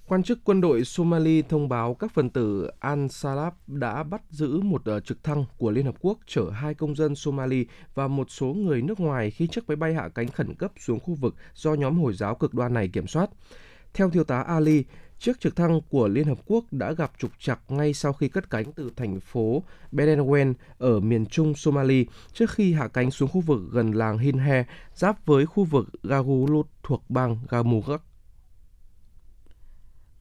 Quan 0.07 0.23
chức 0.23 0.39
quân 0.43 0.61
đội 0.61 0.85
Somali 0.85 1.41
thông 1.41 1.69
báo 1.69 1.93
các 1.93 2.11
phần 2.13 2.29
tử 2.29 2.71
Al-Salab 2.81 3.51
đã 3.67 4.03
bắt 4.03 4.21
giữ 4.29 4.59
một 4.59 4.85
ờ, 4.85 4.99
trực 4.99 5.23
thăng 5.23 5.45
của 5.57 5.71
Liên 5.71 5.85
Hợp 5.85 5.95
Quốc 6.01 6.17
chở 6.27 6.49
hai 6.53 6.73
công 6.73 6.95
dân 6.95 7.15
Somali 7.15 7.65
và 7.95 8.07
một 8.07 8.31
số 8.31 8.45
người 8.45 8.81
nước 8.81 8.99
ngoài 8.99 9.31
khi 9.31 9.47
chiếc 9.47 9.67
máy 9.67 9.75
bay 9.75 9.93
hạ 9.93 10.09
cánh 10.15 10.27
khẩn 10.27 10.55
cấp 10.55 10.71
xuống 10.79 10.99
khu 10.99 11.13
vực 11.13 11.35
do 11.53 11.73
nhóm 11.73 11.99
Hồi 11.99 12.13
giáo 12.13 12.35
cực 12.35 12.53
đoan 12.53 12.73
này 12.73 12.87
kiểm 12.87 13.07
soát. 13.07 13.29
Theo 13.93 14.09
thiếu 14.09 14.23
tá 14.23 14.41
Ali, 14.41 14.83
chiếc 15.21 15.39
trực 15.39 15.55
thăng 15.55 15.81
của 15.89 16.07
Liên 16.07 16.27
Hợp 16.27 16.37
Quốc 16.45 16.65
đã 16.71 16.91
gặp 16.91 17.11
trục 17.17 17.31
trặc 17.39 17.59
ngay 17.67 17.93
sau 17.93 18.13
khi 18.13 18.27
cất 18.29 18.49
cánh 18.49 18.71
từ 18.75 18.91
thành 18.95 19.19
phố 19.19 19.63
Beledweyne 19.91 20.53
ở 20.77 20.99
miền 20.99 21.25
trung 21.25 21.53
Somali 21.55 22.05
trước 22.33 22.51
khi 22.51 22.73
hạ 22.73 22.87
cánh 22.87 23.11
xuống 23.11 23.29
khu 23.29 23.41
vực 23.41 23.61
gần 23.71 23.91
làng 23.91 24.17
Hinhe, 24.17 24.63
giáp 24.93 25.25
với 25.25 25.45
khu 25.45 25.63
vực 25.63 25.87
Gagulut 26.03 26.67
thuộc 26.83 27.03
bang 27.09 27.37
Gamugak. 27.49 28.01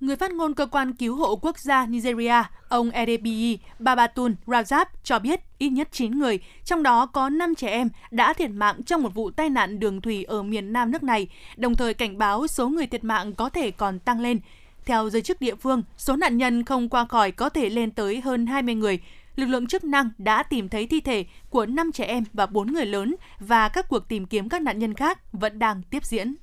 Người 0.00 0.16
phát 0.16 0.30
ngôn 0.30 0.54
cơ 0.54 0.66
quan 0.66 0.92
cứu 0.92 1.16
hộ 1.16 1.36
quốc 1.36 1.58
gia 1.58 1.86
Nigeria, 1.86 2.42
ông 2.68 2.90
Edebiyi 2.90 3.58
Babatun 3.78 4.34
Rajab 4.46 4.86
cho 5.02 5.18
biết 5.18 5.40
ít 5.58 5.68
nhất 5.70 5.88
9 5.92 6.18
người, 6.18 6.38
trong 6.64 6.82
đó 6.82 7.06
có 7.06 7.28
5 7.28 7.54
trẻ 7.54 7.68
em, 7.68 7.88
đã 8.10 8.32
thiệt 8.32 8.50
mạng 8.50 8.82
trong 8.82 9.02
một 9.02 9.14
vụ 9.14 9.30
tai 9.30 9.50
nạn 9.50 9.80
đường 9.80 10.00
thủy 10.00 10.24
ở 10.24 10.42
miền 10.42 10.72
nam 10.72 10.90
nước 10.90 11.02
này, 11.02 11.28
đồng 11.56 11.74
thời 11.74 11.94
cảnh 11.94 12.18
báo 12.18 12.46
số 12.46 12.68
người 12.68 12.86
thiệt 12.86 13.04
mạng 13.04 13.32
có 13.32 13.48
thể 13.48 13.70
còn 13.70 13.98
tăng 13.98 14.20
lên. 14.20 14.40
Theo 14.86 15.10
giới 15.10 15.22
chức 15.22 15.40
địa 15.40 15.54
phương, 15.54 15.82
số 15.96 16.16
nạn 16.16 16.36
nhân 16.36 16.64
không 16.64 16.88
qua 16.88 17.04
khỏi 17.04 17.30
có 17.30 17.48
thể 17.48 17.68
lên 17.68 17.90
tới 17.90 18.20
hơn 18.20 18.46
20 18.46 18.74
người. 18.74 18.98
Lực 19.36 19.46
lượng 19.46 19.66
chức 19.66 19.84
năng 19.84 20.10
đã 20.18 20.42
tìm 20.42 20.68
thấy 20.68 20.86
thi 20.86 21.00
thể 21.00 21.24
của 21.50 21.66
5 21.66 21.92
trẻ 21.92 22.04
em 22.04 22.24
và 22.32 22.46
4 22.46 22.72
người 22.72 22.86
lớn 22.86 23.16
và 23.38 23.68
các 23.68 23.88
cuộc 23.88 24.08
tìm 24.08 24.26
kiếm 24.26 24.48
các 24.48 24.62
nạn 24.62 24.78
nhân 24.78 24.94
khác 24.94 25.18
vẫn 25.32 25.58
đang 25.58 25.82
tiếp 25.90 26.04
diễn. 26.04 26.34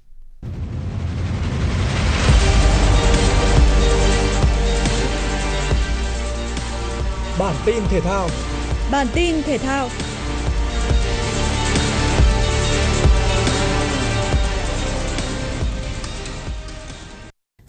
Bản 7.39 7.55
tin 7.65 7.83
thể 7.89 7.99
thao. 8.01 8.29
Bản 8.91 9.07
tin 9.13 9.35
thể 9.41 9.57
thao. 9.57 9.89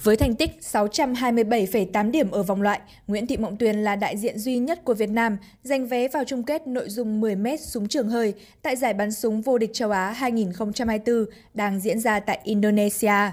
Với 0.08 0.16
thành 0.16 0.34
tích 0.34 0.50
627,8 0.60 2.10
điểm 2.10 2.30
ở 2.30 2.42
vòng 2.42 2.62
loại, 2.62 2.80
Nguyễn 3.06 3.26
Thị 3.26 3.36
Mộng 3.36 3.56
Tuyền 3.56 3.76
là 3.76 3.96
đại 3.96 4.16
diện 4.16 4.38
duy 4.38 4.58
nhất 4.58 4.84
của 4.84 4.94
Việt 4.94 5.10
Nam 5.10 5.38
giành 5.62 5.86
vé 5.86 6.08
vào 6.08 6.24
chung 6.24 6.42
kết 6.42 6.66
nội 6.66 6.88
dung 6.88 7.20
10m 7.20 7.56
súng 7.56 7.88
trường 7.88 8.08
hơi 8.08 8.34
tại 8.62 8.76
giải 8.76 8.94
bắn 8.94 9.12
súng 9.12 9.42
vô 9.42 9.58
địch 9.58 9.70
châu 9.72 9.90
Á 9.90 10.10
2024 10.10 11.24
đang 11.54 11.80
diễn 11.80 12.00
ra 12.00 12.20
tại 12.20 12.38
Indonesia. 12.44 13.32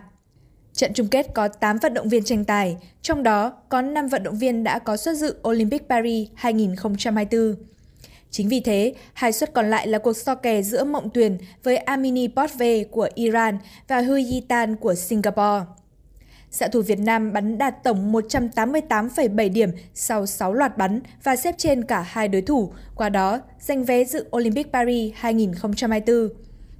Trận 0.73 0.93
chung 0.93 1.07
kết 1.07 1.27
có 1.33 1.47
8 1.47 1.77
vận 1.81 1.93
động 1.93 2.09
viên 2.09 2.23
tranh 2.23 2.45
tài, 2.45 2.77
trong 3.01 3.23
đó 3.23 3.53
có 3.69 3.81
5 3.81 4.07
vận 4.07 4.23
động 4.23 4.37
viên 4.37 4.63
đã 4.63 4.79
có 4.79 4.97
xuất 4.97 5.13
dự 5.13 5.35
Olympic 5.47 5.89
Paris 5.89 6.27
2024. 6.35 7.55
Chính 8.31 8.49
vì 8.49 8.59
thế, 8.59 8.93
hai 9.13 9.31
suất 9.31 9.53
còn 9.53 9.69
lại 9.69 9.87
là 9.87 9.97
cuộc 9.97 10.17
so 10.17 10.35
kè 10.35 10.61
giữa 10.61 10.83
Mộng 10.83 11.09
Tuyền 11.09 11.37
với 11.63 11.77
Amini 11.77 12.27
Potve 12.27 12.83
của 12.83 13.09
Iran 13.15 13.57
và 13.87 14.01
Huyitan 14.01 14.75
của 14.75 14.95
Singapore. 14.95 15.65
Xạ 16.55 16.67
thủ 16.67 16.81
Việt 16.81 16.99
Nam 16.99 17.33
bắn 17.33 17.57
đạt 17.57 17.83
tổng 17.83 18.13
188,7 18.13 19.53
điểm 19.53 19.69
sau 19.93 20.25
6 20.25 20.53
loạt 20.53 20.77
bắn 20.77 20.99
và 21.23 21.35
xếp 21.35 21.55
trên 21.57 21.83
cả 21.83 22.01
hai 22.01 22.27
đối 22.27 22.41
thủ, 22.41 22.73
qua 22.95 23.09
đó 23.09 23.39
giành 23.59 23.83
vé 23.83 24.03
dự 24.03 24.25
Olympic 24.37 24.73
Paris 24.73 25.13
2024. 25.15 26.29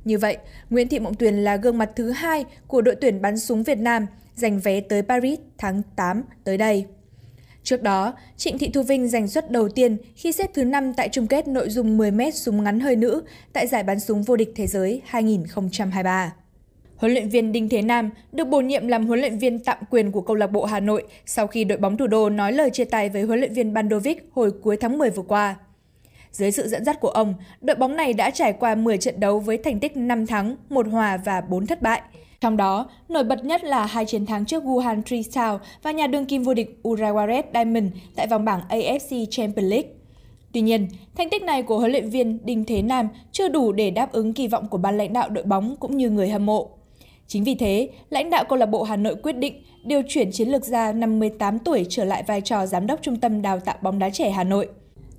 Như 0.06 0.18
vậy, 0.18 0.38
Nguyễn 0.70 0.88
Thị 0.88 1.00
Mộng 1.00 1.14
Tuyền 1.14 1.36
là 1.36 1.56
gương 1.56 1.78
mặt 1.78 1.90
thứ 1.96 2.12
hai 2.12 2.46
của 2.68 2.82
đội 2.82 2.96
tuyển 2.96 3.22
bắn 3.22 3.40
súng 3.40 3.64
Việt 3.64 3.78
Nam 3.78 4.06
giành 4.36 4.60
vé 4.60 4.82
tới 4.82 5.02
Paris 5.02 5.40
tháng 5.58 5.82
8 5.96 6.24
tới 6.44 6.58
đây. 6.58 6.86
Trước 7.64 7.82
đó, 7.82 8.14
Trịnh 8.38 8.58
Thị 8.58 8.70
Thu 8.74 8.84
Vinh 8.84 9.08
giành 9.08 9.28
suất 9.28 9.52
đầu 9.52 9.70
tiên 9.70 9.98
khi 10.16 10.32
xếp 10.32 10.52
thứ 10.54 10.64
5 10.64 10.94
tại 10.94 11.10
chung 11.10 11.28
kết 11.28 11.48
nội 11.48 11.70
dung 11.70 11.98
10m 11.98 12.32
súng 12.32 12.64
ngắn 12.64 12.80
hơi 12.80 12.96
nữ 12.96 13.24
tại 13.54 13.68
giải 13.68 13.84
bắn 13.84 14.00
súng 14.00 14.24
vô 14.24 14.36
địch 14.36 14.52
thế 14.56 14.68
giới 14.68 15.02
2023. 15.06 16.34
Huấn 16.98 17.14
luyện 17.14 17.30
viên 17.30 17.52
Đinh 17.52 17.70
Thế 17.70 17.82
Nam 17.82 18.10
được 18.32 18.48
bổ 18.48 18.62
nhiệm 18.62 18.88
làm 18.88 19.06
huấn 19.06 19.20
luyện 19.20 19.38
viên 19.38 19.60
tạm 19.60 19.78
quyền 19.90 20.12
của 20.12 20.22
câu 20.22 20.36
lạc 20.36 20.48
bộ 20.48 20.66
Hà 20.66 20.80
Nội 20.80 21.04
sau 21.26 21.48
khi 21.48 21.64
đội 21.64 21.78
bóng 21.78 21.98
thủ 21.98 22.08
đô 22.08 22.30
nói 22.30 22.54
lời 22.54 22.70
chia 22.70 22.86
tay 22.86 23.10
với 23.10 23.22
huấn 23.22 23.40
luyện 23.40 23.54
viên 23.54 23.74
Bandovic 23.74 24.30
hồi 24.32 24.52
cuối 24.64 24.78
tháng 24.78 24.98
10 24.98 25.10
vừa 25.10 25.24
qua. 25.24 25.56
Dưới 26.32 26.52
sự 26.52 26.68
dẫn 26.68 26.86
dắt 26.86 27.00
của 27.00 27.10
ông, 27.10 27.34
đội 27.62 27.76
bóng 27.76 27.96
này 27.96 28.14
đã 28.14 28.30
trải 28.30 28.54
qua 28.54 28.76
10 28.76 28.98
trận 28.98 29.20
đấu 29.20 29.40
với 29.40 29.58
thành 29.58 29.80
tích 29.80 29.98
5 29.98 30.26
thắng, 30.28 30.56
1 30.70 30.88
hòa 30.88 31.18
và 31.18 31.42
4 31.42 31.66
thất 31.66 31.82
bại. 31.82 32.02
Trong 32.42 32.58
đó, 32.58 32.90
nổi 33.10 33.24
bật 33.24 33.46
nhất 33.46 33.64
là 33.64 33.86
hai 33.86 34.06
chiến 34.06 34.26
thắng 34.26 34.46
trước 34.46 34.64
Wuhan 34.64 35.02
Tristao 35.02 35.60
và 35.84 35.92
nhà 35.92 36.08
đương 36.08 36.26
kim 36.26 36.44
vô 36.44 36.54
địch 36.54 36.80
Urawa 36.84 37.28
Red 37.28 37.46
Diamond 37.54 37.94
tại 38.16 38.28
vòng 38.28 38.46
bảng 38.46 38.62
AFC 38.70 39.26
Champions 39.30 39.70
League. 39.70 39.90
Tuy 40.54 40.62
nhiên, 40.62 40.88
thành 41.16 41.30
tích 41.30 41.44
này 41.44 41.64
của 41.64 41.80
huấn 41.80 41.92
luyện 41.92 42.10
viên 42.10 42.46
Đinh 42.46 42.66
Thế 42.66 42.82
Nam 42.82 43.08
chưa 43.32 43.48
đủ 43.48 43.72
để 43.72 43.90
đáp 43.90 44.12
ứng 44.12 44.34
kỳ 44.34 44.48
vọng 44.48 44.68
của 44.68 44.78
ban 44.78 44.98
lãnh 44.98 45.14
đạo 45.14 45.30
đội 45.30 45.44
bóng 45.44 45.76
cũng 45.80 45.98
như 45.98 46.10
người 46.10 46.30
hâm 46.30 46.46
mộ. 46.46 46.75
Chính 47.28 47.44
vì 47.44 47.56
thế, 47.56 47.90
lãnh 48.10 48.30
đạo 48.30 48.46
câu 48.50 48.58
lạc 48.60 48.66
bộ 48.66 48.84
Hà 48.84 48.96
Nội 48.96 49.16
quyết 49.16 49.38
định 49.38 49.64
điều 49.84 50.02
chuyển 50.08 50.32
chiến 50.32 50.50
lược 50.50 50.64
gia 50.64 50.92
năm 50.92 51.20
18 51.20 51.60
tuổi 51.60 51.86
trở 51.90 52.04
lại 52.04 52.24
vai 52.28 52.42
trò 52.42 52.66
giám 52.66 52.88
đốc 52.88 53.02
trung 53.02 53.20
tâm 53.20 53.42
đào 53.42 53.60
tạo 53.60 53.76
bóng 53.82 54.00
đá 54.00 54.10
trẻ 54.10 54.30
Hà 54.30 54.44
Nội. 54.44 54.68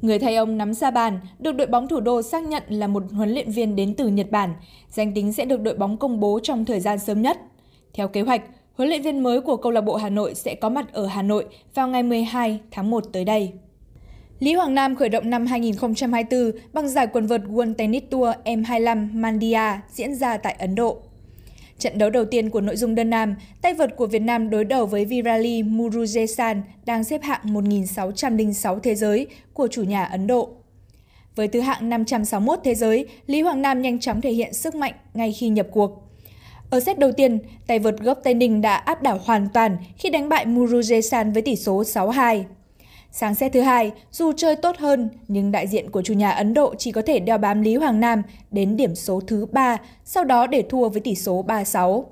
Người 0.02 0.18
thay 0.18 0.36
ông 0.36 0.58
nắm 0.58 0.74
ra 0.74 0.90
bàn 0.90 1.20
được 1.38 1.52
đội 1.52 1.66
bóng 1.66 1.88
thủ 1.88 2.00
đô 2.00 2.22
xác 2.22 2.44
nhận 2.44 2.62
là 2.68 2.86
một 2.86 3.02
huấn 3.12 3.30
luyện 3.30 3.50
viên 3.50 3.76
đến 3.76 3.94
từ 3.94 4.08
Nhật 4.08 4.30
Bản. 4.30 4.54
Danh 4.90 5.14
tính 5.14 5.32
sẽ 5.32 5.44
được 5.44 5.60
đội 5.60 5.74
bóng 5.74 5.96
công 5.96 6.20
bố 6.20 6.40
trong 6.42 6.64
thời 6.64 6.80
gian 6.80 6.98
sớm 6.98 7.22
nhất. 7.22 7.38
Theo 7.94 8.08
kế 8.08 8.20
hoạch, 8.20 8.42
huấn 8.74 8.88
luyện 8.88 9.02
viên 9.02 9.22
mới 9.22 9.40
của 9.40 9.56
câu 9.56 9.72
lạc 9.72 9.80
bộ 9.80 9.96
Hà 9.96 10.08
Nội 10.08 10.34
sẽ 10.34 10.54
có 10.54 10.68
mặt 10.68 10.92
ở 10.92 11.06
Hà 11.06 11.22
Nội 11.22 11.44
vào 11.74 11.88
ngày 11.88 12.02
12 12.02 12.60
tháng 12.70 12.90
1 12.90 13.04
tới 13.12 13.24
đây. 13.24 13.52
Lý 14.38 14.54
Hoàng 14.54 14.74
Nam 14.74 14.96
khởi 14.96 15.08
động 15.08 15.30
năm 15.30 15.46
2024 15.46 16.52
bằng 16.72 16.88
giải 16.88 17.06
quần 17.06 17.26
vợt 17.26 17.40
World 17.40 17.74
Tennis 17.74 18.02
Tour 18.10 18.36
M25 18.44 19.08
Mandia 19.12 19.80
diễn 19.88 20.14
ra 20.14 20.36
tại 20.36 20.56
Ấn 20.58 20.74
Độ. 20.74 21.02
Trận 21.78 21.98
đấu 21.98 22.10
đầu 22.10 22.24
tiên 22.24 22.50
của 22.50 22.60
nội 22.60 22.76
dung 22.76 22.94
đơn 22.94 23.10
nam, 23.10 23.34
tay 23.62 23.74
vợt 23.74 23.96
của 23.96 24.06
Việt 24.06 24.22
Nam 24.22 24.50
đối 24.50 24.64
đầu 24.64 24.86
với 24.86 25.04
Virali 25.04 25.62
Murugesan 25.62 26.62
đang 26.86 27.04
xếp 27.04 27.22
hạng 27.22 27.40
1606 27.44 28.78
thế 28.78 28.94
giới 28.94 29.26
của 29.52 29.68
chủ 29.70 29.82
nhà 29.82 30.04
Ấn 30.04 30.26
Độ. 30.26 30.48
Với 31.34 31.48
thứ 31.48 31.60
hạng 31.60 31.88
561 31.88 32.58
thế 32.64 32.74
giới, 32.74 33.06
Lý 33.26 33.40
Hoàng 33.40 33.62
Nam 33.62 33.82
nhanh 33.82 34.00
chóng 34.00 34.20
thể 34.20 34.30
hiện 34.30 34.52
sức 34.52 34.74
mạnh 34.74 34.94
ngay 35.14 35.32
khi 35.32 35.48
nhập 35.48 35.66
cuộc. 35.70 36.02
Ở 36.70 36.80
set 36.80 36.98
đầu 36.98 37.12
tiên, 37.12 37.38
tay 37.66 37.78
vợt 37.78 38.00
gốc 38.00 38.20
Tây 38.24 38.34
Ninh 38.34 38.60
đã 38.60 38.76
áp 38.76 39.02
đảo 39.02 39.20
hoàn 39.24 39.48
toàn 39.48 39.76
khi 39.98 40.10
đánh 40.10 40.28
bại 40.28 40.46
Murugesan 40.46 41.32
với 41.32 41.42
tỷ 41.42 41.56
số 41.56 41.82
6-2. 41.82 42.44
Sáng 43.18 43.34
set 43.34 43.52
thứ 43.52 43.60
hai, 43.60 43.92
dù 44.10 44.32
chơi 44.36 44.56
tốt 44.56 44.76
hơn, 44.78 45.10
nhưng 45.28 45.52
đại 45.52 45.66
diện 45.66 45.90
của 45.90 46.02
chủ 46.02 46.14
nhà 46.14 46.30
Ấn 46.30 46.54
Độ 46.54 46.74
chỉ 46.74 46.92
có 46.92 47.02
thể 47.06 47.18
đeo 47.18 47.38
bám 47.38 47.62
Lý 47.62 47.76
Hoàng 47.76 48.00
Nam 48.00 48.22
đến 48.50 48.76
điểm 48.76 48.94
số 48.94 49.20
thứ 49.26 49.46
3, 49.52 49.76
sau 50.04 50.24
đó 50.24 50.46
để 50.46 50.62
thua 50.68 50.88
với 50.88 51.00
tỷ 51.00 51.14
số 51.14 51.44
3-6. 51.48 52.04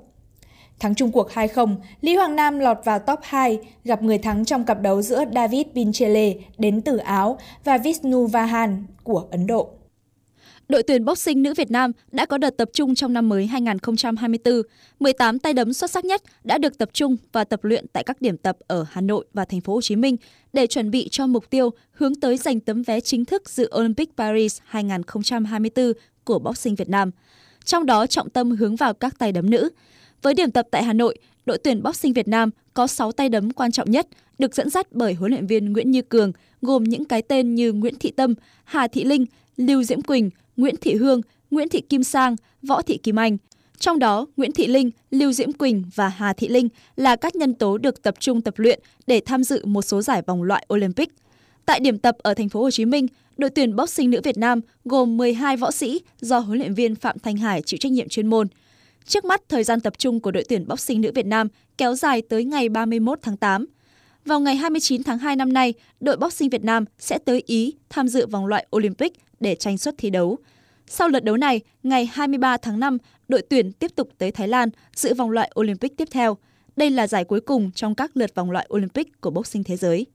Thắng 0.79 0.95
chung 0.95 1.11
cuộc 1.11 1.29
2-0, 1.31 1.75
Lý 2.01 2.15
Hoàng 2.15 2.35
Nam 2.35 2.59
lọt 2.59 2.77
vào 2.83 2.99
top 2.99 3.19
2, 3.23 3.59
gặp 3.83 4.03
người 4.03 4.17
thắng 4.17 4.45
trong 4.45 4.63
cặp 4.63 4.81
đấu 4.81 5.01
giữa 5.01 5.23
David 5.35 5.65
Pinchele 5.75 6.33
đến 6.57 6.81
từ 6.81 6.97
Áo 6.97 7.37
và 7.63 7.77
Vishnu 7.77 8.27
Vahan 8.27 8.85
của 9.03 9.27
Ấn 9.31 9.47
Độ. 9.47 9.69
Đội 10.69 10.83
tuyển 10.83 11.05
boxing 11.05 11.43
nữ 11.43 11.53
Việt 11.53 11.71
Nam 11.71 11.91
đã 12.11 12.25
có 12.25 12.37
đợt 12.37 12.57
tập 12.57 12.69
trung 12.73 12.95
trong 12.95 13.13
năm 13.13 13.29
mới 13.29 13.47
2024. 13.47 14.61
18 14.99 15.39
tay 15.39 15.53
đấm 15.53 15.73
xuất 15.73 15.91
sắc 15.91 16.05
nhất 16.05 16.21
đã 16.43 16.57
được 16.57 16.77
tập 16.77 16.89
trung 16.93 17.17
và 17.31 17.43
tập 17.43 17.63
luyện 17.63 17.85
tại 17.93 18.03
các 18.03 18.21
điểm 18.21 18.37
tập 18.37 18.57
ở 18.67 18.85
Hà 18.89 19.01
Nội 19.01 19.25
và 19.33 19.45
thành 19.45 19.61
phố 19.61 19.73
Hồ 19.73 19.81
Chí 19.81 19.95
Minh 19.95 20.17
để 20.53 20.67
chuẩn 20.67 20.91
bị 20.91 21.07
cho 21.11 21.27
mục 21.27 21.49
tiêu 21.49 21.69
hướng 21.91 22.15
tới 22.15 22.37
giành 22.37 22.59
tấm 22.59 22.83
vé 22.83 22.99
chính 22.99 23.25
thức 23.25 23.49
dự 23.49 23.69
Olympic 23.77 24.17
Paris 24.17 24.59
2024 24.65 25.93
của 26.23 26.39
boxing 26.39 26.75
Việt 26.75 26.89
Nam. 26.89 27.11
Trong 27.65 27.85
đó 27.85 28.07
trọng 28.07 28.29
tâm 28.29 28.51
hướng 28.51 28.75
vào 28.75 28.93
các 28.93 29.19
tay 29.19 29.31
đấm 29.31 29.49
nữ. 29.49 29.69
Với 30.21 30.33
điểm 30.33 30.51
tập 30.51 30.67
tại 30.71 30.83
Hà 30.83 30.93
Nội, 30.93 31.17
đội 31.45 31.57
tuyển 31.57 31.83
boxing 31.83 32.13
Việt 32.13 32.27
Nam 32.27 32.49
có 32.73 32.87
6 32.87 33.11
tay 33.11 33.29
đấm 33.29 33.51
quan 33.51 33.71
trọng 33.71 33.91
nhất, 33.91 34.07
được 34.39 34.55
dẫn 34.55 34.69
dắt 34.69 34.87
bởi 34.91 35.13
huấn 35.13 35.31
luyện 35.31 35.47
viên 35.47 35.73
Nguyễn 35.73 35.91
Như 35.91 36.01
Cường, 36.01 36.31
gồm 36.61 36.83
những 36.83 37.05
cái 37.05 37.21
tên 37.21 37.55
như 37.55 37.73
Nguyễn 37.73 37.95
Thị 37.99 38.11
Tâm, 38.11 38.33
Hà 38.63 38.87
Thị 38.87 39.03
Linh, 39.03 39.25
Lưu 39.57 39.83
Diễm 39.83 40.01
Quỳnh, 40.01 40.29
Nguyễn 40.57 40.75
Thị 40.81 40.95
Hương, 40.95 41.21
Nguyễn 41.51 41.69
Thị 41.69 41.81
Kim 41.81 42.03
Sang, 42.03 42.35
Võ 42.61 42.81
Thị 42.81 42.97
Kim 42.97 43.19
Anh. 43.19 43.37
Trong 43.79 43.99
đó, 43.99 44.27
Nguyễn 44.37 44.51
Thị 44.51 44.67
Linh, 44.67 44.91
Lưu 45.11 45.31
Diễm 45.31 45.51
Quỳnh 45.51 45.83
và 45.95 46.07
Hà 46.07 46.33
Thị 46.33 46.47
Linh 46.47 46.69
là 46.95 47.15
các 47.15 47.35
nhân 47.35 47.53
tố 47.53 47.77
được 47.77 48.01
tập 48.01 48.15
trung 48.19 48.41
tập 48.41 48.53
luyện 48.57 48.79
để 49.07 49.21
tham 49.25 49.43
dự 49.43 49.65
một 49.65 49.81
số 49.81 50.01
giải 50.01 50.21
vòng 50.21 50.43
loại 50.43 50.65
Olympic. 50.73 51.09
Tại 51.65 51.79
điểm 51.79 51.97
tập 51.97 52.15
ở 52.23 52.33
thành 52.33 52.49
phố 52.49 52.61
Hồ 52.61 52.71
Chí 52.71 52.85
Minh, 52.85 53.07
đội 53.37 53.49
tuyển 53.49 53.75
boxing 53.75 54.09
nữ 54.09 54.21
Việt 54.23 54.37
Nam 54.37 54.61
gồm 54.85 55.17
12 55.17 55.57
võ 55.57 55.71
sĩ 55.71 56.01
do 56.21 56.39
huấn 56.39 56.59
luyện 56.59 56.73
viên 56.73 56.95
Phạm 56.95 57.19
Thanh 57.19 57.37
Hải 57.37 57.61
chịu 57.61 57.77
trách 57.77 57.91
nhiệm 57.91 58.09
chuyên 58.09 58.27
môn. 58.27 58.47
Trước 59.05 59.25
mắt, 59.25 59.41
thời 59.49 59.63
gian 59.63 59.81
tập 59.81 59.93
trung 59.97 60.19
của 60.19 60.31
đội 60.31 60.43
tuyển 60.49 60.67
boxing 60.67 61.01
nữ 61.01 61.11
Việt 61.15 61.25
Nam 61.25 61.47
kéo 61.77 61.95
dài 61.95 62.21
tới 62.21 62.43
ngày 62.43 62.69
31 62.69 63.19
tháng 63.21 63.37
8. 63.37 63.65
Vào 64.25 64.39
ngày 64.39 64.55
29 64.55 65.03
tháng 65.03 65.17
2 65.17 65.35
năm 65.35 65.53
nay, 65.53 65.73
đội 65.99 66.17
boxing 66.17 66.49
Việt 66.49 66.63
Nam 66.63 66.85
sẽ 66.99 67.17
tới 67.17 67.43
Ý 67.45 67.73
tham 67.89 68.07
dự 68.07 68.27
vòng 68.27 68.45
loại 68.45 68.67
Olympic 68.75 69.13
để 69.45 69.55
tranh 69.55 69.77
suất 69.77 69.95
thi 69.97 70.09
đấu. 70.09 70.37
Sau 70.87 71.07
lượt 71.07 71.23
đấu 71.23 71.37
này, 71.37 71.61
ngày 71.83 72.05
23 72.13 72.57
tháng 72.57 72.79
5, 72.79 72.97
đội 73.27 73.41
tuyển 73.49 73.71
tiếp 73.71 73.91
tục 73.95 74.09
tới 74.17 74.31
Thái 74.31 74.47
Lan 74.47 74.69
dự 74.95 75.13
vòng 75.13 75.29
loại 75.29 75.51
Olympic 75.59 75.97
tiếp 75.97 76.07
theo. 76.11 76.37
Đây 76.75 76.89
là 76.89 77.07
giải 77.07 77.23
cuối 77.23 77.41
cùng 77.41 77.71
trong 77.71 77.95
các 77.95 78.11
lượt 78.17 78.35
vòng 78.35 78.51
loại 78.51 78.67
Olympic 78.73 79.21
của 79.21 79.29
boxing 79.29 79.63
thế 79.63 79.77
giới. 79.77 80.05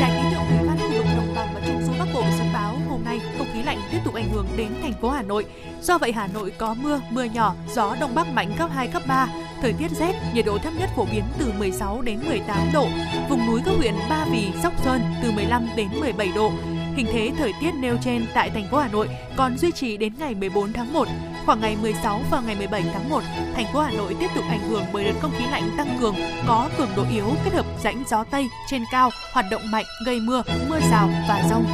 Đại 0.00 0.10
khí 0.22 0.28
tượng 0.32 0.42
thủy 0.48 0.58
văn 0.66 0.78
khu 0.78 0.88
vực 0.92 1.06
đồng 1.16 1.34
bằng 1.36 1.48
và 1.54 1.60
trung 1.66 1.82
du 1.86 1.92
Bắc 1.98 2.06
Bộ 2.14 2.22
dự 2.38 2.44
báo 2.52 2.76
hôm 2.88 3.04
nay 3.04 3.20
không 3.38 3.46
khí 3.54 3.62
lạnh 3.62 3.78
tiếp 3.92 3.98
tục 4.04 4.14
ảnh 4.14 4.32
hưởng 4.32 4.46
đến 4.56 4.68
thành 4.82 4.92
phố 5.00 5.10
Hà 5.10 5.22
Nội. 5.22 5.44
Do 5.82 5.98
vậy 5.98 6.12
Hà 6.12 6.26
Nội 6.26 6.52
có 6.58 6.74
mưa, 6.74 7.00
mưa 7.10 7.24
nhỏ, 7.24 7.54
gió 7.74 7.96
đông 8.00 8.14
bắc 8.14 8.28
mạnh 8.28 8.52
cấp 8.58 8.70
2 8.72 8.88
cấp 8.88 9.02
3, 9.08 9.28
thời 9.62 9.72
tiết 9.72 9.90
rét, 10.00 10.14
nhiệt 10.34 10.46
độ 10.46 10.58
thấp 10.58 10.72
nhất 10.78 10.90
phổ 10.96 11.06
biến 11.12 11.24
từ 11.38 11.52
16 11.58 12.02
đến 12.02 12.20
18 12.28 12.58
độ. 12.72 12.88
Vùng 13.28 13.46
núi 13.46 13.60
các 13.64 13.74
huyện 13.76 13.94
Ba 14.10 14.26
Vì, 14.32 14.48
Sóc 14.62 14.72
Sơn 14.84 15.00
từ 15.22 15.30
15 15.30 15.66
đến 15.76 15.88
17 16.00 16.28
độ. 16.34 16.52
Hình 16.96 17.06
thế 17.12 17.32
thời 17.38 17.52
tiết 17.60 17.70
nêu 17.74 17.96
trên 18.02 18.26
tại 18.34 18.50
thành 18.50 18.68
phố 18.70 18.78
Hà 18.78 18.88
Nội 18.88 19.08
còn 19.36 19.58
duy 19.58 19.72
trì 19.72 19.96
đến 19.96 20.12
ngày 20.18 20.34
14 20.34 20.72
tháng 20.72 20.92
1. 20.92 21.08
Khoảng 21.46 21.60
ngày 21.60 21.76
16 21.82 22.22
và 22.30 22.40
ngày 22.40 22.56
17 22.56 22.82
tháng 22.92 23.08
1, 23.08 23.20
thành 23.54 23.66
phố 23.72 23.80
Hà 23.80 23.90
Nội 23.90 24.16
tiếp 24.20 24.28
tục 24.34 24.44
ảnh 24.48 24.68
hưởng 24.68 24.84
bởi 24.92 25.04
đợt 25.04 25.14
không 25.20 25.32
khí 25.38 25.44
lạnh 25.50 25.70
tăng 25.76 25.98
cường, 26.00 26.14
có 26.46 26.70
cường 26.78 26.88
độ 26.96 27.04
yếu 27.12 27.26
kết 27.44 27.52
hợp 27.52 27.66
rãnh 27.82 28.04
gió 28.06 28.24
Tây 28.24 28.48
trên 28.68 28.82
cao 28.92 29.10
hoạt 29.32 29.46
động 29.50 29.62
mạnh 29.70 29.84
gây 30.06 30.20
mưa, 30.20 30.42
mưa 30.68 30.80
rào 30.90 31.08
và 31.28 31.42
rông. 31.50 31.64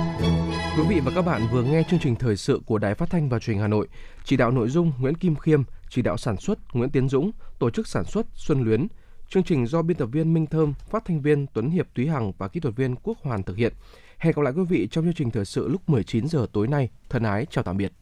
Quý 0.77 0.83
vị 0.89 1.01
và 1.05 1.13
các 1.15 1.23
bạn 1.23 1.43
vừa 1.53 1.63
nghe 1.63 1.83
chương 1.91 2.01
trình 2.01 2.17
thời 2.17 2.37
sự 2.37 2.61
của 2.67 2.79
Đài 2.79 2.95
Phát 2.95 3.11
thanh 3.11 3.29
và 3.29 3.39
Truyền 3.39 3.55
hình 3.55 3.63
Hà 3.63 3.69
Nội. 3.69 3.89
Chỉ 4.25 4.37
đạo 4.37 4.51
nội 4.51 4.69
dung 4.69 4.93
Nguyễn 4.99 5.15
Kim 5.15 5.37
Khiêm, 5.37 5.63
chỉ 5.89 6.03
đạo 6.03 6.17
sản 6.17 6.37
xuất 6.37 6.59
Nguyễn 6.73 6.91
Tiến 6.91 7.09
Dũng, 7.09 7.31
tổ 7.59 7.71
chức 7.71 7.89
sản 7.89 8.05
xuất 8.05 8.27
Xuân 8.35 8.63
Luyến. 8.63 8.87
Chương 9.31 9.43
trình 9.43 9.67
do 9.67 9.83
biên 9.83 9.97
tập 9.97 10.07
viên 10.13 10.35
Minh 10.35 10.47
Thơm, 10.47 10.75
phát 10.91 11.05
thanh 11.05 11.21
viên 11.21 11.47
Tuấn 11.47 11.71
Hiệp 11.71 11.87
Túy 11.95 12.07
Hằng 12.07 12.33
và 12.39 12.49
kỹ 12.49 12.61
thuật 12.61 12.77
viên 12.77 12.97
Quốc 12.97 13.19
Hoàn 13.23 13.43
thực 13.43 13.57
hiện. 13.57 13.73
Hẹn 14.19 14.35
gặp 14.37 14.43
lại 14.43 14.53
quý 14.57 14.63
vị 14.69 14.89
trong 14.91 15.05
chương 15.05 15.15
trình 15.15 15.31
thời 15.31 15.45
sự 15.45 15.69
lúc 15.69 15.89
19 15.91 16.29
giờ 16.29 16.47
tối 16.53 16.69
nay. 16.69 16.89
Thân 17.09 17.23
ái, 17.23 17.47
chào 17.51 17.65
tạm 17.65 17.77
biệt. 17.77 17.93